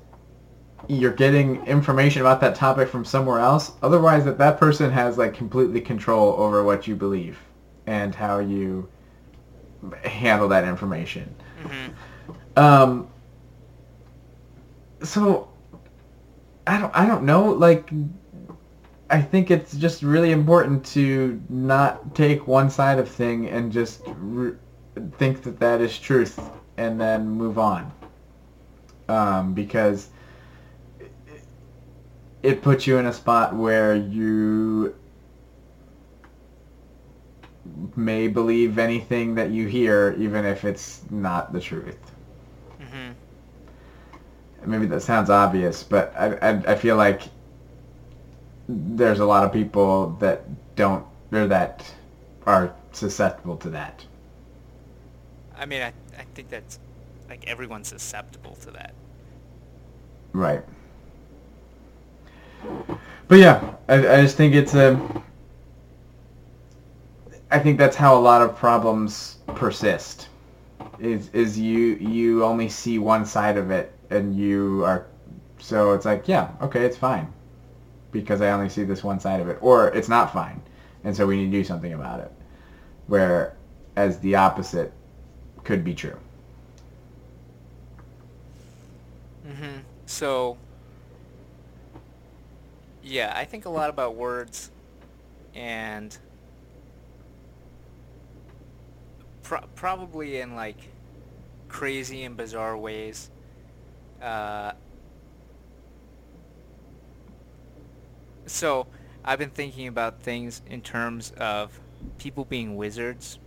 you're 0.88 1.12
getting 1.12 1.66
information 1.66 2.22
about 2.22 2.40
that 2.42 2.56
topic 2.56 2.88
from 2.88 3.04
somewhere 3.04 3.40
else. 3.40 3.74
Otherwise, 3.84 4.24
that 4.26 4.38
that 4.38 4.58
person 4.60 4.90
has 4.92 5.18
like 5.18 5.34
completely 5.34 5.82
control 5.82 6.34
over 6.38 6.64
what 6.64 6.88
you 6.88 6.96
believe 6.96 7.38
and 7.88 8.16
how 8.16 8.40
you 8.40 8.88
handle 10.04 10.48
that 10.48 10.64
information. 10.64 11.34
hmm 11.62 11.88
Um, 12.60 13.08
so 15.04 15.50
I 16.66 16.80
don't 16.80 16.96
I 16.96 17.06
don't 17.06 17.24
know 17.24 17.52
like 17.52 17.90
I 19.10 19.22
think 19.22 19.52
it's 19.52 19.76
just 19.76 20.04
really 20.04 20.32
important 20.32 20.86
to 20.88 21.42
not 21.50 22.14
take 22.14 22.48
one 22.48 22.70
side 22.70 23.00
of 23.00 23.10
thing 23.10 23.48
and 23.48 23.72
just 23.72 24.02
re- 24.06 24.56
think 25.18 25.44
that 25.44 25.60
that 25.60 25.80
is 25.80 25.98
truth 25.98 26.40
and 26.76 27.00
then 27.00 27.28
move 27.30 27.58
on. 27.58 27.92
Um, 29.08 29.54
because 29.54 30.10
it, 31.00 31.12
it 32.44 32.62
puts 32.62 32.86
you 32.86 32.98
in 32.98 33.06
a 33.06 33.14
spot 33.14 33.56
where 33.56 33.96
you 33.96 34.94
may 37.96 38.28
believe 38.28 38.78
anything 38.78 39.36
that 39.36 39.52
you 39.52 39.68
hear 39.68 40.16
even 40.18 40.44
if 40.44 40.66
it's 40.66 41.02
not 41.10 41.54
the 41.54 41.60
truth 41.62 42.17
maybe 44.66 44.86
that 44.88 45.02
sounds 45.02 45.30
obvious, 45.30 45.84
but 45.84 46.14
I, 46.18 46.36
I, 46.36 46.50
I 46.72 46.76
feel 46.76 46.96
like 46.96 47.24
there's 48.68 49.20
a 49.20 49.26
lot 49.26 49.44
of 49.44 49.54
people 49.54 50.10
that 50.20 50.44
don't 50.76 51.06
or 51.32 51.48
that 51.48 51.94
are 52.46 52.74
susceptible 52.92 53.58
to 53.58 53.70
that. 53.70 54.06
I 55.58 55.66
mean, 55.66 55.82
I, 55.82 55.94
I 56.18 56.24
think 56.36 56.50
that's 56.50 56.80
like 57.30 57.48
everyone's 57.48 57.88
susceptible 57.88 58.56
to 58.62 58.72
that. 58.72 58.94
Right. 60.34 60.64
But 63.28 63.40
yeah, 63.40 63.76
I, 63.90 63.96
I 63.96 64.22
just 64.22 64.38
think 64.38 64.56
it's 64.56 64.74
a. 64.74 65.00
I 67.50 67.60
think 67.60 67.78
that's 67.78 67.96
how 67.96 68.18
a 68.18 68.20
lot 68.20 68.42
of 68.42 68.56
problems 68.56 69.38
persist. 69.56 70.30
Is 71.00 71.30
is 71.34 71.60
you 71.60 71.96
you 71.96 72.44
only 72.44 72.70
see 72.70 73.00
one 73.00 73.26
side 73.26 73.58
of 73.58 73.72
it 73.72 73.94
and 74.10 74.36
you 74.36 74.84
are, 74.86 75.08
so 75.60 75.94
it's 75.94 76.06
like 76.06 76.28
yeah 76.28 76.52
okay 76.62 76.86
it's 76.86 76.98
fine, 76.98 77.32
because 78.12 78.42
I 78.42 78.52
only 78.52 78.70
see 78.70 78.84
this 78.84 79.04
one 79.04 79.20
side 79.20 79.42
of 79.42 79.50
it, 79.50 79.58
or 79.62 79.90
it's 79.90 80.10
not 80.10 80.34
fine, 80.34 80.62
and 81.04 81.16
so 81.16 81.28
we 81.28 81.38
need 81.38 81.52
to 81.52 81.58
do 81.58 81.64
something 81.64 81.94
about 81.94 82.20
it. 82.22 82.32
Whereas 83.08 84.20
the 84.22 84.36
opposite 84.36 84.94
could 85.64 85.84
be 85.84 85.96
true. 85.96 86.18
hmm 89.46 89.80
So, 90.06 90.58
yeah, 93.02 93.34
I 93.36 93.46
think 93.46 93.66
a 93.66 93.70
lot 93.70 93.90
about 93.90 94.16
words 94.16 94.72
and 95.56 96.18
pro- 99.44 99.68
probably 99.76 100.40
in 100.40 100.56
like 100.56 100.90
crazy 101.70 102.24
and 102.24 102.38
bizarre 102.38 102.78
ways. 102.78 103.30
Uh, 104.22 104.72
so, 108.46 108.88
I've 109.26 109.40
been 109.40 109.50
thinking 109.50 109.88
about 109.88 110.22
things 110.22 110.62
in 110.70 110.82
terms 110.82 111.34
of 111.38 111.80
people 112.18 112.46
being 112.46 112.76
wizards. 112.76 113.40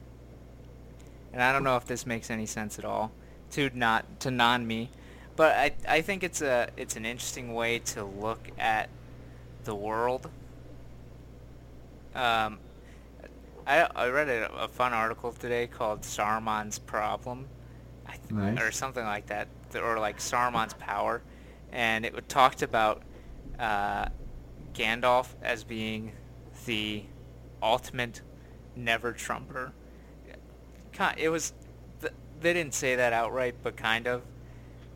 And 1.32 1.42
I 1.42 1.52
don't 1.52 1.64
know 1.64 1.76
if 1.76 1.86
this 1.86 2.04
makes 2.06 2.30
any 2.30 2.44
sense 2.46 2.78
at 2.78 2.84
all 2.84 3.12
to 3.52 3.70
not 3.72 4.20
to 4.20 4.30
non 4.30 4.66
me, 4.66 4.90
but 5.36 5.56
I 5.56 5.72
I 5.88 6.00
think 6.02 6.22
it's 6.22 6.42
a 6.42 6.68
it's 6.76 6.96
an 6.96 7.06
interesting 7.06 7.54
way 7.54 7.78
to 7.78 8.04
look 8.04 8.50
at 8.58 8.88
the 9.64 9.74
world. 9.74 10.28
Um, 12.14 12.58
I 13.66 13.88
I 13.94 14.08
read 14.08 14.28
a, 14.28 14.52
a 14.54 14.68
fun 14.68 14.92
article 14.92 15.32
today 15.32 15.66
called 15.68 16.02
Saruman's 16.02 16.78
Problem, 16.80 17.46
I 18.06 18.16
th- 18.16 18.30
Nice. 18.30 18.60
or 18.60 18.72
something 18.72 19.04
like 19.04 19.26
that, 19.26 19.46
th- 19.46 19.59
or 19.76 19.98
like 19.98 20.18
Saruman's 20.18 20.74
Power, 20.74 21.22
and 21.72 22.04
it 22.04 22.28
talked 22.28 22.62
about 22.62 23.02
uh, 23.58 24.06
Gandalf 24.74 25.28
as 25.42 25.64
being 25.64 26.12
the 26.66 27.04
ultimate 27.62 28.22
never 28.76 29.12
Trumper. 29.12 29.72
It 31.16 31.30
was 31.30 31.54
they 32.40 32.52
didn't 32.52 32.74
say 32.74 32.96
that 32.96 33.12
outright, 33.12 33.56
but 33.62 33.76
kind 33.76 34.06
of. 34.06 34.22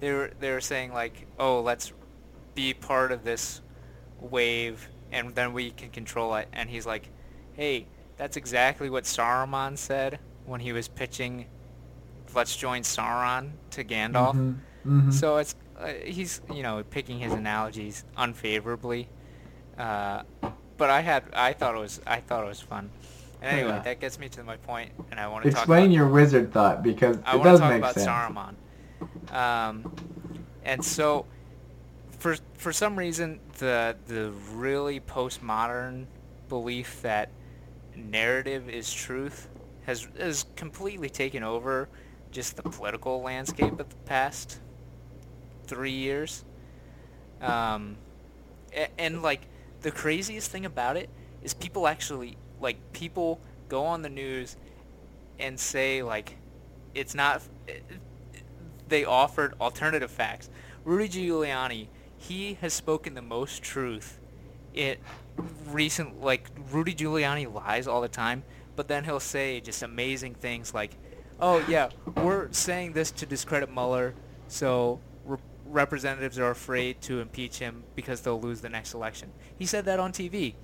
They 0.00 0.12
were 0.12 0.30
they 0.40 0.50
were 0.50 0.60
saying 0.60 0.92
like, 0.92 1.26
oh, 1.38 1.60
let's 1.60 1.92
be 2.54 2.74
part 2.74 3.12
of 3.12 3.24
this 3.24 3.62
wave, 4.20 4.88
and 5.12 5.34
then 5.34 5.52
we 5.52 5.70
can 5.70 5.90
control 5.90 6.34
it. 6.34 6.48
And 6.52 6.68
he's 6.68 6.86
like, 6.86 7.08
hey, 7.54 7.86
that's 8.16 8.36
exactly 8.36 8.90
what 8.90 9.04
Saruman 9.04 9.78
said 9.78 10.18
when 10.46 10.60
he 10.60 10.72
was 10.72 10.88
pitching, 10.88 11.46
let's 12.34 12.56
join 12.56 12.82
Sauron 12.82 13.52
to 13.70 13.84
Gandalf. 13.84 14.34
Mhm, 14.34 14.56
mhm. 14.86 15.12
So 15.12 15.36
it's 15.38 15.54
uh, 15.78 15.92
he's 16.04 16.40
you 16.52 16.62
know 16.62 16.82
picking 16.90 17.18
his 17.18 17.32
analogies 17.32 18.04
unfavorably, 18.16 19.08
uh, 19.78 20.22
but 20.76 20.90
I 20.90 21.00
had 21.00 21.24
I 21.34 21.52
thought 21.52 21.74
it 21.74 21.78
was 21.80 22.00
I 22.06 22.20
thought 22.20 22.44
it 22.44 22.48
was 22.48 22.60
fun. 22.60 22.90
And 23.42 23.58
anyway, 23.58 23.72
Yeah. 23.76 23.82
that 23.82 24.00
gets 24.00 24.18
me 24.18 24.28
to 24.30 24.42
my 24.42 24.56
point, 24.56 24.90
and 25.10 25.20
I 25.20 25.26
want 25.28 25.44
to 25.44 25.50
talk 25.50 25.62
Explain 25.62 25.86
about 25.86 25.94
your 25.94 26.08
wizard 26.08 26.52
thought 26.52 26.82
because 26.82 27.18
I 27.26 27.36
want 27.36 27.56
to 27.56 27.58
talk 27.58 27.76
about 27.76 27.94
sense. 27.94 28.06
Saruman. 28.08 28.54
Um, 29.34 29.92
and 30.64 30.82
so, 30.82 31.26
for 32.18 32.36
for 32.54 32.72
some 32.72 32.96
reason, 32.98 33.40
the 33.58 33.96
the 34.06 34.30
really 34.54 35.00
postmodern 35.00 36.06
belief 36.48 37.02
that 37.02 37.30
narrative 37.96 38.68
is 38.68 38.92
truth 38.92 39.48
has 39.86 40.08
has 40.18 40.46
completely 40.56 41.10
taken 41.10 41.42
over 41.42 41.88
just 42.34 42.56
the 42.56 42.62
political 42.64 43.22
landscape 43.22 43.78
of 43.80 43.88
the 43.88 43.96
past 44.04 44.58
three 45.66 45.92
years. 45.92 46.44
Um, 47.40 47.96
a- 48.74 49.00
and 49.00 49.22
like 49.22 49.42
the 49.82 49.90
craziest 49.90 50.50
thing 50.50 50.66
about 50.66 50.96
it 50.96 51.08
is 51.42 51.54
people 51.54 51.86
actually 51.86 52.36
like 52.60 52.76
people 52.92 53.40
go 53.68 53.84
on 53.84 54.02
the 54.02 54.08
news 54.08 54.56
and 55.38 55.58
say 55.58 56.02
like 56.02 56.36
it's 56.94 57.14
not 57.14 57.42
they 58.88 59.04
offered 59.04 59.54
alternative 59.60 60.10
facts 60.10 60.48
rudy 60.84 61.08
giuliani 61.08 61.88
he 62.16 62.54
has 62.60 62.72
spoken 62.72 63.14
the 63.14 63.22
most 63.22 63.62
truth 63.62 64.20
it 64.72 65.00
recent 65.66 66.22
like 66.22 66.48
rudy 66.70 66.94
giuliani 66.94 67.52
lies 67.52 67.86
all 67.88 68.00
the 68.00 68.08
time 68.08 68.42
but 68.76 68.88
then 68.88 69.04
he'll 69.04 69.20
say 69.20 69.60
just 69.60 69.82
amazing 69.82 70.34
things 70.34 70.72
like 70.72 70.92
oh 71.40 71.64
yeah 71.68 71.88
we're 72.16 72.50
saying 72.52 72.92
this 72.92 73.10
to 73.10 73.26
discredit 73.26 73.72
mueller 73.72 74.14
so 74.48 75.00
re- 75.24 75.38
representatives 75.66 76.38
are 76.38 76.50
afraid 76.50 77.00
to 77.00 77.20
impeach 77.20 77.58
him 77.58 77.82
because 77.94 78.20
they'll 78.20 78.40
lose 78.40 78.60
the 78.60 78.68
next 78.68 78.94
election 78.94 79.30
he 79.58 79.66
said 79.66 79.84
that 79.84 79.98
on 79.98 80.12
tv 80.12 80.54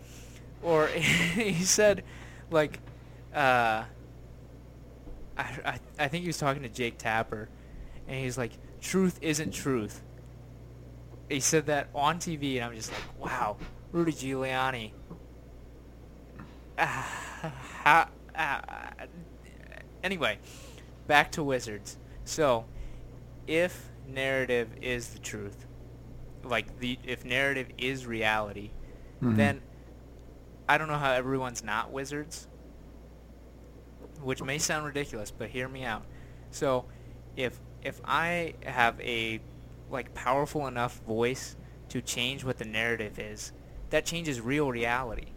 or 0.62 0.86
he 0.88 1.64
said 1.64 2.04
like 2.50 2.80
uh 3.34 3.84
I, 5.40 5.58
I, 5.64 5.80
I 5.98 6.08
think 6.08 6.22
he 6.22 6.28
was 6.28 6.38
talking 6.38 6.62
to 6.62 6.68
Jake 6.68 6.98
Tapper, 6.98 7.48
and 8.06 8.18
he's 8.22 8.36
like, 8.36 8.52
"Truth 8.80 9.18
isn't 9.22 9.52
truth." 9.52 10.02
He 11.28 11.40
said 11.40 11.66
that 11.66 11.88
on 11.94 12.18
TV, 12.18 12.56
and 12.56 12.64
I'm 12.64 12.74
just 12.74 12.92
like, 12.92 13.18
"Wow, 13.18 13.56
Rudy 13.92 14.12
Giuliani." 14.12 14.92
Ah, 17.82 18.10
anyway, 20.02 20.38
back 21.06 21.30
to 21.32 21.42
Wizards. 21.42 21.98
So, 22.24 22.64
if 23.46 23.88
narrative 24.06 24.70
is 24.80 25.08
the 25.08 25.18
truth, 25.18 25.66
like 26.44 26.78
the 26.80 26.98
if 27.04 27.24
narrative 27.24 27.68
is 27.78 28.06
reality, 28.06 28.70
Mhm. 29.22 29.36
then 29.36 29.60
I 30.68 30.78
don't 30.78 30.88
know 30.88 30.98
how 30.98 31.12
everyone's 31.12 31.62
not 31.64 31.90
wizards, 31.90 32.46
which 34.22 34.42
may 34.42 34.58
sound 34.58 34.86
ridiculous, 34.86 35.30
but 35.30 35.50
hear 35.50 35.68
me 35.68 35.84
out. 35.84 36.04
So, 36.50 36.86
if 37.36 37.58
if 37.82 38.00
I 38.04 38.54
have 38.64 39.00
a 39.00 39.40
like 39.90 40.14
powerful 40.14 40.66
enough 40.66 40.98
voice 41.00 41.56
to 41.88 42.00
change 42.00 42.44
what 42.44 42.58
the 42.58 42.64
narrative 42.64 43.18
is, 43.18 43.52
that 43.90 44.04
changes 44.04 44.40
real 44.40 44.70
reality. 44.70 45.28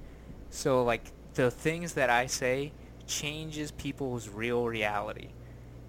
So 0.50 0.84
like 0.84 1.12
the 1.34 1.50
things 1.50 1.94
that 1.94 2.10
I 2.12 2.28
say 2.28 2.74
changes 3.08 3.72
people's 3.72 4.30
real 4.30 4.68
reality. 4.68 5.34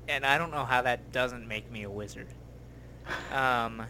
And 0.08 0.26
I 0.26 0.38
don't 0.38 0.50
know 0.52 0.64
how 0.64 0.82
that 0.82 1.12
doesn't 1.12 1.46
make 1.48 1.70
me 1.70 1.82
a 1.84 1.90
wizard. 1.90 2.34
Um 3.30 3.86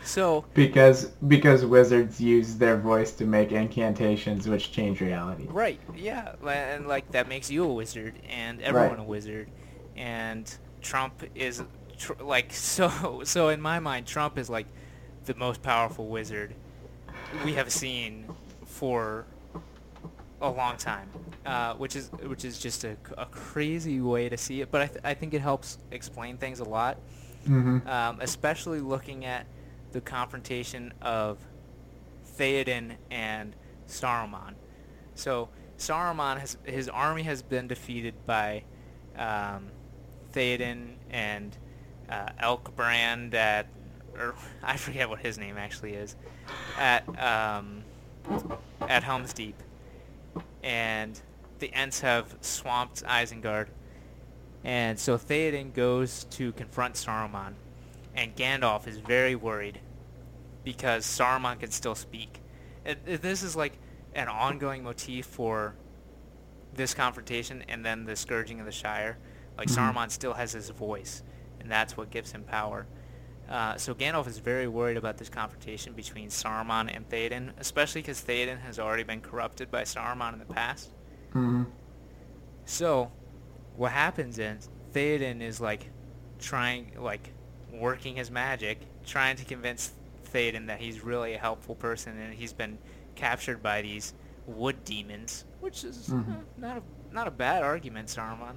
so 0.00 0.46
Because 0.54 1.06
because 1.26 1.64
wizards 1.64 2.20
use 2.20 2.56
their 2.56 2.76
voice 2.76 3.12
to 3.14 3.26
make 3.26 3.52
incantations 3.52 4.48
which 4.48 4.72
change 4.72 5.00
reality. 5.00 5.48
Right. 5.48 5.80
Yeah. 5.94 6.34
And 6.46 6.86
like 6.86 7.10
that 7.12 7.28
makes 7.28 7.50
you 7.50 7.64
a 7.64 7.72
wizard, 7.72 8.20
and 8.28 8.60
everyone 8.62 8.98
Right. 8.98 8.98
a 8.98 9.04
wizard, 9.04 9.50
and 9.96 10.52
Trump 10.82 11.22
is 11.34 11.62
tr- 11.98 12.14
like 12.20 12.52
so. 12.54 13.22
So 13.24 13.48
in 13.48 13.60
my 13.60 13.78
mind, 13.80 14.06
Trump 14.06 14.38
is 14.38 14.50
like 14.50 14.66
the 15.24 15.34
most 15.34 15.62
powerful 15.62 16.08
wizard 16.08 16.56
we 17.44 17.54
have 17.54 17.70
seen 17.72 18.34
for 18.64 19.26
a 20.40 20.50
long 20.50 20.76
time, 20.76 21.10
uh, 21.46 21.74
which 21.74 21.96
is 21.96 22.10
which 22.24 22.44
is 22.44 22.58
just 22.58 22.84
a, 22.84 22.96
a 23.18 23.26
crazy 23.26 24.00
way 24.00 24.28
to 24.28 24.36
see 24.36 24.60
it. 24.60 24.70
But 24.70 24.82
I, 24.82 24.86
th- 24.86 25.00
I 25.04 25.14
think 25.14 25.34
it 25.34 25.40
helps 25.40 25.78
explain 25.90 26.38
things 26.38 26.60
a 26.60 26.64
lot 26.64 26.98
hmm 27.46 27.78
um, 27.86 28.18
especially 28.20 28.80
looking 28.80 29.24
at 29.24 29.46
the 29.92 30.00
confrontation 30.00 30.92
of 31.02 31.38
Theoden 32.38 32.96
and 33.10 33.54
Saruman. 33.88 34.54
So 35.14 35.48
Saruman 35.78 36.38
has 36.38 36.58
his 36.64 36.88
army 36.88 37.22
has 37.22 37.42
been 37.42 37.68
defeated 37.68 38.14
by 38.26 38.64
um, 39.16 39.70
Theoden 40.32 40.96
and 41.10 41.56
uh, 42.10 42.30
Elkbrand 42.42 43.34
at, 43.34 43.68
or 44.18 44.34
I 44.62 44.76
forget 44.76 45.08
what 45.08 45.20
his 45.20 45.38
name 45.38 45.56
actually 45.56 45.94
is, 45.94 46.16
at 46.78 47.04
um, 47.22 47.84
at 48.82 49.04
Helm's 49.04 49.32
Deep, 49.32 49.56
and 50.66 51.18
the 51.60 51.68
Ents 51.72 52.00
have 52.00 52.36
swamped 52.40 53.04
Isengard. 53.04 53.68
And 54.64 54.98
so 54.98 55.16
Theoden 55.16 55.72
goes 55.72 56.24
to 56.30 56.50
confront 56.52 56.96
Saruman, 56.96 57.54
and 58.16 58.34
Gandalf 58.34 58.88
is 58.88 58.98
very 58.98 59.36
worried 59.36 59.80
because 60.64 61.06
Saruman 61.06 61.60
can 61.60 61.70
still 61.70 61.94
speak. 61.94 62.40
It, 62.84 62.98
it- 63.06 63.22
this 63.22 63.44
is 63.44 63.54
like 63.54 63.78
an 64.14 64.26
ongoing 64.28 64.82
motif 64.82 65.26
for 65.26 65.76
this 66.74 66.94
confrontation 66.94 67.62
and 67.68 67.84
then 67.86 68.04
the 68.04 68.16
scourging 68.16 68.58
of 68.58 68.66
the 68.66 68.72
Shire. 68.72 69.18
Like 69.56 69.68
Mhm. 69.68 69.94
Saruman 69.94 70.10
still 70.10 70.34
has 70.34 70.52
his 70.52 70.68
voice, 70.70 71.22
and 71.60 71.70
that's 71.70 71.96
what 71.96 72.10
gives 72.10 72.32
him 72.32 72.42
power. 72.42 72.86
Uh, 73.48 73.76
so 73.76 73.94
Gandalf 73.94 74.26
is 74.26 74.38
very 74.38 74.66
worried 74.66 74.96
about 74.96 75.18
this 75.18 75.28
confrontation 75.28 75.92
between 75.92 76.28
Saruman 76.30 76.94
and 76.94 77.08
Theoden, 77.08 77.52
especially 77.58 78.02
because 78.02 78.20
Theoden 78.20 78.60
has 78.60 78.78
already 78.78 79.04
been 79.04 79.20
corrupted 79.20 79.70
by 79.70 79.82
Saruman 79.82 80.32
in 80.32 80.38
the 80.40 80.44
past. 80.46 80.90
hmm 81.32 81.62
So, 82.64 83.12
what 83.76 83.92
happens 83.92 84.38
is 84.38 84.68
Theoden 84.92 85.40
is 85.40 85.60
like 85.60 85.90
trying, 86.40 86.92
like 86.98 87.32
working 87.72 88.16
his 88.16 88.30
magic, 88.30 88.80
trying 89.04 89.36
to 89.36 89.44
convince 89.44 89.92
Theoden 90.32 90.66
that 90.66 90.80
he's 90.80 91.04
really 91.04 91.34
a 91.34 91.38
helpful 91.38 91.74
person, 91.76 92.18
and 92.18 92.34
he's 92.34 92.52
been 92.52 92.78
captured 93.14 93.62
by 93.62 93.82
these 93.82 94.12
wood 94.46 94.84
demons, 94.84 95.44
which 95.60 95.84
is 95.84 96.08
Mhm. 96.08 96.32
uh, 96.32 96.42
not 96.56 96.76
a 96.78 96.82
not 97.14 97.28
a 97.28 97.30
bad 97.30 97.62
argument, 97.62 98.08
Saruman. 98.08 98.56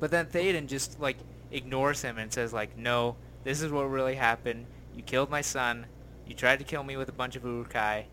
But 0.00 0.10
then 0.10 0.26
Theoden 0.26 0.66
just 0.66 0.98
like 0.98 1.18
ignores 1.50 2.00
him 2.02 2.18
and 2.18 2.32
says 2.32 2.52
like, 2.52 2.76
"No, 2.76 3.16
this 3.48 3.62
is 3.62 3.72
what 3.72 3.84
really 3.84 4.14
happened. 4.14 4.66
You 4.94 5.02
killed 5.02 5.30
my 5.30 5.40
son. 5.40 5.86
You 6.26 6.34
tried 6.34 6.58
to 6.58 6.66
kill 6.66 6.84
me 6.84 6.98
with 6.98 7.08
a 7.08 7.12
bunch 7.12 7.34
of 7.34 7.44
Uruk-hai. 7.44 8.04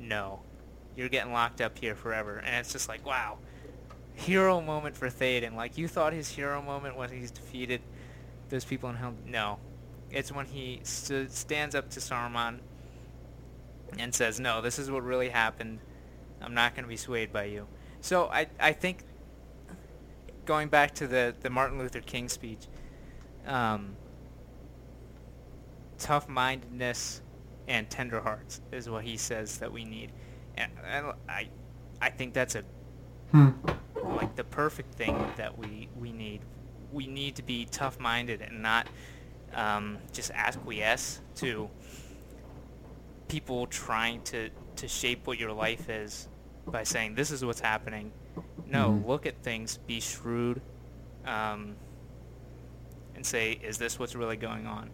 No, 0.00 0.40
you're 0.96 1.10
getting 1.10 1.30
locked 1.30 1.60
up 1.60 1.76
here 1.76 1.94
forever." 1.94 2.38
And 2.38 2.54
it's 2.56 2.72
just 2.72 2.88
like, 2.88 3.04
wow, 3.04 3.36
hero 4.14 4.62
moment 4.62 4.96
for 4.96 5.10
Theoden. 5.10 5.54
Like 5.54 5.76
you 5.76 5.86
thought 5.86 6.14
his 6.14 6.30
hero 6.30 6.62
moment 6.62 6.96
was 6.96 7.10
he's 7.10 7.30
defeated 7.30 7.82
those 8.48 8.64
people 8.64 8.88
in 8.88 8.96
Helm. 8.96 9.18
No, 9.26 9.58
it's 10.10 10.32
when 10.32 10.46
he 10.46 10.80
st- 10.84 11.30
stands 11.30 11.74
up 11.74 11.90
to 11.90 12.00
Saruman 12.00 12.60
and 13.98 14.14
says, 14.14 14.40
"No, 14.40 14.62
this 14.62 14.78
is 14.78 14.90
what 14.90 15.04
really 15.04 15.28
happened. 15.28 15.80
I'm 16.40 16.54
not 16.54 16.74
going 16.74 16.84
to 16.84 16.88
be 16.88 16.96
swayed 16.96 17.30
by 17.30 17.44
you." 17.44 17.66
So 18.00 18.28
I 18.28 18.46
I 18.58 18.72
think 18.72 19.04
going 20.46 20.68
back 20.68 20.94
to 20.94 21.06
the 21.06 21.34
the 21.42 21.50
Martin 21.50 21.78
Luther 21.78 22.00
King 22.00 22.30
speech, 22.30 22.68
um, 23.46 23.96
tough 25.98 26.28
mindedness 26.28 27.22
and 27.68 27.88
tender 27.90 28.20
hearts 28.20 28.60
is 28.72 28.88
what 28.88 29.04
he 29.04 29.16
says 29.16 29.58
that 29.58 29.72
we 29.72 29.84
need, 29.84 30.12
and, 30.56 30.70
and 30.84 31.06
I 31.28 31.48
I 32.00 32.10
think 32.10 32.34
that's 32.34 32.54
a 32.54 32.64
Hmm. 33.32 33.48
like 34.16 34.36
the 34.36 34.44
perfect 34.44 34.94
thing 34.94 35.16
that 35.36 35.58
we 35.58 35.88
we 35.98 36.12
need. 36.12 36.40
We 36.92 37.06
need 37.08 37.34
to 37.36 37.42
be 37.42 37.64
tough-minded 37.66 38.40
and 38.40 38.62
not 38.62 38.86
um, 39.52 39.98
just 40.12 40.30
acquiesce 40.30 41.20
to 41.36 41.68
people 43.28 43.66
trying 43.66 44.22
to 44.22 44.50
to 44.76 44.86
shape 44.86 45.26
what 45.26 45.38
your 45.38 45.52
life 45.52 45.88
is 45.88 46.28
by 46.66 46.84
saying 46.84 47.14
this 47.14 47.30
is 47.30 47.44
what's 47.44 47.60
happening. 47.60 48.12
No, 48.66 48.90
Mhm. 48.92 49.06
look 49.06 49.26
at 49.26 49.42
things, 49.42 49.78
be 49.78 50.00
shrewd, 50.00 50.60
um, 51.24 51.76
and 53.14 53.24
say, 53.24 53.52
is 53.52 53.78
this 53.78 53.98
what's 53.98 54.14
really 54.14 54.36
going 54.36 54.66
on? 54.66 54.90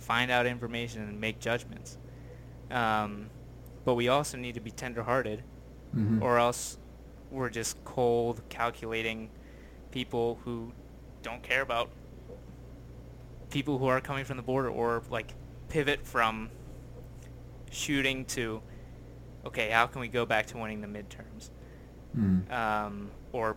Find 0.00 0.30
out 0.30 0.46
information 0.46 1.02
and 1.02 1.20
make 1.20 1.38
judgments. 1.38 1.98
Um, 2.70 3.30
but 3.84 3.94
we 3.94 4.08
also 4.08 4.36
need 4.36 4.54
to 4.54 4.60
be 4.60 4.70
tenderhearted, 4.70 5.42
Mhm. 5.94 6.20
or 6.22 6.38
else 6.38 6.78
we're 7.30 7.48
just 7.50 7.82
cold, 7.84 8.42
calculating 8.48 9.30
people 9.90 10.38
who 10.44 10.72
don't 11.22 11.42
care 11.42 11.62
about 11.62 11.90
people 13.50 13.78
who 13.78 13.86
are 13.86 14.00
coming 14.00 14.24
from 14.24 14.36
the 14.36 14.42
border, 14.42 14.68
or 14.68 15.02
like 15.10 15.34
pivot 15.68 16.04
from 16.06 16.50
shooting 17.70 18.24
to, 18.26 18.62
okay, 19.44 19.70
how 19.70 19.86
can 19.86 20.00
we 20.00 20.08
go 20.08 20.24
back 20.26 20.46
to 20.46 20.58
winning 20.58 20.80
the 20.80 20.86
midterms? 20.88 21.50
Mhm. 22.16 22.50
um, 22.50 23.10
or 23.32 23.56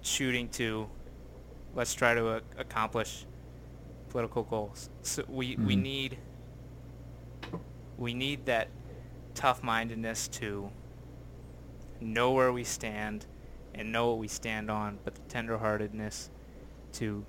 shooting 0.00 0.48
to 0.48 0.88
let's 1.76 1.94
try 1.94 2.14
to 2.14 2.26
uh, 2.28 2.40
accomplish 2.58 3.24
political 4.16 4.44
goals. 4.44 4.88
So 5.02 5.24
we, 5.28 5.56
we 5.56 5.76
Mhm. 5.76 5.82
need 5.82 6.18
we 7.98 8.14
need 8.14 8.46
that 8.46 8.68
tough 9.34 9.62
mindedness 9.62 10.26
to 10.28 10.70
know 12.00 12.32
where 12.32 12.50
we 12.50 12.64
stand 12.64 13.26
and 13.74 13.92
know 13.92 14.08
what 14.08 14.18
we 14.18 14.28
stand 14.28 14.70
on, 14.70 14.98
but 15.04 15.14
the 15.16 15.20
tenderheartedness 15.22 16.30
to 16.92 17.26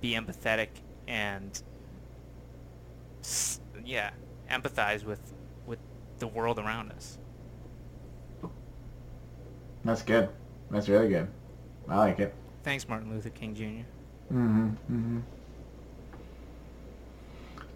be 0.00 0.14
empathetic 0.14 0.70
and 1.06 1.62
yeah, 3.84 4.10
empathize 4.50 5.04
with 5.04 5.32
with 5.64 5.78
the 6.18 6.26
world 6.26 6.58
around 6.58 6.90
us. 6.90 7.18
That's 9.84 10.02
good. 10.02 10.28
That's 10.72 10.88
really 10.88 11.08
good. 11.08 11.28
I 11.88 11.98
like 11.98 12.18
it. 12.18 12.34
Thanks, 12.64 12.88
Martin 12.88 13.10
Luther 13.12 13.30
King 13.30 13.54
Jr. 13.54 14.34
Mm-hmm. 14.34 14.68
Mm-hmm. 14.90 15.20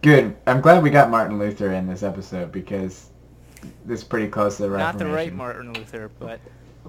Good. 0.05 0.37
I'm 0.47 0.61
glad 0.61 0.83
we 0.83 0.91
got 0.91 1.09
Martin 1.09 1.39
Luther 1.39 1.73
in 1.73 1.87
this 1.87 2.03
episode 2.03 2.53
because 2.53 3.09
this 3.87 4.01
is 4.01 4.05
pretty 4.05 4.29
close 4.29 4.59
to 4.59 4.65
the 4.65 4.77
Not 4.77 4.99
the 4.99 5.07
right 5.07 5.33
Martin 5.33 5.73
Luther, 5.73 6.11
but 6.19 6.41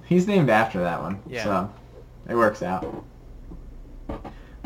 He's 0.04 0.28
named 0.28 0.50
after 0.50 0.82
that 0.82 1.02
one. 1.02 1.22
Yeah. 1.26 1.44
So 1.46 1.74
it 2.28 2.36
works 2.36 2.62
out. 2.62 3.06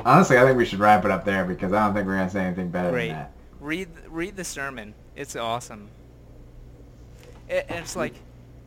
Honestly, 0.03 0.39
I 0.39 0.45
think 0.45 0.57
we 0.57 0.65
should 0.65 0.79
wrap 0.79 1.05
it 1.05 1.11
up 1.11 1.25
there 1.25 1.45
because 1.45 1.73
I 1.73 1.85
don't 1.85 1.93
think 1.93 2.07
we're 2.07 2.15
gonna 2.17 2.27
say 2.27 2.43
anything 2.43 2.69
better 2.69 2.89
Great. 2.89 3.09
than 3.09 3.17
that. 3.17 3.31
read 3.59 3.87
read 4.07 4.35
the 4.35 4.43
sermon. 4.43 4.95
It's 5.15 5.35
awesome. 5.35 5.87
It, 7.47 7.67
it's 7.69 7.95
like 7.95 8.15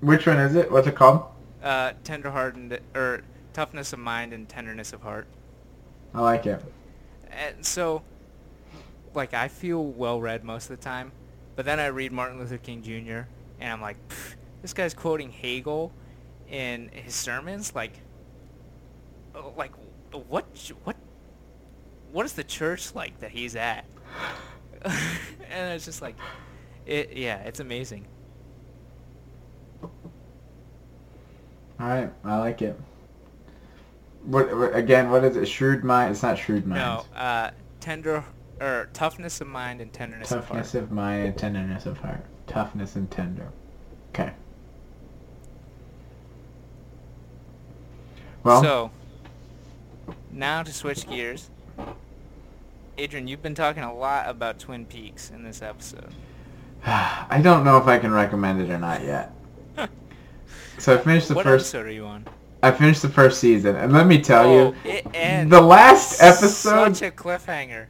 Which 0.01 0.27
one 0.29 0.39
is 0.39 0.55
it? 0.55 0.71
What's 0.71 0.87
it 0.87 0.95
called? 0.95 1.25
uh, 1.61 1.95
tenderhearted 2.05 2.83
or 2.95 3.23
toughness 3.53 3.93
of 3.93 3.99
mind 3.99 4.33
and 4.33 4.49
tenderness 4.49 4.93
of 4.93 5.03
heart. 5.03 5.27
I 6.15 6.21
like 6.21 6.47
it. 6.47 6.63
And 7.33 7.67
so, 7.67 8.03
like, 9.15 9.35
I 9.35 9.49
feel 9.49 9.85
well 9.85 10.21
read 10.21 10.45
most 10.45 10.71
of 10.71 10.77
the 10.77 10.83
time, 10.83 11.13
but 11.57 11.65
then 11.65 11.79
I 11.81 11.87
read 11.87 12.13
Martin 12.13 12.39
Luther 12.39 12.59
King 12.59 12.83
Jr. 12.83 13.29
and 13.61 13.73
I'm 13.73 13.81
like, 13.81 13.97
this 14.63 14.73
guy's 14.73 14.95
quoting 14.95 15.31
Hegel 15.31 15.93
in 16.49 16.89
his 16.93 17.15
sermons. 17.15 17.75
Like, 17.75 18.01
oh, 19.35 19.53
like 19.57 19.73
what 20.29 20.47
what 20.85 20.97
what 22.13 22.27
is 22.27 22.35
the 22.35 22.45
church 22.45 22.95
like 22.95 23.19
that 23.21 23.31
he's 23.31 23.57
at? 23.57 23.85
and 24.85 25.75
it's 25.75 25.85
just 25.85 26.03
like, 26.03 26.17
it 26.87 27.17
yeah, 27.17 27.39
it's 27.39 27.61
amazing. 27.61 28.07
All 31.81 31.89
right, 31.89 32.13
I 32.25 32.39
like 32.39 32.63
it. 32.63 32.79
What, 34.25 34.57
what 34.57 34.77
again? 34.77 35.11
What 35.11 35.25
is 35.25 35.37
it? 35.37 35.47
Shrewd 35.47 35.83
mind? 35.83 36.13
It's 36.13 36.23
not 36.23 36.39
shrewd 36.39 36.65
mind. 36.67 36.81
No, 36.81 37.05
uh, 37.19 37.51
tender 37.81 38.25
or 38.63 38.89
toughness 38.93 39.41
of 39.41 39.49
mind 39.49 39.81
and 39.81 39.93
tenderness 39.93 40.29
Toughness 40.29 40.75
of 40.75 40.85
of 40.85 40.93
mind 40.93 41.27
and 41.27 41.37
tenderness 41.37 41.85
of 41.87 41.99
heart. 41.99 42.25
Toughness 42.47 42.95
and 42.95 43.11
tender. 43.11 43.49
Okay. 44.11 44.33
Well, 48.45 48.63
so 48.63 48.91
now 50.31 50.63
to 50.63 50.73
switch 50.73 51.09
gears. 51.09 51.51
Adrian, 52.99 53.27
you've 53.27 53.43
been 53.43 53.55
talking 53.55 53.83
a 53.83 53.95
lot 53.95 54.29
about 54.29 54.59
Twin 54.59 54.85
Peaks 54.85 55.31
in 55.31 55.45
this 55.45 55.63
episode. 55.63 56.15
I 56.87 57.41
don't 57.43 57.65
know 57.65 57.79
if 57.79 57.87
I 57.87 57.99
can 57.99 58.13
recommend 58.13 58.61
it 58.61 58.71
or 58.71 58.79
not 58.79 59.03
yet. 59.03 59.33
So 60.79 60.95
I 60.95 60.99
finished 60.99 61.29
the 61.29 61.35
what 61.37 61.45
first. 61.45 61.75
episode 61.75 61.87
are 61.87 61.93
you 61.93 62.07
on? 62.07 62.27
I 62.63 62.71
finished 62.71 63.03
the 63.03 63.09
first 63.09 63.41
season, 63.41 63.75
and 63.75 63.93
let 63.93 64.07
me 64.07 64.21
tell 64.21 64.47
oh, 64.47 64.75
you, 64.85 64.91
it 64.91 65.07
ends. 65.15 65.51
the 65.51 65.61
last 65.61 66.23
episode. 66.23 66.97
Such 66.97 67.09
a 67.09 67.11
cliffhanger. 67.11 67.87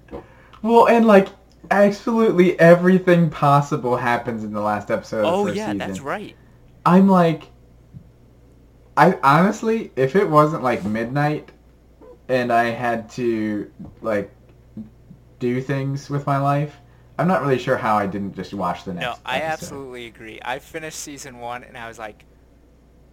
Well, 0.63 0.89
and 0.89 1.07
like 1.07 1.29
absolutely 1.71 2.59
everything 2.59 3.31
possible 3.31 3.97
happens 3.97 4.45
in 4.45 4.53
the 4.53 4.61
last 4.61 4.91
episode. 4.91 5.25
Oh 5.25 5.45
first 5.47 5.57
yeah, 5.57 5.73
season. 5.73 5.79
that's 5.79 6.01
right. 6.01 6.37
I'm 6.85 7.09
like, 7.09 7.51
I 8.97 9.19
honestly, 9.23 9.93
if 9.97 10.17
it 10.17 10.29
wasn't 10.29 10.63
like 10.63 10.85
midnight, 10.85 11.51
and 12.29 12.53
I 12.53 12.65
had 12.71 13.11
to 13.11 13.71
like 14.03 14.35
do 15.39 15.61
things 15.61 16.09
with 16.11 16.27
my 16.27 16.39
life, 16.39 16.77
I'm 17.19 17.29
not 17.29 17.43
really 17.43 17.59
sure 17.59 17.77
how 17.77 17.97
I 17.97 18.07
didn't 18.07 18.35
just 18.35 18.55
watch 18.55 18.85
the 18.85 18.95
next. 18.95 19.01
No, 19.01 19.17
I 19.25 19.41
episode. 19.41 19.53
absolutely 19.53 20.07
agree. 20.07 20.39
I 20.45 20.59
finished 20.59 20.99
season 21.01 21.39
one 21.39 21.65
and 21.65 21.77
I 21.77 21.89
was 21.89 21.99
like, 21.99 22.25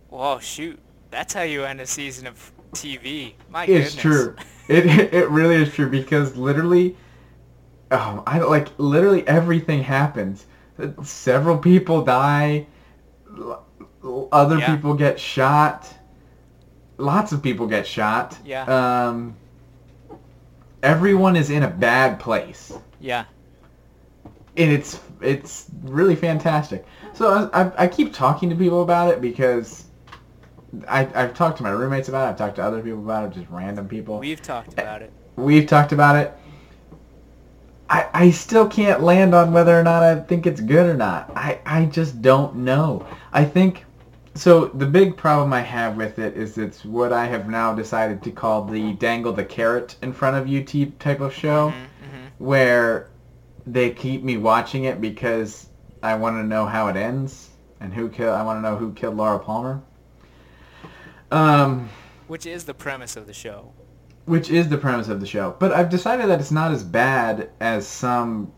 "Whoa, 0.10 0.40
shoot! 0.40 0.80
That's 1.12 1.34
how 1.34 1.42
you 1.44 1.64
end 1.66 1.82
a 1.82 1.88
season 1.88 2.28
of 2.28 2.54
TV." 2.74 3.36
My 3.50 3.66
It's 3.66 3.96
goodness. 3.96 3.96
true. 3.96 4.36
It 4.68 4.86
it 5.14 5.30
really 5.30 5.56
is 5.56 5.74
true 5.74 5.90
because 5.90 6.36
literally, 6.36 6.98
oh, 7.92 8.24
I 8.26 8.40
like 8.40 8.70
literally 8.78 9.28
everything 9.28 9.84
happens. 9.84 10.46
Several 11.04 11.58
people 11.58 12.04
die. 12.04 12.68
Other 14.32 14.58
Yeah. 14.58 14.76
people 14.76 14.94
get 14.94 15.20
shot. 15.20 15.92
Lots 16.98 17.32
of 17.32 17.42
people 17.42 17.68
get 17.68 17.86
shot. 17.88 18.38
Yeah. 18.46 18.64
Um. 19.08 19.36
Everyone 20.82 21.36
is 21.36 21.50
in 21.50 21.64
a 21.64 21.68
bad 21.68 22.20
place, 22.22 22.72
Yeah. 23.02 23.26
and 24.56 24.72
it's 24.72 25.00
it's 25.20 25.66
really 25.84 26.16
fantastic. 26.16 26.86
So 27.14 27.50
I, 27.52 27.64
I, 27.64 27.72
I 27.80 27.88
keep 27.88 28.14
talking 28.14 28.50
to 28.50 28.56
people 28.56 28.82
about 28.82 29.12
it 29.12 29.20
because 29.20 29.84
I 30.88 31.02
I've 31.14 31.34
talked 31.34 31.58
to 31.58 31.64
my 31.64 31.72
roommates 31.72 32.08
about 32.08 32.28
it. 32.28 32.30
I've 32.32 32.38
talked 32.38 32.56
to 32.56 32.64
other 32.64 32.82
people 32.82 33.00
about 33.00 33.26
it, 33.26 33.34
just 33.38 33.50
random 33.50 33.90
people. 33.90 34.20
We've 34.20 34.42
talked 34.42 34.72
about 34.72 35.02
it. 35.02 35.12
We've 35.36 35.68
talked 35.68 35.92
about 35.92 36.16
it. 36.16 36.34
I, 37.90 38.08
I 38.14 38.32
still 38.32 38.68
can't 38.68 39.02
land 39.02 39.34
on 39.34 39.52
whether 39.52 39.78
or 39.78 39.84
not 39.84 40.04
I 40.04 40.20
think 40.20 40.46
it's 40.46 40.62
good 40.62 40.86
or 40.86 40.94
not. 40.96 41.32
I, 41.36 41.60
I 41.66 41.86
just 41.86 42.22
don't 42.22 42.58
know. 42.58 43.06
I 43.34 43.44
think 43.44 43.86
so 44.36 44.66
the 44.68 44.86
big 44.86 45.18
problem 45.18 45.52
I 45.54 45.62
have 45.62 45.98
with 45.98 46.20
it 46.20 46.38
is 46.38 46.58
it's 46.58 46.86
what 46.86 47.12
I 47.12 47.26
have 47.26 47.50
now 47.50 47.74
decided 47.74 48.22
to 48.24 48.32
call 48.32 48.64
the 48.64 48.94
dangle 48.94 49.34
the 49.34 49.44
carrot 49.44 49.96
in 50.04 50.14
front 50.14 50.38
of 50.38 50.48
you 50.48 50.64
type 50.64 51.20
of 51.20 51.34
show 51.34 51.72
Mhm, 51.72 51.74
mhm. 51.74 52.30
where 52.38 53.10
they 53.66 53.90
keep 53.90 54.24
me 54.24 54.38
watching 54.38 54.84
it 54.84 55.02
because 55.02 55.68
I 56.04 56.16
want 56.16 56.38
to 56.38 56.44
know 56.44 56.66
how 56.66 56.88
it 56.88 56.96
ends 56.96 57.50
and 57.80 57.94
who 57.94 58.08
kill 58.08 58.34
I 58.34 58.44
want 58.44 58.58
to 58.58 58.62
know 58.62 58.78
who 58.78 58.94
killed 58.94 59.18
Laura 59.18 59.40
Palmer. 59.40 59.82
Um 61.32 61.90
Which 62.28 62.46
is 62.46 62.66
the 62.66 62.74
premise 62.76 63.16
of 63.16 63.26
the 63.26 63.34
show. 63.34 63.74
Which 64.30 64.50
is 64.52 64.70
the 64.70 64.78
premise 64.78 65.08
of 65.10 65.20
the 65.20 65.26
show. 65.26 65.56
But 65.60 65.74
I've 65.74 65.90
decided 65.90 66.28
that 66.30 66.40
it's 66.40 66.52
not 66.52 66.72
as 66.72 66.84
bad 66.84 67.50
as 67.60 67.88
some 67.88 68.52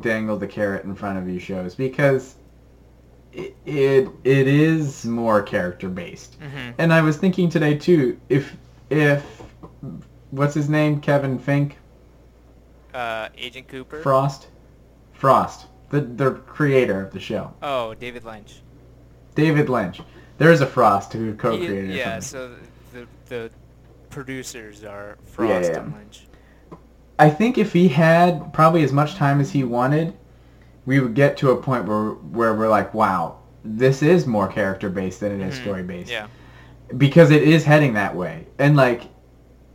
dangle 0.00 0.36
the 0.36 0.46
carrot 0.46 0.84
in 0.84 0.94
front 0.94 1.18
of 1.18 1.28
you 1.28 1.40
shows 1.40 1.74
because 1.74 2.36
it 3.32 3.56
it, 3.66 4.08
it 4.24 4.46
is 4.46 5.04
more 5.04 5.42
character 5.42 5.88
based. 5.88 6.38
Mm-hmm. 6.40 6.70
And 6.78 6.92
I 6.92 7.00
was 7.02 7.16
thinking 7.16 7.48
today 7.50 7.76
too, 7.76 8.18
if 8.28 8.56
if 8.90 9.24
what's 10.30 10.54
his 10.54 10.68
name, 10.68 11.00
Kevin 11.00 11.38
Fink, 11.38 11.76
Uh, 12.94 13.28
Agent 13.36 13.66
Cooper. 13.68 14.00
Frost, 14.02 14.46
Frost, 15.14 15.66
the 15.90 16.00
the 16.00 16.30
creator 16.46 17.02
of 17.04 17.12
the 17.12 17.20
show, 17.20 17.52
oh, 17.62 17.94
David 17.94 18.24
Lynch. 18.24 18.60
David 19.34 19.68
Lynch. 19.68 20.00
There 20.38 20.52
is 20.52 20.60
a 20.60 20.66
Frost 20.66 21.12
who 21.12 21.34
co-created 21.34 21.90
it. 21.90 21.96
yeah. 21.96 22.12
from- 22.14 22.22
So 22.22 22.54
the 22.92 23.06
the 23.28 23.50
producers 24.10 24.84
are 24.84 25.18
Frost 25.24 25.70
yeah. 25.70 25.78
and 25.80 25.94
Lynch. 25.94 26.26
I 27.18 27.30
think 27.30 27.58
if 27.58 27.72
he 27.72 27.88
had 27.88 28.52
probably 28.52 28.84
as 28.84 28.92
much 28.92 29.14
time 29.14 29.40
as 29.40 29.50
he 29.50 29.64
wanted, 29.64 30.14
we 30.86 31.00
would 31.00 31.14
get 31.14 31.36
to 31.38 31.50
a 31.50 31.56
point 31.60 31.86
where 31.86 32.10
where 32.10 32.54
we're 32.54 32.68
like, 32.68 32.94
wow, 32.94 33.38
this 33.64 34.02
is 34.02 34.26
more 34.26 34.48
character 34.48 34.88
based 34.88 35.20
than 35.20 35.40
it 35.40 35.46
is 35.46 35.58
Mhm. 35.58 35.62
story 35.62 35.82
based. 35.82 36.10
Yeah. 36.10 36.26
Because 36.96 37.30
it 37.30 37.42
is 37.42 37.64
heading 37.64 37.94
that 37.94 38.14
way, 38.14 38.46
and 38.58 38.76
like. 38.76 39.02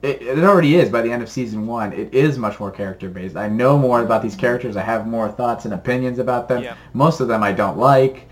It, 0.01 0.21
it 0.21 0.43
already 0.43 0.75
is 0.75 0.89
by 0.89 1.01
the 1.01 1.09
end 1.09 1.23
of 1.23 1.29
season 1.29 1.65
one. 1.65 1.93
It 1.93 2.13
is 2.13 2.37
much 2.37 2.59
more 2.59 2.69
character 2.69 3.09
based. 3.09 3.37
I 3.37 3.47
know 3.47 3.77
more 3.77 4.01
about 4.03 4.21
these 4.21 4.35
characters. 4.35 4.75
I 4.75 4.81
have 4.81 5.07
more 5.07 5.29
thoughts 5.29 5.63
and 5.63 5.73
opinions 5.73 6.19
about 6.19 6.49
them. 6.49 6.61
Yeah. 6.61 6.75
Most 6.91 7.21
of 7.21 7.29
them 7.29 7.41
I 7.41 7.53
don't 7.53 7.77
like, 7.77 8.27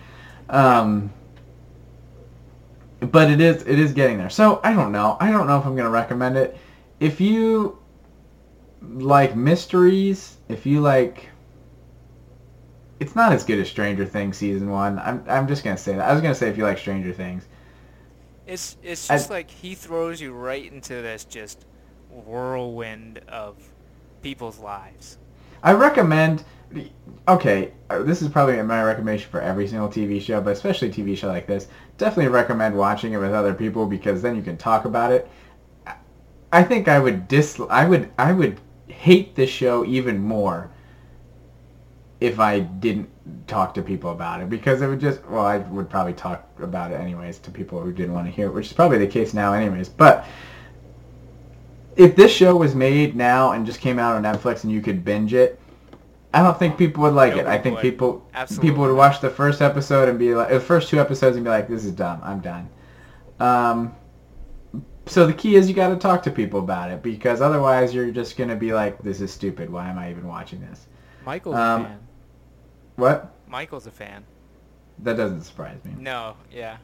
um, 0.50 1.14
but 3.02 3.30
it 3.30 3.42
is 3.42 3.64
it 3.64 3.80
is 3.80 3.94
getting 3.94 4.18
there. 4.18 4.30
So 4.30 4.62
I 4.64 4.74
don't 4.74 4.92
know. 4.92 5.18
I 5.20 5.32
don't 5.32 5.48
know 5.48 5.58
if 5.60 5.66
I'm 5.66 5.76
going 5.76 5.86
to 5.86 5.92
recommend 5.92 6.38
it. 6.38 6.58
If 7.00 7.20
you 7.20 7.80
like 8.82 9.36
mysteries, 9.36 10.38
if 10.50 10.66
you 10.66 10.82
like, 10.82 11.30
it's 13.00 13.16
not 13.16 13.32
as 13.32 13.44
good 13.44 13.60
as 13.60 13.70
Stranger 13.70 14.06
Things 14.06 14.38
season 14.38 14.70
one. 14.70 15.00
I'm 15.00 15.24
I'm 15.28 15.48
just 15.48 15.64
gonna 15.64 15.78
say 15.78 15.96
that. 15.96 16.08
I 16.08 16.14
was 16.14 16.22
gonna 16.22 16.36
say 16.36 16.50
if 16.50 16.58
you 16.58 16.64
like 16.64 16.78
Stranger 16.78 17.12
Things. 17.14 17.48
It's 18.46 18.78
it's 18.84 19.10
I- 19.10 19.16
just 19.16 19.30
like 19.30 19.50
he 19.50 19.74
throws 19.76 20.22
you 20.22 20.34
right 20.34 20.72
into 20.72 20.96
this 20.96 21.26
just 21.26 21.66
whirlwind 22.10 23.20
of 23.28 23.58
people's 24.22 24.60
lives. 24.60 25.18
I 25.64 25.74
recommend. 25.74 26.44
Okay, 27.28 27.74
uh, 27.90 28.02
this 28.04 28.22
is 28.22 28.30
probably 28.30 28.62
my 28.64 28.84
recommendation 28.84 29.30
for 29.30 29.42
every 29.42 29.68
single 29.68 29.88
TV 29.90 30.20
show, 30.22 30.42
but 30.42 30.52
especially 30.52 30.90
a 30.90 30.92
TV 30.92 31.16
show 31.16 31.28
like 31.28 31.46
this. 31.46 31.68
Definitely 31.98 32.32
recommend 32.32 32.76
watching 32.76 33.14
it 33.14 33.18
with 33.18 33.34
other 33.34 33.54
people 33.54 33.86
because 33.86 34.22
then 34.22 34.36
you 34.36 34.42
can 34.42 34.58
talk 34.58 34.86
about 34.86 35.12
it. 35.12 35.30
I- 35.86 35.96
I 36.52 36.64
think 36.64 36.88
I 36.88 37.00
would 37.00 37.28
dis. 37.28 37.60
I 37.70 37.86
would. 37.86 38.10
I 38.18 38.32
would 38.34 38.60
hate 38.88 39.36
this 39.36 39.50
show 39.50 39.86
even 39.86 40.20
more 40.20 40.70
if 42.20 42.40
I 42.40 42.60
didn't 42.60 43.10
talk 43.48 43.74
to 43.76 43.82
people 43.82 44.12
about 44.12 44.42
it 44.42 44.50
because 44.50 44.82
it 44.82 44.88
would 44.88 45.00
just. 45.00 45.26
Well, 45.28 45.46
I 45.46 45.58
would 45.58 45.90
probably 45.90 46.14
talk 46.14 46.48
about 46.60 46.92
it 46.92 46.96
anyways 46.96 47.40
to 47.40 47.52
people 47.52 47.80
who 47.82 47.92
didn't 47.92 48.14
want 48.14 48.26
to 48.28 48.32
hear 48.32 48.48
it, 48.48 48.54
which 48.54 48.68
is 48.68 48.74
probably 48.74 48.98
the 48.98 49.08
case 49.08 49.34
now, 49.34 49.54
anyways. 49.54 49.90
But 49.90 50.26
if 51.96 52.16
this 52.16 52.32
show 52.32 52.56
was 52.56 52.76
made 52.76 53.16
now 53.16 53.52
and 53.52 53.66
just 53.66 53.80
came 53.80 54.00
out 54.00 54.16
on 54.16 54.24
Netflix 54.24 54.64
and 54.64 54.72
you 54.72 54.82
could 54.82 55.04
binge 55.04 55.34
it, 55.34 55.60
I 56.34 56.42
don't 56.42 56.58
think 56.58 56.78
people 56.78 57.04
would 57.04 57.14
like 57.14 57.36
it. 57.36 57.46
I 57.46 57.58
think 57.58 57.76
would. 57.78 57.82
people 57.82 58.28
Absolutely 58.34 58.70
people 58.70 58.84
would 58.86 58.96
watch 58.96 59.20
the 59.20 59.30
first 59.30 59.62
episode 59.62 60.08
and 60.08 60.18
be 60.18 60.34
like, 60.34 60.50
the 60.50 60.60
first 60.60 60.90
two 60.90 61.00
episodes 61.00 61.36
and 61.36 61.44
be 61.44 61.50
like, 61.50 61.68
this 61.68 61.84
is 61.84 61.92
dumb. 61.92 62.22
I'm 62.24 62.40
done. 62.40 62.70
Um, 63.40 63.96
so 65.08 65.28
the 65.28 65.34
key 65.34 65.56
is 65.56 65.68
you 65.68 65.76
got 65.76 65.90
to 65.90 65.98
talk 65.98 66.24
to 66.24 66.32
people 66.32 66.60
about 66.60 66.92
it 66.92 67.02
because 67.02 67.42
otherwise 67.42 67.94
you're 67.94 68.12
just 68.12 68.38
gonna 68.38 68.56
be 68.56 68.72
like, 68.72 69.02
this 69.02 69.20
is 69.20 69.32
stupid. 69.32 69.70
Why 69.70 69.90
am 69.90 69.98
I 69.98 70.10
even 70.10 70.28
watching 70.28 70.62
this? 70.62 70.88
Michael's 71.26 71.56
Um, 71.56 71.82
a 71.82 71.86
fan. 71.86 72.00
What? 72.96 73.34
Michael's 73.48 73.88
a 73.88 73.92
fan. 73.92 74.24
That 75.00 75.18
doesn't 75.18 75.42
surprise 75.42 75.84
me. 75.84 75.96
No, 75.98 76.36
yeah. 76.52 76.78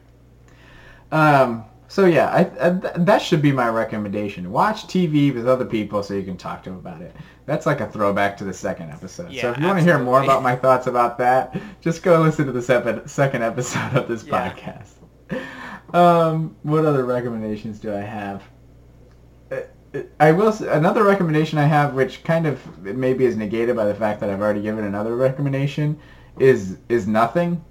Um, 1.10 1.64
so 1.88 2.04
yeah, 2.04 2.28
I, 2.28 2.40
I, 2.68 2.70
th- 2.78 2.94
that 2.98 3.20
should 3.22 3.42
be 3.42 3.50
my 3.50 3.68
recommendation. 3.68 4.50
Watch 4.52 4.86
TV 4.86 5.34
with 5.34 5.48
other 5.48 5.64
people 5.64 6.02
so 6.02 6.14
you 6.14 6.22
can 6.22 6.36
talk 6.36 6.62
to 6.64 6.70
them 6.70 6.78
about 6.78 7.00
it. 7.00 7.16
That's 7.46 7.64
like 7.64 7.80
a 7.80 7.90
throwback 7.90 8.36
to 8.38 8.44
the 8.44 8.52
second 8.52 8.90
episode. 8.90 9.34
so 9.34 9.50
if 9.52 9.58
you 9.58 9.66
want 9.66 9.78
to 9.78 9.84
hear 9.84 9.98
more 9.98 10.22
about 10.22 10.42
my 10.42 10.54
thoughts 10.54 10.86
about 10.86 11.16
that, 11.18 11.58
just 11.80 12.02
go 12.02 12.20
listen 12.20 12.44
to 12.46 12.52
the 12.52 12.60
sep- 12.62 13.08
second 13.08 13.42
episode 13.42 13.94
of 13.96 14.06
this 14.06 14.24
Yeah. 14.24 14.52
podcast. 14.54 15.94
Um, 15.94 16.54
what 16.62 16.84
other 16.84 17.04
recommendations 17.04 17.78
do 17.78 17.94
I 17.94 18.00
have? 18.00 18.42
Uh, 19.50 19.56
uh, 19.94 20.00
I 20.20 20.32
will. 20.32 20.52
Another 20.68 21.02
recommendation 21.04 21.58
I 21.58 21.64
have, 21.64 21.94
which 21.94 22.22
kind 22.22 22.46
of 22.46 22.78
maybe 22.82 23.24
is 23.24 23.36
negated 23.36 23.74
by 23.76 23.86
the 23.86 23.94
fact 23.94 24.20
that 24.20 24.28
I've 24.28 24.42
already 24.42 24.60
given 24.60 24.84
another 24.84 25.16
recommendation, 25.16 25.98
is 26.38 26.76
is 26.90 27.06
nothing. 27.08 27.64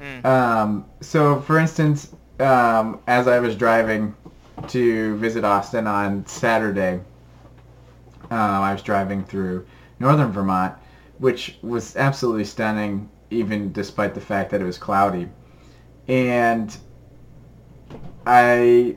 Mm. 0.00 0.24
Um, 0.24 0.84
so, 1.00 1.40
for 1.40 1.58
instance, 1.58 2.14
um, 2.40 3.00
as 3.06 3.28
I 3.28 3.38
was 3.38 3.56
driving 3.56 4.14
to 4.68 5.16
visit 5.16 5.44
Austin 5.44 5.86
on 5.86 6.26
Saturday, 6.26 7.00
um, 8.30 8.62
I 8.62 8.72
was 8.72 8.82
driving 8.82 9.24
through 9.24 9.66
northern 9.98 10.32
Vermont, 10.32 10.74
which 11.18 11.58
was 11.62 11.96
absolutely 11.96 12.44
stunning, 12.44 13.08
even 13.30 13.72
despite 13.72 14.14
the 14.14 14.20
fact 14.20 14.50
that 14.50 14.60
it 14.60 14.64
was 14.64 14.78
cloudy. 14.78 15.28
And 16.08 16.76
I 18.26 18.96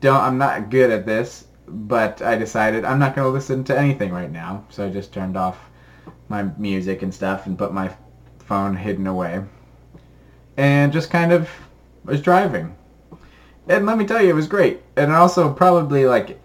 don't. 0.00 0.20
I'm 0.20 0.38
not 0.38 0.70
good 0.70 0.90
at 0.90 1.06
this, 1.06 1.46
but 1.66 2.22
I 2.22 2.36
decided 2.36 2.84
I'm 2.84 2.98
not 2.98 3.14
going 3.14 3.26
to 3.26 3.32
listen 3.32 3.64
to 3.64 3.78
anything 3.78 4.12
right 4.12 4.30
now. 4.30 4.64
So 4.68 4.86
I 4.86 4.90
just 4.90 5.12
turned 5.12 5.36
off 5.36 5.58
my 6.28 6.42
music 6.58 7.02
and 7.02 7.12
stuff 7.12 7.46
and 7.46 7.58
put 7.58 7.72
my 7.72 7.94
phone 8.38 8.76
hidden 8.76 9.06
away 9.06 9.42
and 10.56 10.92
just 10.92 11.10
kind 11.10 11.32
of 11.32 11.48
was 12.04 12.20
driving. 12.20 12.74
And 13.68 13.86
let 13.86 13.96
me 13.96 14.06
tell 14.06 14.22
you, 14.22 14.28
it 14.28 14.34
was 14.34 14.46
great. 14.46 14.82
And 14.96 15.12
also 15.12 15.52
probably 15.52 16.06
like 16.06 16.40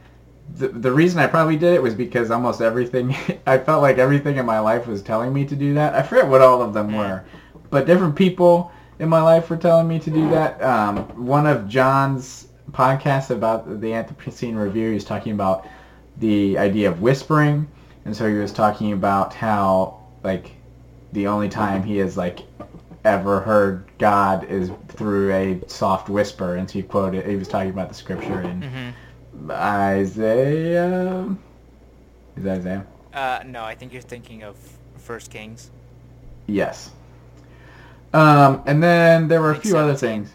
the 0.56 0.70
the 0.70 0.92
reason 0.92 1.20
I 1.20 1.28
probably 1.28 1.58
did 1.58 1.74
it 1.74 1.82
was 1.82 1.94
because 1.94 2.32
almost 2.32 2.62
everything 2.62 3.16
I 3.48 3.58
felt 3.58 3.82
like 3.82 3.98
everything 3.98 4.38
in 4.38 4.46
my 4.46 4.60
life 4.60 4.88
was 4.88 5.02
telling 5.02 5.34
me 5.34 5.46
to 5.46 5.56
do 5.56 5.74
that. 5.76 5.96
I 5.96 6.04
forget 6.04 6.28
what 6.28 6.42
all 6.42 6.62
of 6.62 6.74
them 6.74 6.96
were, 6.96 7.24
but 7.70 7.86
different 7.86 8.16
people 8.16 8.72
in 9.00 9.10
my 9.10 9.22
life 9.22 9.50
were 9.50 9.58
telling 9.58 9.88
me 9.88 10.00
to 10.00 10.10
do 10.10 10.30
that. 10.30 10.62
Um, 10.62 10.98
one 11.26 11.46
of 11.46 11.68
John's 11.68 12.48
podcasts 12.72 13.30
about 13.30 13.82
the 13.82 13.88
Anthropocene 13.88 14.62
Review, 14.62 14.90
he 14.90 14.94
was 14.96 15.06
talking 15.06 15.34
about 15.34 15.68
the 16.18 16.58
idea 16.58 16.90
of 16.90 17.02
whispering, 17.02 17.68
and 18.06 18.16
so 18.16 18.28
he 18.28 18.36
was 18.36 18.52
talking 18.52 18.94
about 18.94 19.34
how 19.34 20.00
like 20.24 20.52
the 21.14 21.28
only 21.28 21.50
time 21.50 21.84
he 21.84 21.98
has 21.98 22.18
like 22.18 22.40
ever 23.06 23.40
heard 23.42 23.86
God 23.98 24.44
is 24.46 24.72
through 24.90 25.32
a 25.34 25.62
soft 25.68 26.10
whisper, 26.10 26.56
and 26.56 26.70
he 26.70 26.84
quoted. 26.84 27.26
He 27.26 27.36
was 27.36 27.48
talking 27.48 27.70
about 27.70 27.90
the 27.90 27.96
scripture 27.96 28.42
in 28.42 28.62
hmm 28.62 29.52
Isaiah. 29.52 31.36
Is 32.36 32.44
that 32.44 32.60
Isaiah? 32.60 32.86
Uh, 33.14 33.42
no, 33.46 33.64
I 33.64 33.76
think 33.76 33.94
you're 33.94 34.02
thinking 34.02 34.44
of 34.44 34.58
First 34.98 35.32
Kings. 35.32 35.72
Yes. 36.48 36.92
Um, 38.14 38.64
and 38.66 38.82
then 38.82 39.28
there 39.28 39.42
were 39.42 39.52
a 39.52 39.56
few 39.56 39.78
other 39.78 39.96
things. 39.96 40.32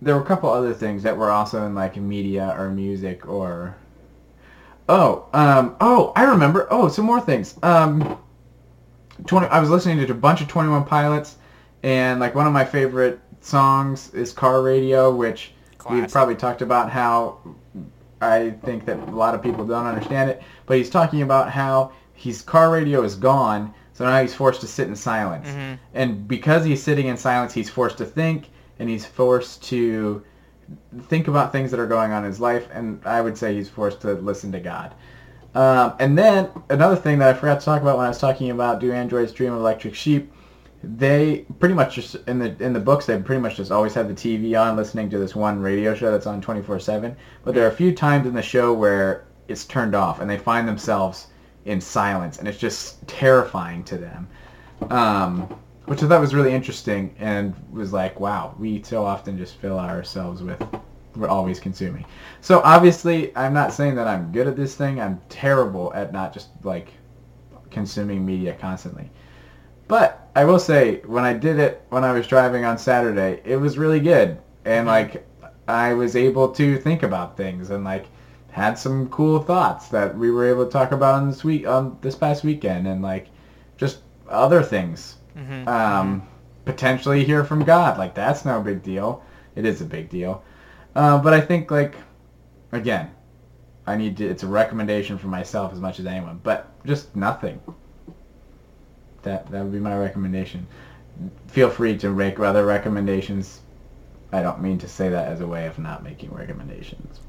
There 0.00 0.16
were 0.16 0.22
a 0.22 0.26
couple 0.26 0.50
other 0.50 0.74
things 0.74 1.02
that 1.04 1.16
were 1.16 1.30
also 1.30 1.66
in 1.66 1.74
like 1.74 1.96
media 1.96 2.54
or 2.58 2.70
music 2.70 3.28
or. 3.28 3.76
Oh, 4.88 5.26
um, 5.32 5.76
oh, 5.80 6.12
I 6.16 6.24
remember. 6.24 6.66
Oh, 6.70 6.88
some 6.88 7.04
more 7.04 7.20
things. 7.20 7.56
Um, 7.62 8.18
twenty. 9.26 9.46
I 9.48 9.60
was 9.60 9.70
listening 9.70 10.04
to 10.04 10.12
a 10.12 10.14
bunch 10.14 10.40
of 10.40 10.48
Twenty 10.48 10.70
One 10.70 10.84
Pilots, 10.84 11.36
and 11.82 12.20
like 12.20 12.34
one 12.34 12.46
of 12.46 12.52
my 12.52 12.64
favorite 12.64 13.20
songs 13.40 14.12
is 14.14 14.32
Car 14.32 14.62
Radio, 14.62 15.14
which 15.14 15.52
we 15.72 15.76
Classic. 15.98 16.12
probably 16.12 16.36
talked 16.36 16.62
about 16.62 16.90
how 16.90 17.38
I 18.20 18.50
think 18.64 18.84
that 18.86 18.98
a 18.98 19.10
lot 19.10 19.34
of 19.34 19.42
people 19.42 19.64
don't 19.66 19.86
understand 19.86 20.30
it, 20.30 20.42
but 20.66 20.76
he's 20.76 20.90
talking 20.90 21.22
about 21.22 21.50
how 21.50 21.92
his 22.14 22.40
car 22.40 22.70
radio 22.70 23.02
is 23.02 23.16
gone, 23.16 23.74
so 23.94 24.04
now 24.04 24.22
he's 24.22 24.34
forced 24.34 24.60
to 24.60 24.68
sit 24.68 24.86
in 24.86 24.94
silence. 24.94 25.48
Mhm. 25.48 25.78
And 25.94 26.28
because 26.28 26.64
he's 26.64 26.80
sitting 26.80 27.08
in 27.08 27.16
silence, 27.16 27.52
he's 27.52 27.68
forced 27.68 27.98
to 27.98 28.04
think, 28.04 28.50
and 28.78 28.88
he's 28.88 29.04
forced 29.04 29.62
to 29.64 30.22
think 31.08 31.26
about 31.26 31.50
things 31.50 31.72
that 31.72 31.80
are 31.80 31.86
going 31.86 32.12
on 32.12 32.22
in 32.24 32.30
his 32.30 32.40
life, 32.40 32.68
and 32.72 33.00
I 33.04 33.20
would 33.20 33.36
say 33.36 33.54
he's 33.54 33.68
forced 33.68 34.00
to 34.02 34.12
listen 34.14 34.52
to 34.52 34.60
God. 34.60 34.94
Um, 35.54 35.94
and 35.98 36.16
then 36.16 36.48
another 36.70 36.96
thing 36.96 37.18
that 37.18 37.28
I 37.28 37.38
forgot 37.38 37.60
to 37.60 37.64
talk 37.64 37.82
about 37.82 37.96
when 37.96 38.06
I 38.06 38.08
was 38.08 38.18
talking 38.18 38.50
about 38.50 38.80
Do 38.80 38.92
Androids 38.92 39.32
Dream 39.32 39.52
of 39.52 39.60
Electric 39.60 39.94
Sheep, 39.94 40.32
they 40.82 41.44
pretty 41.60 41.74
much 41.74 41.94
just 41.94 42.16
in 42.26 42.38
the 42.38 42.56
in 42.58 42.72
the 42.72 42.80
books 42.80 43.06
they 43.06 43.16
pretty 43.20 43.40
much 43.40 43.56
just 43.56 43.70
always 43.70 43.94
have 43.94 44.08
the 44.08 44.14
TV 44.14 44.60
on, 44.60 44.76
listening 44.76 45.08
to 45.10 45.18
this 45.18 45.36
one 45.36 45.60
radio 45.60 45.94
show 45.94 46.10
that's 46.10 46.26
on 46.26 46.40
24/7. 46.40 47.14
But 47.44 47.54
there 47.54 47.64
are 47.64 47.70
a 47.70 47.74
few 47.74 47.94
times 47.94 48.26
in 48.26 48.34
the 48.34 48.42
show 48.42 48.72
where 48.72 49.24
it's 49.46 49.64
turned 49.64 49.94
off, 49.94 50.20
and 50.20 50.28
they 50.28 50.38
find 50.38 50.66
themselves 50.66 51.28
in 51.66 51.80
silence, 51.80 52.38
and 52.38 52.48
it's 52.48 52.58
just 52.58 53.06
terrifying 53.06 53.84
to 53.84 53.98
them. 53.98 54.28
Um, 54.90 55.54
which 55.84 56.02
I 56.02 56.08
thought 56.08 56.20
was 56.20 56.34
really 56.34 56.52
interesting, 56.52 57.14
and 57.18 57.54
was 57.70 57.92
like, 57.92 58.18
wow, 58.18 58.54
we 58.58 58.82
so 58.82 59.04
often 59.04 59.36
just 59.36 59.56
fill 59.56 59.78
ourselves 59.78 60.42
with 60.42 60.60
we're 61.16 61.28
always 61.28 61.60
consuming. 61.60 62.04
So 62.40 62.60
obviously, 62.64 63.36
I'm 63.36 63.54
not 63.54 63.72
saying 63.72 63.94
that 63.96 64.08
I'm 64.08 64.32
good 64.32 64.46
at 64.46 64.56
this 64.56 64.74
thing. 64.74 65.00
I'm 65.00 65.20
terrible 65.28 65.92
at 65.94 66.12
not 66.12 66.32
just 66.32 66.48
like 66.62 66.88
consuming 67.70 68.24
media 68.24 68.54
constantly. 68.54 69.10
But 69.88 70.28
I 70.34 70.44
will 70.44 70.58
say, 70.58 71.02
when 71.06 71.24
I 71.24 71.34
did 71.34 71.58
it 71.58 71.82
when 71.90 72.04
I 72.04 72.12
was 72.12 72.26
driving 72.26 72.64
on 72.64 72.78
Saturday, 72.78 73.42
it 73.44 73.56
was 73.56 73.76
really 73.76 74.00
good, 74.00 74.38
and 74.64 74.86
like 74.86 75.26
I 75.68 75.92
was 75.92 76.16
able 76.16 76.48
to 76.48 76.78
think 76.78 77.02
about 77.02 77.36
things 77.36 77.70
and 77.70 77.84
like 77.84 78.06
had 78.50 78.78
some 78.78 79.08
cool 79.08 79.42
thoughts 79.42 79.88
that 79.88 80.16
we 80.16 80.30
were 80.30 80.46
able 80.46 80.64
to 80.64 80.70
talk 80.70 80.92
about 80.92 81.14
on 81.14 81.28
this 81.28 81.42
week 81.44 81.66
on 81.66 81.98
this 82.00 82.14
past 82.14 82.44
weekend, 82.44 82.86
and 82.86 83.02
like 83.02 83.28
just 83.76 83.98
other 84.28 84.62
things. 84.62 85.16
Mhm. 85.36 85.66
Um, 85.66 86.22
potentially 86.64 87.24
hear 87.24 87.44
from 87.44 87.64
God, 87.64 87.98
like 87.98 88.14
that's 88.14 88.44
no 88.44 88.60
big 88.60 88.82
deal. 88.82 89.22
It 89.56 89.66
is 89.66 89.80
a 89.80 89.84
big 89.84 90.08
deal, 90.08 90.42
uh, 90.94 91.18
but 91.18 91.32
I 91.32 91.40
think 91.40 91.70
like 91.70 91.94
again, 92.72 93.10
I 93.86 93.96
need 93.96 94.16
to. 94.18 94.26
It's 94.26 94.42
a 94.42 94.46
recommendation 94.46 95.18
for 95.18 95.28
myself 95.28 95.72
as 95.72 95.80
much 95.80 95.98
as 95.98 96.06
anyone, 96.06 96.40
but 96.42 96.70
just 96.84 97.14
nothing. 97.16 97.60
That 99.22 99.50
that 99.50 99.62
would 99.62 99.72
be 99.72 99.78
my 99.78 99.96
recommendation. 99.96 100.66
Feel 101.48 101.70
free 101.70 101.96
to 101.98 102.10
make 102.10 102.38
other 102.38 102.64
recommendations. 102.64 103.60
I 104.32 104.42
don't 104.42 104.62
mean 104.62 104.78
to 104.78 104.88
say 104.88 105.10
that 105.10 105.28
as 105.28 105.40
a 105.40 105.46
way 105.46 105.66
of 105.66 105.78
not 105.78 106.02
making 106.02 106.32
recommendations. 106.32 107.20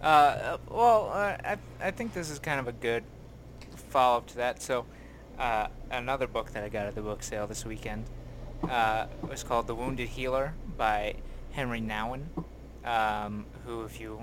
Uh, 0.00 0.04
uh, 0.04 0.58
well, 0.68 1.10
uh, 1.12 1.36
I, 1.44 1.56
I 1.80 1.90
think 1.90 2.12
this 2.12 2.30
is 2.30 2.38
kind 2.38 2.58
of 2.58 2.68
a 2.68 2.72
good 2.72 3.04
follow-up 3.74 4.26
to 4.28 4.36
that. 4.36 4.62
So, 4.62 4.84
uh, 5.38 5.68
another 5.90 6.26
book 6.26 6.52
that 6.52 6.64
I 6.64 6.68
got 6.68 6.86
at 6.86 6.94
the 6.94 7.02
book 7.02 7.22
sale 7.22 7.46
this 7.46 7.64
weekend 7.64 8.04
uh, 8.68 9.06
was 9.28 9.42
called 9.42 9.66
The 9.66 9.74
Wounded 9.74 10.08
Healer 10.08 10.54
by 10.76 11.16
Henri 11.52 11.80
Nouwen, 11.80 12.26
um, 12.84 13.44
who, 13.66 13.82
if 13.84 14.00
you... 14.00 14.20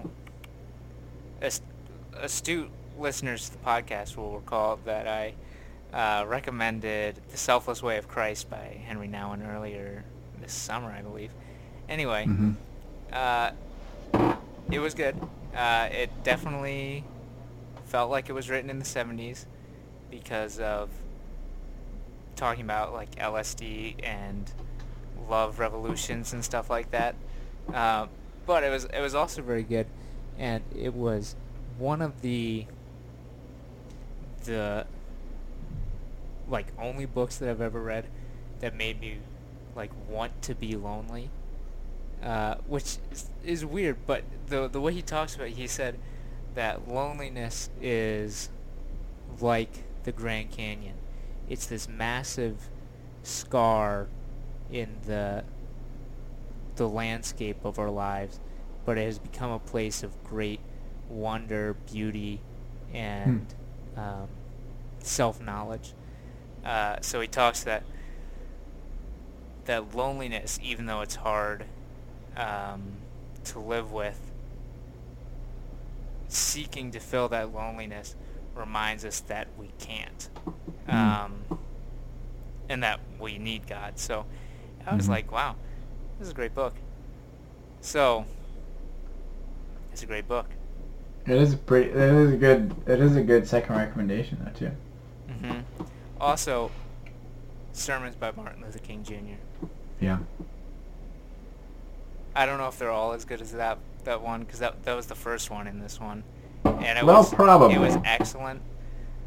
Astute 2.21 2.69
listeners 2.97 3.49
to 3.49 3.57
the 3.57 3.63
podcast 3.63 4.17
will 4.17 4.35
recall 4.35 4.77
that 4.85 5.07
I 5.07 5.33
uh, 5.93 6.25
recommended 6.25 7.21
The 7.31 7.37
Selfless 7.37 7.81
Way 7.81 7.97
of 7.97 8.07
Christ 8.07 8.49
by 8.49 8.81
Henri 8.87 9.07
Nouwen 9.07 9.47
earlier 9.47 10.03
this 10.41 10.51
summer, 10.51 10.89
I 10.91 11.01
believe. 11.01 11.31
Anyway, 11.87 12.25
Mhm. 12.25 12.55
uh, 13.13 13.51
it 14.69 14.79
was 14.79 14.93
good. 14.93 15.15
Uh, 15.55 15.87
it 15.91 16.09
definitely 16.23 17.03
felt 17.85 18.11
like 18.11 18.29
it 18.29 18.33
was 18.33 18.49
written 18.49 18.69
in 18.69 18.79
the 18.79 18.85
70s 18.85 19.45
because 20.11 20.59
of 20.59 20.89
talking 22.35 22.63
about 22.63 22.93
like 22.93 23.15
LSD 23.17 23.95
and 24.03 24.51
love 25.29 25.57
revolutions 25.59 26.33
and 26.33 26.43
stuff 26.43 26.69
like 26.69 26.91
that. 26.91 27.15
Uh, 27.73 28.07
but 28.49 28.63
it 28.63 28.71
was 28.71 28.85
it 28.85 28.99
was 28.99 29.13
also 29.13 29.43
very 29.43 29.61
good, 29.61 29.85
and 30.39 30.63
it 30.75 30.95
was 30.95 31.35
one 31.77 32.01
of 32.01 32.21
the 32.21 32.65
the 34.45 34.87
like 36.49 36.65
only 36.79 37.05
books 37.05 37.37
that 37.37 37.47
I've 37.47 37.61
ever 37.61 37.79
read 37.79 38.07
that 38.59 38.75
made 38.75 38.99
me 38.99 39.19
like 39.75 39.91
want 40.09 40.41
to 40.41 40.55
be 40.55 40.75
lonely. 40.75 41.29
Uh, 42.23 42.55
which 42.65 42.97
is, 43.11 43.29
is 43.45 43.63
weird, 43.63 43.97
but 44.07 44.23
the 44.47 44.67
the 44.67 44.81
way 44.81 44.93
he 44.93 45.03
talks 45.03 45.35
about 45.35 45.49
it, 45.49 45.53
he 45.53 45.67
said 45.67 45.99
that 46.55 46.87
loneliness 46.87 47.69
is 47.79 48.49
like 49.39 49.83
the 50.05 50.11
Grand 50.11 50.49
Canyon. 50.49 50.95
It's 51.47 51.67
this 51.67 51.87
massive 51.87 52.67
scar 53.21 54.07
in 54.71 54.97
the 55.05 55.43
the 56.79 56.89
landscape 56.89 57.65
of 57.65 57.77
our 57.77 57.89
lives, 57.91 58.39
but 58.85 58.97
it 58.97 59.03
has 59.03 59.19
become 59.19 59.51
a 59.51 59.59
place 59.59 60.01
of 60.01 60.23
great 60.23 60.61
wonder, 61.09 61.75
beauty, 61.91 62.39
and 62.93 63.45
um, 63.97 64.27
self-knowledge. 64.99 65.93
Uh, 66.65 66.95
so 67.01 67.19
he 67.21 67.27
talks 67.27 67.63
that 67.63 67.83
that 69.65 69.93
loneliness, 69.95 70.57
even 70.63 70.85
though 70.87 71.01
it's 71.01 71.15
hard 71.15 71.65
um, 72.37 72.81
to 73.43 73.59
live 73.59 73.91
with, 73.91 74.19
seeking 76.27 76.91
to 76.91 76.99
fill 76.99 77.27
that 77.29 77.53
loneliness 77.53 78.15
reminds 78.55 79.03
us 79.05 79.19
that 79.21 79.47
we 79.57 79.69
can't, 79.77 80.29
Mm. 80.87 80.93
um, 80.93 81.43
and 82.67 82.81
that 82.83 82.99
we 83.19 83.37
need 83.37 83.67
God. 83.67 83.99
So 83.99 84.25
I 84.87 84.95
was 84.95 85.05
Mhm. 85.05 85.09
like, 85.09 85.31
wow, 85.31 85.55
this 86.19 86.27
is 86.27 86.31
a 86.31 86.35
great 86.35 86.53
book. 86.53 86.73
So 87.81 88.25
it's 89.91 90.03
a 90.03 90.05
great 90.05 90.27
book. 90.27 90.47
It 91.25 91.37
is 91.37 91.55
pretty. 91.55 91.89
It 91.91 91.95
is 91.97 92.33
a 92.33 92.37
good. 92.37 92.75
It 92.87 92.99
is 92.99 93.15
a 93.15 93.21
good 93.23 93.47
second 93.47 93.75
recommendation 93.75 94.39
though 94.43 94.51
too. 94.67 94.71
hmm 95.41 95.59
Also, 96.19 96.71
sermons 97.73 98.15
by 98.15 98.31
Martin 98.31 98.61
Luther 98.63 98.79
King 98.79 99.03
Jr. 99.03 99.65
Yeah. 99.99 100.19
I 102.35 102.45
don't 102.45 102.57
know 102.57 102.67
if 102.67 102.77
they're 102.79 102.91
all 102.91 103.13
as 103.13 103.25
good 103.25 103.41
as 103.41 103.51
that 103.53 103.77
that 104.05 104.21
one 104.21 104.41
because 104.41 104.59
that 104.59 104.83
that 104.83 104.95
was 104.95 105.07
the 105.07 105.15
first 105.15 105.49
one 105.51 105.67
in 105.67 105.79
this 105.79 105.99
one, 105.99 106.23
and 106.65 106.97
it 106.97 107.05
Well, 107.05 107.17
was 107.17 107.33
probably. 107.33 107.75
it 107.75 107.79
was 107.79 107.97
excellent. 108.05 108.61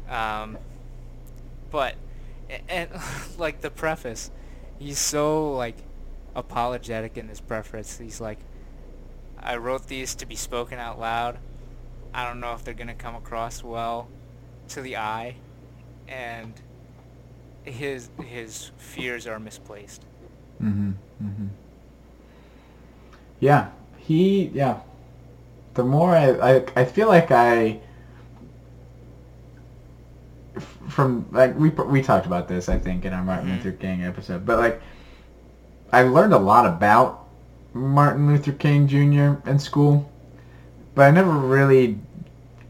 Um, 0.09 0.57
but 1.71 1.95
a- 2.49 2.71
and 2.71 2.89
like 3.37 3.61
the 3.61 3.69
preface, 3.69 4.31
he's 4.79 4.99
so 4.99 5.53
like 5.53 5.75
apologetic 6.35 7.17
in 7.17 7.27
his 7.27 7.39
preface. 7.39 7.97
He's 7.99 8.19
like, 8.21 8.39
I 9.39 9.57
wrote 9.57 9.87
these 9.87 10.15
to 10.15 10.25
be 10.25 10.35
spoken 10.35 10.79
out 10.79 10.99
loud. 10.99 11.37
I 12.13 12.25
don't 12.27 12.39
know 12.39 12.53
if 12.53 12.63
they're 12.63 12.73
gonna 12.73 12.93
come 12.93 13.15
across 13.15 13.63
well 13.63 14.07
to 14.69 14.81
the 14.81 14.97
eye, 14.97 15.35
and 16.07 16.53
his 17.63 18.09
his 18.23 18.71
fears 18.77 19.25
are 19.27 19.39
misplaced. 19.39 20.03
Mm-hmm. 20.61 20.91
Mm-hmm. 21.23 21.47
Yeah. 23.39 23.69
He. 23.97 24.45
Yeah. 24.53 24.79
The 25.73 25.83
more 25.83 26.15
I, 26.15 26.29
I, 26.57 26.65
I 26.75 26.85
feel 26.85 27.07
like 27.07 27.31
I 27.31 27.79
From 30.87 31.25
like 31.31 31.57
we 31.57 31.69
we 31.69 32.03
talked 32.03 32.27
about 32.27 32.47
this 32.47 32.69
I 32.69 32.77
think 32.77 33.05
in 33.05 33.13
our 33.13 33.23
Martin 33.23 33.49
Mhm. 33.49 33.55
Luther 33.63 33.71
King 33.71 34.03
episode, 34.03 34.45
but 34.45 34.59
like 34.59 34.81
I 35.93 36.01
learned 36.01 36.33
a 36.33 36.39
lot 36.39 36.65
about 36.65 37.27
Martin 37.71 38.25
Luther 38.25 38.51
King 38.51 38.87
Jr. 38.87 39.47
in 39.47 39.59
school, 39.59 40.11
but 40.95 41.03
I 41.03 41.11
never 41.11 41.29
really 41.29 41.99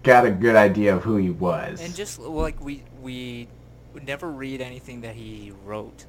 got 0.04 0.26
a 0.26 0.30
good 0.30 0.58
idea 0.58 0.94
of 0.94 1.04
who 1.04 1.16
he 1.16 1.30
was. 1.30 1.82
And 1.82 1.96
just 1.96 2.20
like 2.20 2.60
we 2.60 2.84
we 3.02 3.48
never 4.06 4.30
read 4.30 4.60
anything 4.60 5.00
that 5.02 5.16
he 5.16 5.54
wrote, 5.64 6.06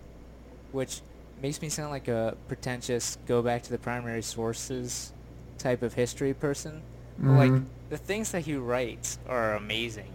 which 0.72 1.02
makes 1.40 1.62
me 1.62 1.68
sound 1.68 1.90
like 1.90 2.08
a 2.08 2.36
pretentious 2.48 3.16
go 3.26 3.42
back 3.42 3.62
to 3.62 3.70
the 3.70 3.78
primary 3.78 4.22
sources 4.22 5.12
type 5.56 5.82
of 5.82 5.94
history 5.94 6.34
person. 6.34 6.82
But, 7.16 7.30
Like 7.30 7.50
mm-hmm. 7.52 7.64
the 7.90 7.96
things 7.96 8.32
that 8.32 8.40
he 8.40 8.56
writes 8.56 9.20
are 9.28 9.54
amazing, 9.54 10.10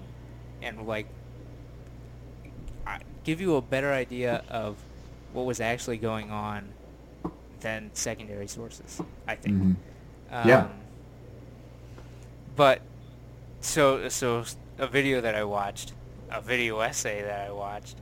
and 0.61 0.85
like 0.85 1.07
give 3.23 3.39
you 3.39 3.55
a 3.55 3.61
better 3.61 3.93
idea 3.93 4.43
of 4.49 4.75
what 5.31 5.45
was 5.45 5.61
actually 5.61 5.97
going 5.97 6.29
on 6.29 6.67
than 7.61 7.89
secondary 7.93 8.47
sources. 8.47 9.01
I 9.27 9.35
think. 9.35 9.55
Mhm. 9.57 9.75
Um, 10.31 10.47
Yeah. 10.47 10.67
But 12.55 12.81
so 13.61 14.09
so 14.09 14.43
a 14.77 14.87
video 14.87 15.21
that 15.21 15.35
I 15.35 15.43
watched, 15.43 15.93
a 16.29 16.41
video 16.41 16.79
essay 16.79 17.21
that 17.21 17.47
I 17.47 17.51
watched, 17.51 17.95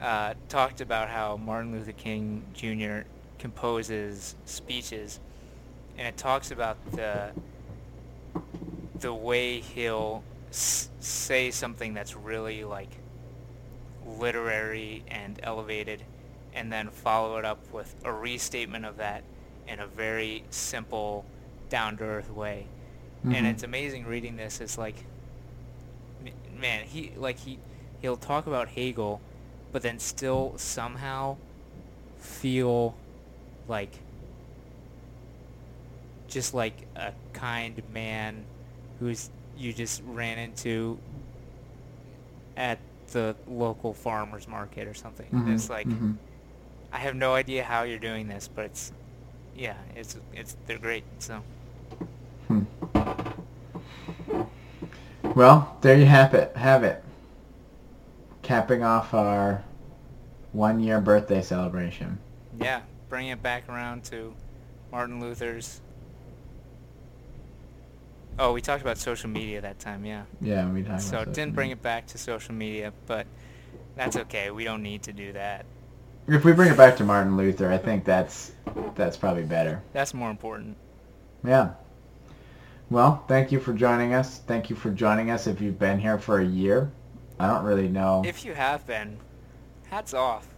uh, 0.00 0.34
talked 0.48 0.80
about 0.80 1.08
how 1.08 1.36
Martin 1.36 1.72
Luther 1.72 1.92
King 1.92 2.44
Jr. 2.54 3.06
composes 3.38 4.34
speeches, 4.44 5.20
and 5.96 6.06
it 6.06 6.16
talks 6.16 6.50
about 6.50 6.76
the 6.92 7.32
the 9.00 9.14
way 9.14 9.60
he'll 9.60 10.22
s- 10.50 10.90
say 11.00 11.50
something 11.50 11.94
that's 11.94 12.14
really 12.16 12.64
like 12.64 12.90
literary 14.06 15.04
and 15.08 15.38
elevated, 15.42 16.02
and 16.54 16.72
then 16.72 16.90
follow 16.90 17.36
it 17.36 17.44
up 17.44 17.58
with 17.72 17.94
a 18.04 18.12
restatement 18.12 18.84
of 18.84 18.96
that 18.96 19.22
in 19.66 19.80
a 19.80 19.86
very 19.86 20.44
simple, 20.50 21.24
down-to-earth 21.68 22.30
way. 22.30 22.66
And 23.24 23.34
Mhm. 23.34 23.50
it's 23.50 23.62
amazing 23.62 24.06
reading 24.06 24.36
this. 24.36 24.60
It's 24.60 24.78
like, 24.78 25.04
man, 26.58 26.84
he 26.84 27.12
like 27.16 27.38
he 27.38 27.58
he'll 28.00 28.16
talk 28.16 28.46
about 28.46 28.68
Hegel, 28.68 29.20
but 29.72 29.82
then 29.82 29.98
still 29.98 30.54
somehow 30.56 31.36
feel 32.18 32.94
like 33.66 33.90
just 36.28 36.54
like 36.54 36.86
a 36.96 37.12
kind 37.32 37.82
man 37.92 38.44
who's 39.00 39.30
you 39.56 39.72
just 39.72 40.02
ran 40.06 40.38
into 40.38 40.98
at 42.56 42.78
the 43.12 43.34
local 43.46 43.94
farmers 43.94 44.46
market 44.46 44.86
or 44.86 44.94
something. 44.94 45.26
And 45.32 45.48
Mhm. 45.48 45.54
It's 45.54 45.70
like 45.70 45.86
Mhm. 45.86 46.16
I 46.92 46.98
have 46.98 47.14
no 47.14 47.34
idea 47.34 47.64
how 47.64 47.82
you're 47.82 47.98
doing 47.98 48.28
this, 48.28 48.48
but 48.48 48.66
it's 48.66 48.92
yeah, 49.54 49.76
it's 49.94 50.16
it's 50.32 50.56
they're 50.66 50.78
great. 50.78 51.04
So 51.18 51.42
Hmm. 52.48 52.62
Well, 55.34 55.76
there 55.80 55.96
you 55.98 56.06
have 56.06 56.34
it. 56.34 56.56
Have 56.56 56.84
it. 56.84 57.02
Capping 58.42 58.82
off 58.82 59.14
our 59.14 59.62
one-year 60.52 61.00
birthday 61.00 61.42
celebration. 61.42 62.18
yeah, 62.58 62.82
bring 63.08 63.28
it 63.28 63.42
back 63.42 63.68
around 63.68 64.04
to 64.04 64.34
Martin 64.90 65.20
Luther's. 65.20 65.80
Oh, 68.38 68.52
we 68.52 68.60
talked 68.60 68.82
about 68.82 68.98
social 68.98 69.28
media 69.28 69.60
that 69.60 69.78
time, 69.80 70.04
yeah. 70.04 70.24
Yeah, 70.40 70.70
we 70.70 70.82
talked 70.82 71.02
So 71.02 71.22
about 71.22 71.34
didn't 71.34 71.54
bring 71.54 71.70
it 71.70 71.82
back 71.82 72.06
to 72.08 72.18
social 72.18 72.54
media, 72.54 72.92
but 73.06 73.26
that's 73.96 74.16
okay. 74.16 74.50
We 74.50 74.64
don't 74.64 74.82
need 74.82 75.02
to 75.04 75.12
do 75.12 75.32
that. 75.32 75.66
If 76.28 76.44
we 76.44 76.52
bring 76.52 76.70
it 76.70 76.76
back 76.76 76.96
to 76.98 77.04
Martin 77.04 77.36
Luther, 77.38 77.70
I 77.72 77.78
think 77.78 78.04
that's 78.04 78.52
that's 78.94 79.16
probably 79.16 79.44
better. 79.44 79.82
That's 79.94 80.12
more 80.12 80.30
important. 80.30 80.76
Yeah. 81.44 81.70
Well, 82.90 83.24
thank 83.28 83.50
you 83.50 83.60
for 83.60 83.72
joining 83.72 84.12
us. 84.14 84.38
Thank 84.46 84.68
you 84.70 84.76
for 84.76 84.90
joining 84.90 85.30
us 85.30 85.46
if 85.46 85.60
you've 85.60 85.78
been 85.78 85.98
here 85.98 86.18
for 86.18 86.40
a 86.40 86.44
year. 86.44 86.90
I 87.40 87.46
don't 87.46 87.64
really 87.64 87.88
know. 87.88 88.22
If 88.26 88.44
you 88.44 88.52
have 88.54 88.86
been, 88.86 89.16
hats 89.90 90.12
off. 90.12 90.48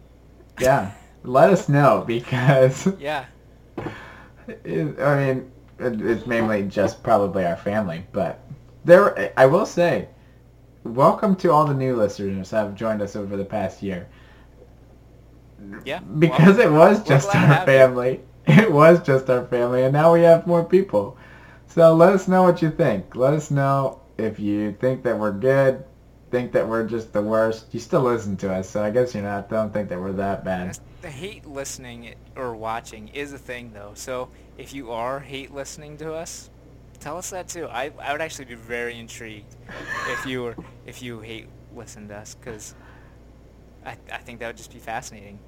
yeah, 0.58 0.92
let 1.24 1.50
us 1.50 1.68
know 1.68 2.04
because 2.06 2.88
Yeah. 2.98 3.26
it, 4.64 4.98
I 4.98 5.24
mean, 5.34 5.50
it, 5.78 6.00
it's 6.00 6.26
mainly 6.26 6.62
just 6.64 7.02
probably 7.02 7.44
our 7.46 7.56
family, 7.56 8.04
but 8.12 8.40
there. 8.84 9.32
I 9.36 9.46
will 9.46 9.66
say, 9.66 10.08
welcome 10.84 11.36
to 11.36 11.52
all 11.52 11.64
the 11.66 11.74
new 11.74 11.94
listeners 11.96 12.50
that 12.50 12.64
have 12.64 12.74
joined 12.74 13.02
us 13.02 13.14
over 13.14 13.36
the 13.36 13.44
past 13.44 13.82
year. 13.82 14.08
Yeah. 15.84 16.00
Because 16.00 16.56
well, 16.56 16.66
it 16.66 16.72
was 16.72 17.02
just 17.02 17.34
our 17.34 17.40
have 17.40 17.68
you. 17.68 17.74
family. 17.74 18.20
It 18.46 18.72
was 18.72 19.00
just 19.02 19.30
our 19.30 19.46
family, 19.46 19.84
and 19.84 19.92
now 19.92 20.12
we 20.12 20.22
have 20.22 20.46
more 20.46 20.64
people. 20.64 21.16
So 21.68 21.94
let 21.94 22.12
us 22.12 22.26
know 22.26 22.42
what 22.42 22.62
you 22.62 22.70
think. 22.70 23.14
Let 23.14 23.32
us 23.34 23.50
know 23.50 24.00
If 24.18 24.40
you 24.40 24.72
think 24.72 25.02
that 25.04 25.16
we're 25.18 25.32
good, 25.32 25.84
think 26.30 26.52
that 26.52 26.66
we're 26.66 26.86
just 26.86 27.12
the 27.12 27.22
worst, 27.22 27.72
you 27.72 27.80
still 27.80 28.02
listen 28.02 28.36
to 28.38 28.52
us. 28.52 28.68
So 28.68 28.82
I 28.82 28.90
guess 28.90 29.14
you're 29.14 29.22
not. 29.22 29.48
Don't 29.48 29.72
think 29.72 29.88
that 29.90 30.00
we're 30.00 30.12
that 30.12 30.44
bad. 30.44 30.78
The 31.02 31.10
hate 31.10 31.46
listening 31.46 32.14
or 32.36 32.54
watching 32.54 33.08
is 33.08 33.32
a 33.32 33.38
thing, 33.38 33.72
though. 33.72 33.92
So 33.94 34.30
if 34.58 34.74
you 34.74 34.90
are 34.90 35.20
hate 35.20 35.52
listening 35.52 35.96
to 35.98 36.12
us, 36.14 36.50
tell 37.00 37.16
us 37.16 37.30
that 37.30 37.48
too. 37.48 37.66
I, 37.66 37.90
I 38.00 38.12
would 38.12 38.20
actually 38.20 38.44
be 38.46 38.54
very 38.54 38.98
intrigued 38.98 39.56
if 40.08 40.26
you 40.26 40.42
were 40.42 40.56
if 40.86 41.02
you 41.02 41.20
hate 41.20 41.48
listen 41.74 42.08
to 42.08 42.16
us 42.16 42.34
because 42.34 42.74
I 43.84 43.96
I 44.12 44.18
think 44.18 44.40
that 44.40 44.48
would 44.48 44.56
just 44.56 44.72
be 44.72 44.78
fascinating. 44.78 45.38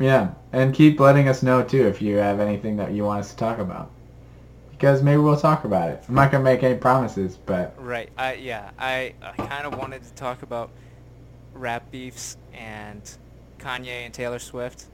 Yeah, 0.00 0.32
and 0.52 0.74
keep 0.74 0.98
letting 0.98 1.28
us 1.28 1.42
know 1.42 1.62
too 1.62 1.86
if 1.86 2.00
you 2.00 2.16
have 2.16 2.40
anything 2.40 2.78
that 2.78 2.92
you 2.92 3.04
want 3.04 3.20
us 3.20 3.30
to 3.32 3.36
talk 3.36 3.58
about. 3.58 3.90
Because 4.70 5.02
maybe 5.02 5.18
we'll 5.18 5.38
talk 5.38 5.64
about 5.64 5.90
it. 5.90 6.02
I'm 6.08 6.14
not 6.14 6.32
gonna 6.32 6.42
make 6.42 6.62
any 6.62 6.74
promises, 6.76 7.36
but 7.36 7.74
Right. 7.78 8.08
I 8.16 8.34
yeah. 8.34 8.70
I 8.78 9.12
I 9.22 9.32
kind 9.32 9.66
of 9.66 9.78
wanted 9.78 10.02
to 10.02 10.12
talk 10.14 10.42
about 10.42 10.70
rap 11.52 11.90
beefs 11.90 12.38
and 12.54 13.02
Kanye 13.58 14.06
and 14.06 14.14
Taylor 14.14 14.38
Swift, 14.38 14.86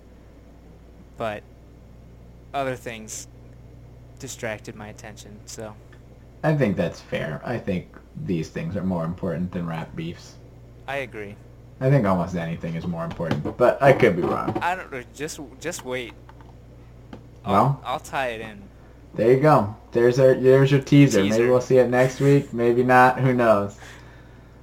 but 1.16 1.44
other 2.52 2.74
things 2.74 3.28
distracted 4.18 4.74
my 4.74 4.88
attention. 4.88 5.38
So 5.46 5.76
I 6.42 6.56
think 6.56 6.76
that's 6.76 7.00
fair. 7.00 7.40
I 7.44 7.58
think 7.58 7.96
these 8.24 8.48
things 8.48 8.76
are 8.76 8.82
more 8.82 9.04
important 9.04 9.52
than 9.52 9.66
rap 9.66 9.94
beefs. 9.94 10.34
I 10.88 10.96
agree. 10.96 11.36
I 11.80 11.90
think 11.90 12.06
almost 12.06 12.34
anything 12.36 12.74
is 12.74 12.86
more 12.86 13.04
important, 13.04 13.56
but 13.58 13.82
I 13.82 13.92
could 13.92 14.16
be 14.16 14.22
wrong. 14.22 14.56
I 14.62 14.74
don't 14.74 14.90
know. 14.90 15.02
Just 15.14 15.40
just 15.60 15.84
wait. 15.84 16.14
Well? 17.46 17.80
I'll, 17.84 17.92
I'll 17.94 18.00
tie 18.00 18.28
it 18.28 18.40
in. 18.40 18.62
There 19.14 19.32
you 19.32 19.40
go. 19.40 19.76
There's 19.92 20.18
our 20.18 20.34
there's 20.34 20.70
your 20.72 20.80
teaser. 20.80 21.22
Maybe 21.22 21.48
we'll 21.48 21.60
see 21.60 21.78
it 21.78 21.88
next 21.90 22.20
week. 22.20 22.52
Maybe 22.52 22.82
not. 22.82 23.20
Who 23.20 23.34
knows? 23.34 23.78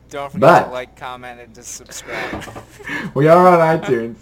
Don't 0.09 0.32
forget 0.32 0.41
But- 0.41 0.66
to 0.66 0.72
like, 0.72 0.95
comment, 0.95 1.39
and 1.39 1.53
just 1.55 1.76
subscribe. 1.76 2.43
We 3.16 3.28
are 3.28 3.47
on 3.47 3.80
iTunes 3.80 4.18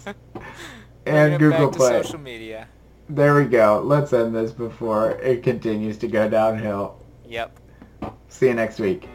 and 1.06 1.38
Google 1.38 1.70
Play. 1.70 2.02
social 2.02 2.18
media. 2.18 2.66
There 3.08 3.34
we 3.34 3.44
go. 3.44 3.82
Let's 3.84 4.12
end 4.12 4.34
this 4.34 4.52
before 4.52 5.12
it 5.12 5.42
continues 5.42 5.98
to 5.98 6.08
go 6.08 6.28
downhill. 6.28 7.02
Yep. 7.26 7.58
See 8.28 8.46
you 8.48 8.54
next 8.54 8.78
week. 8.80 9.08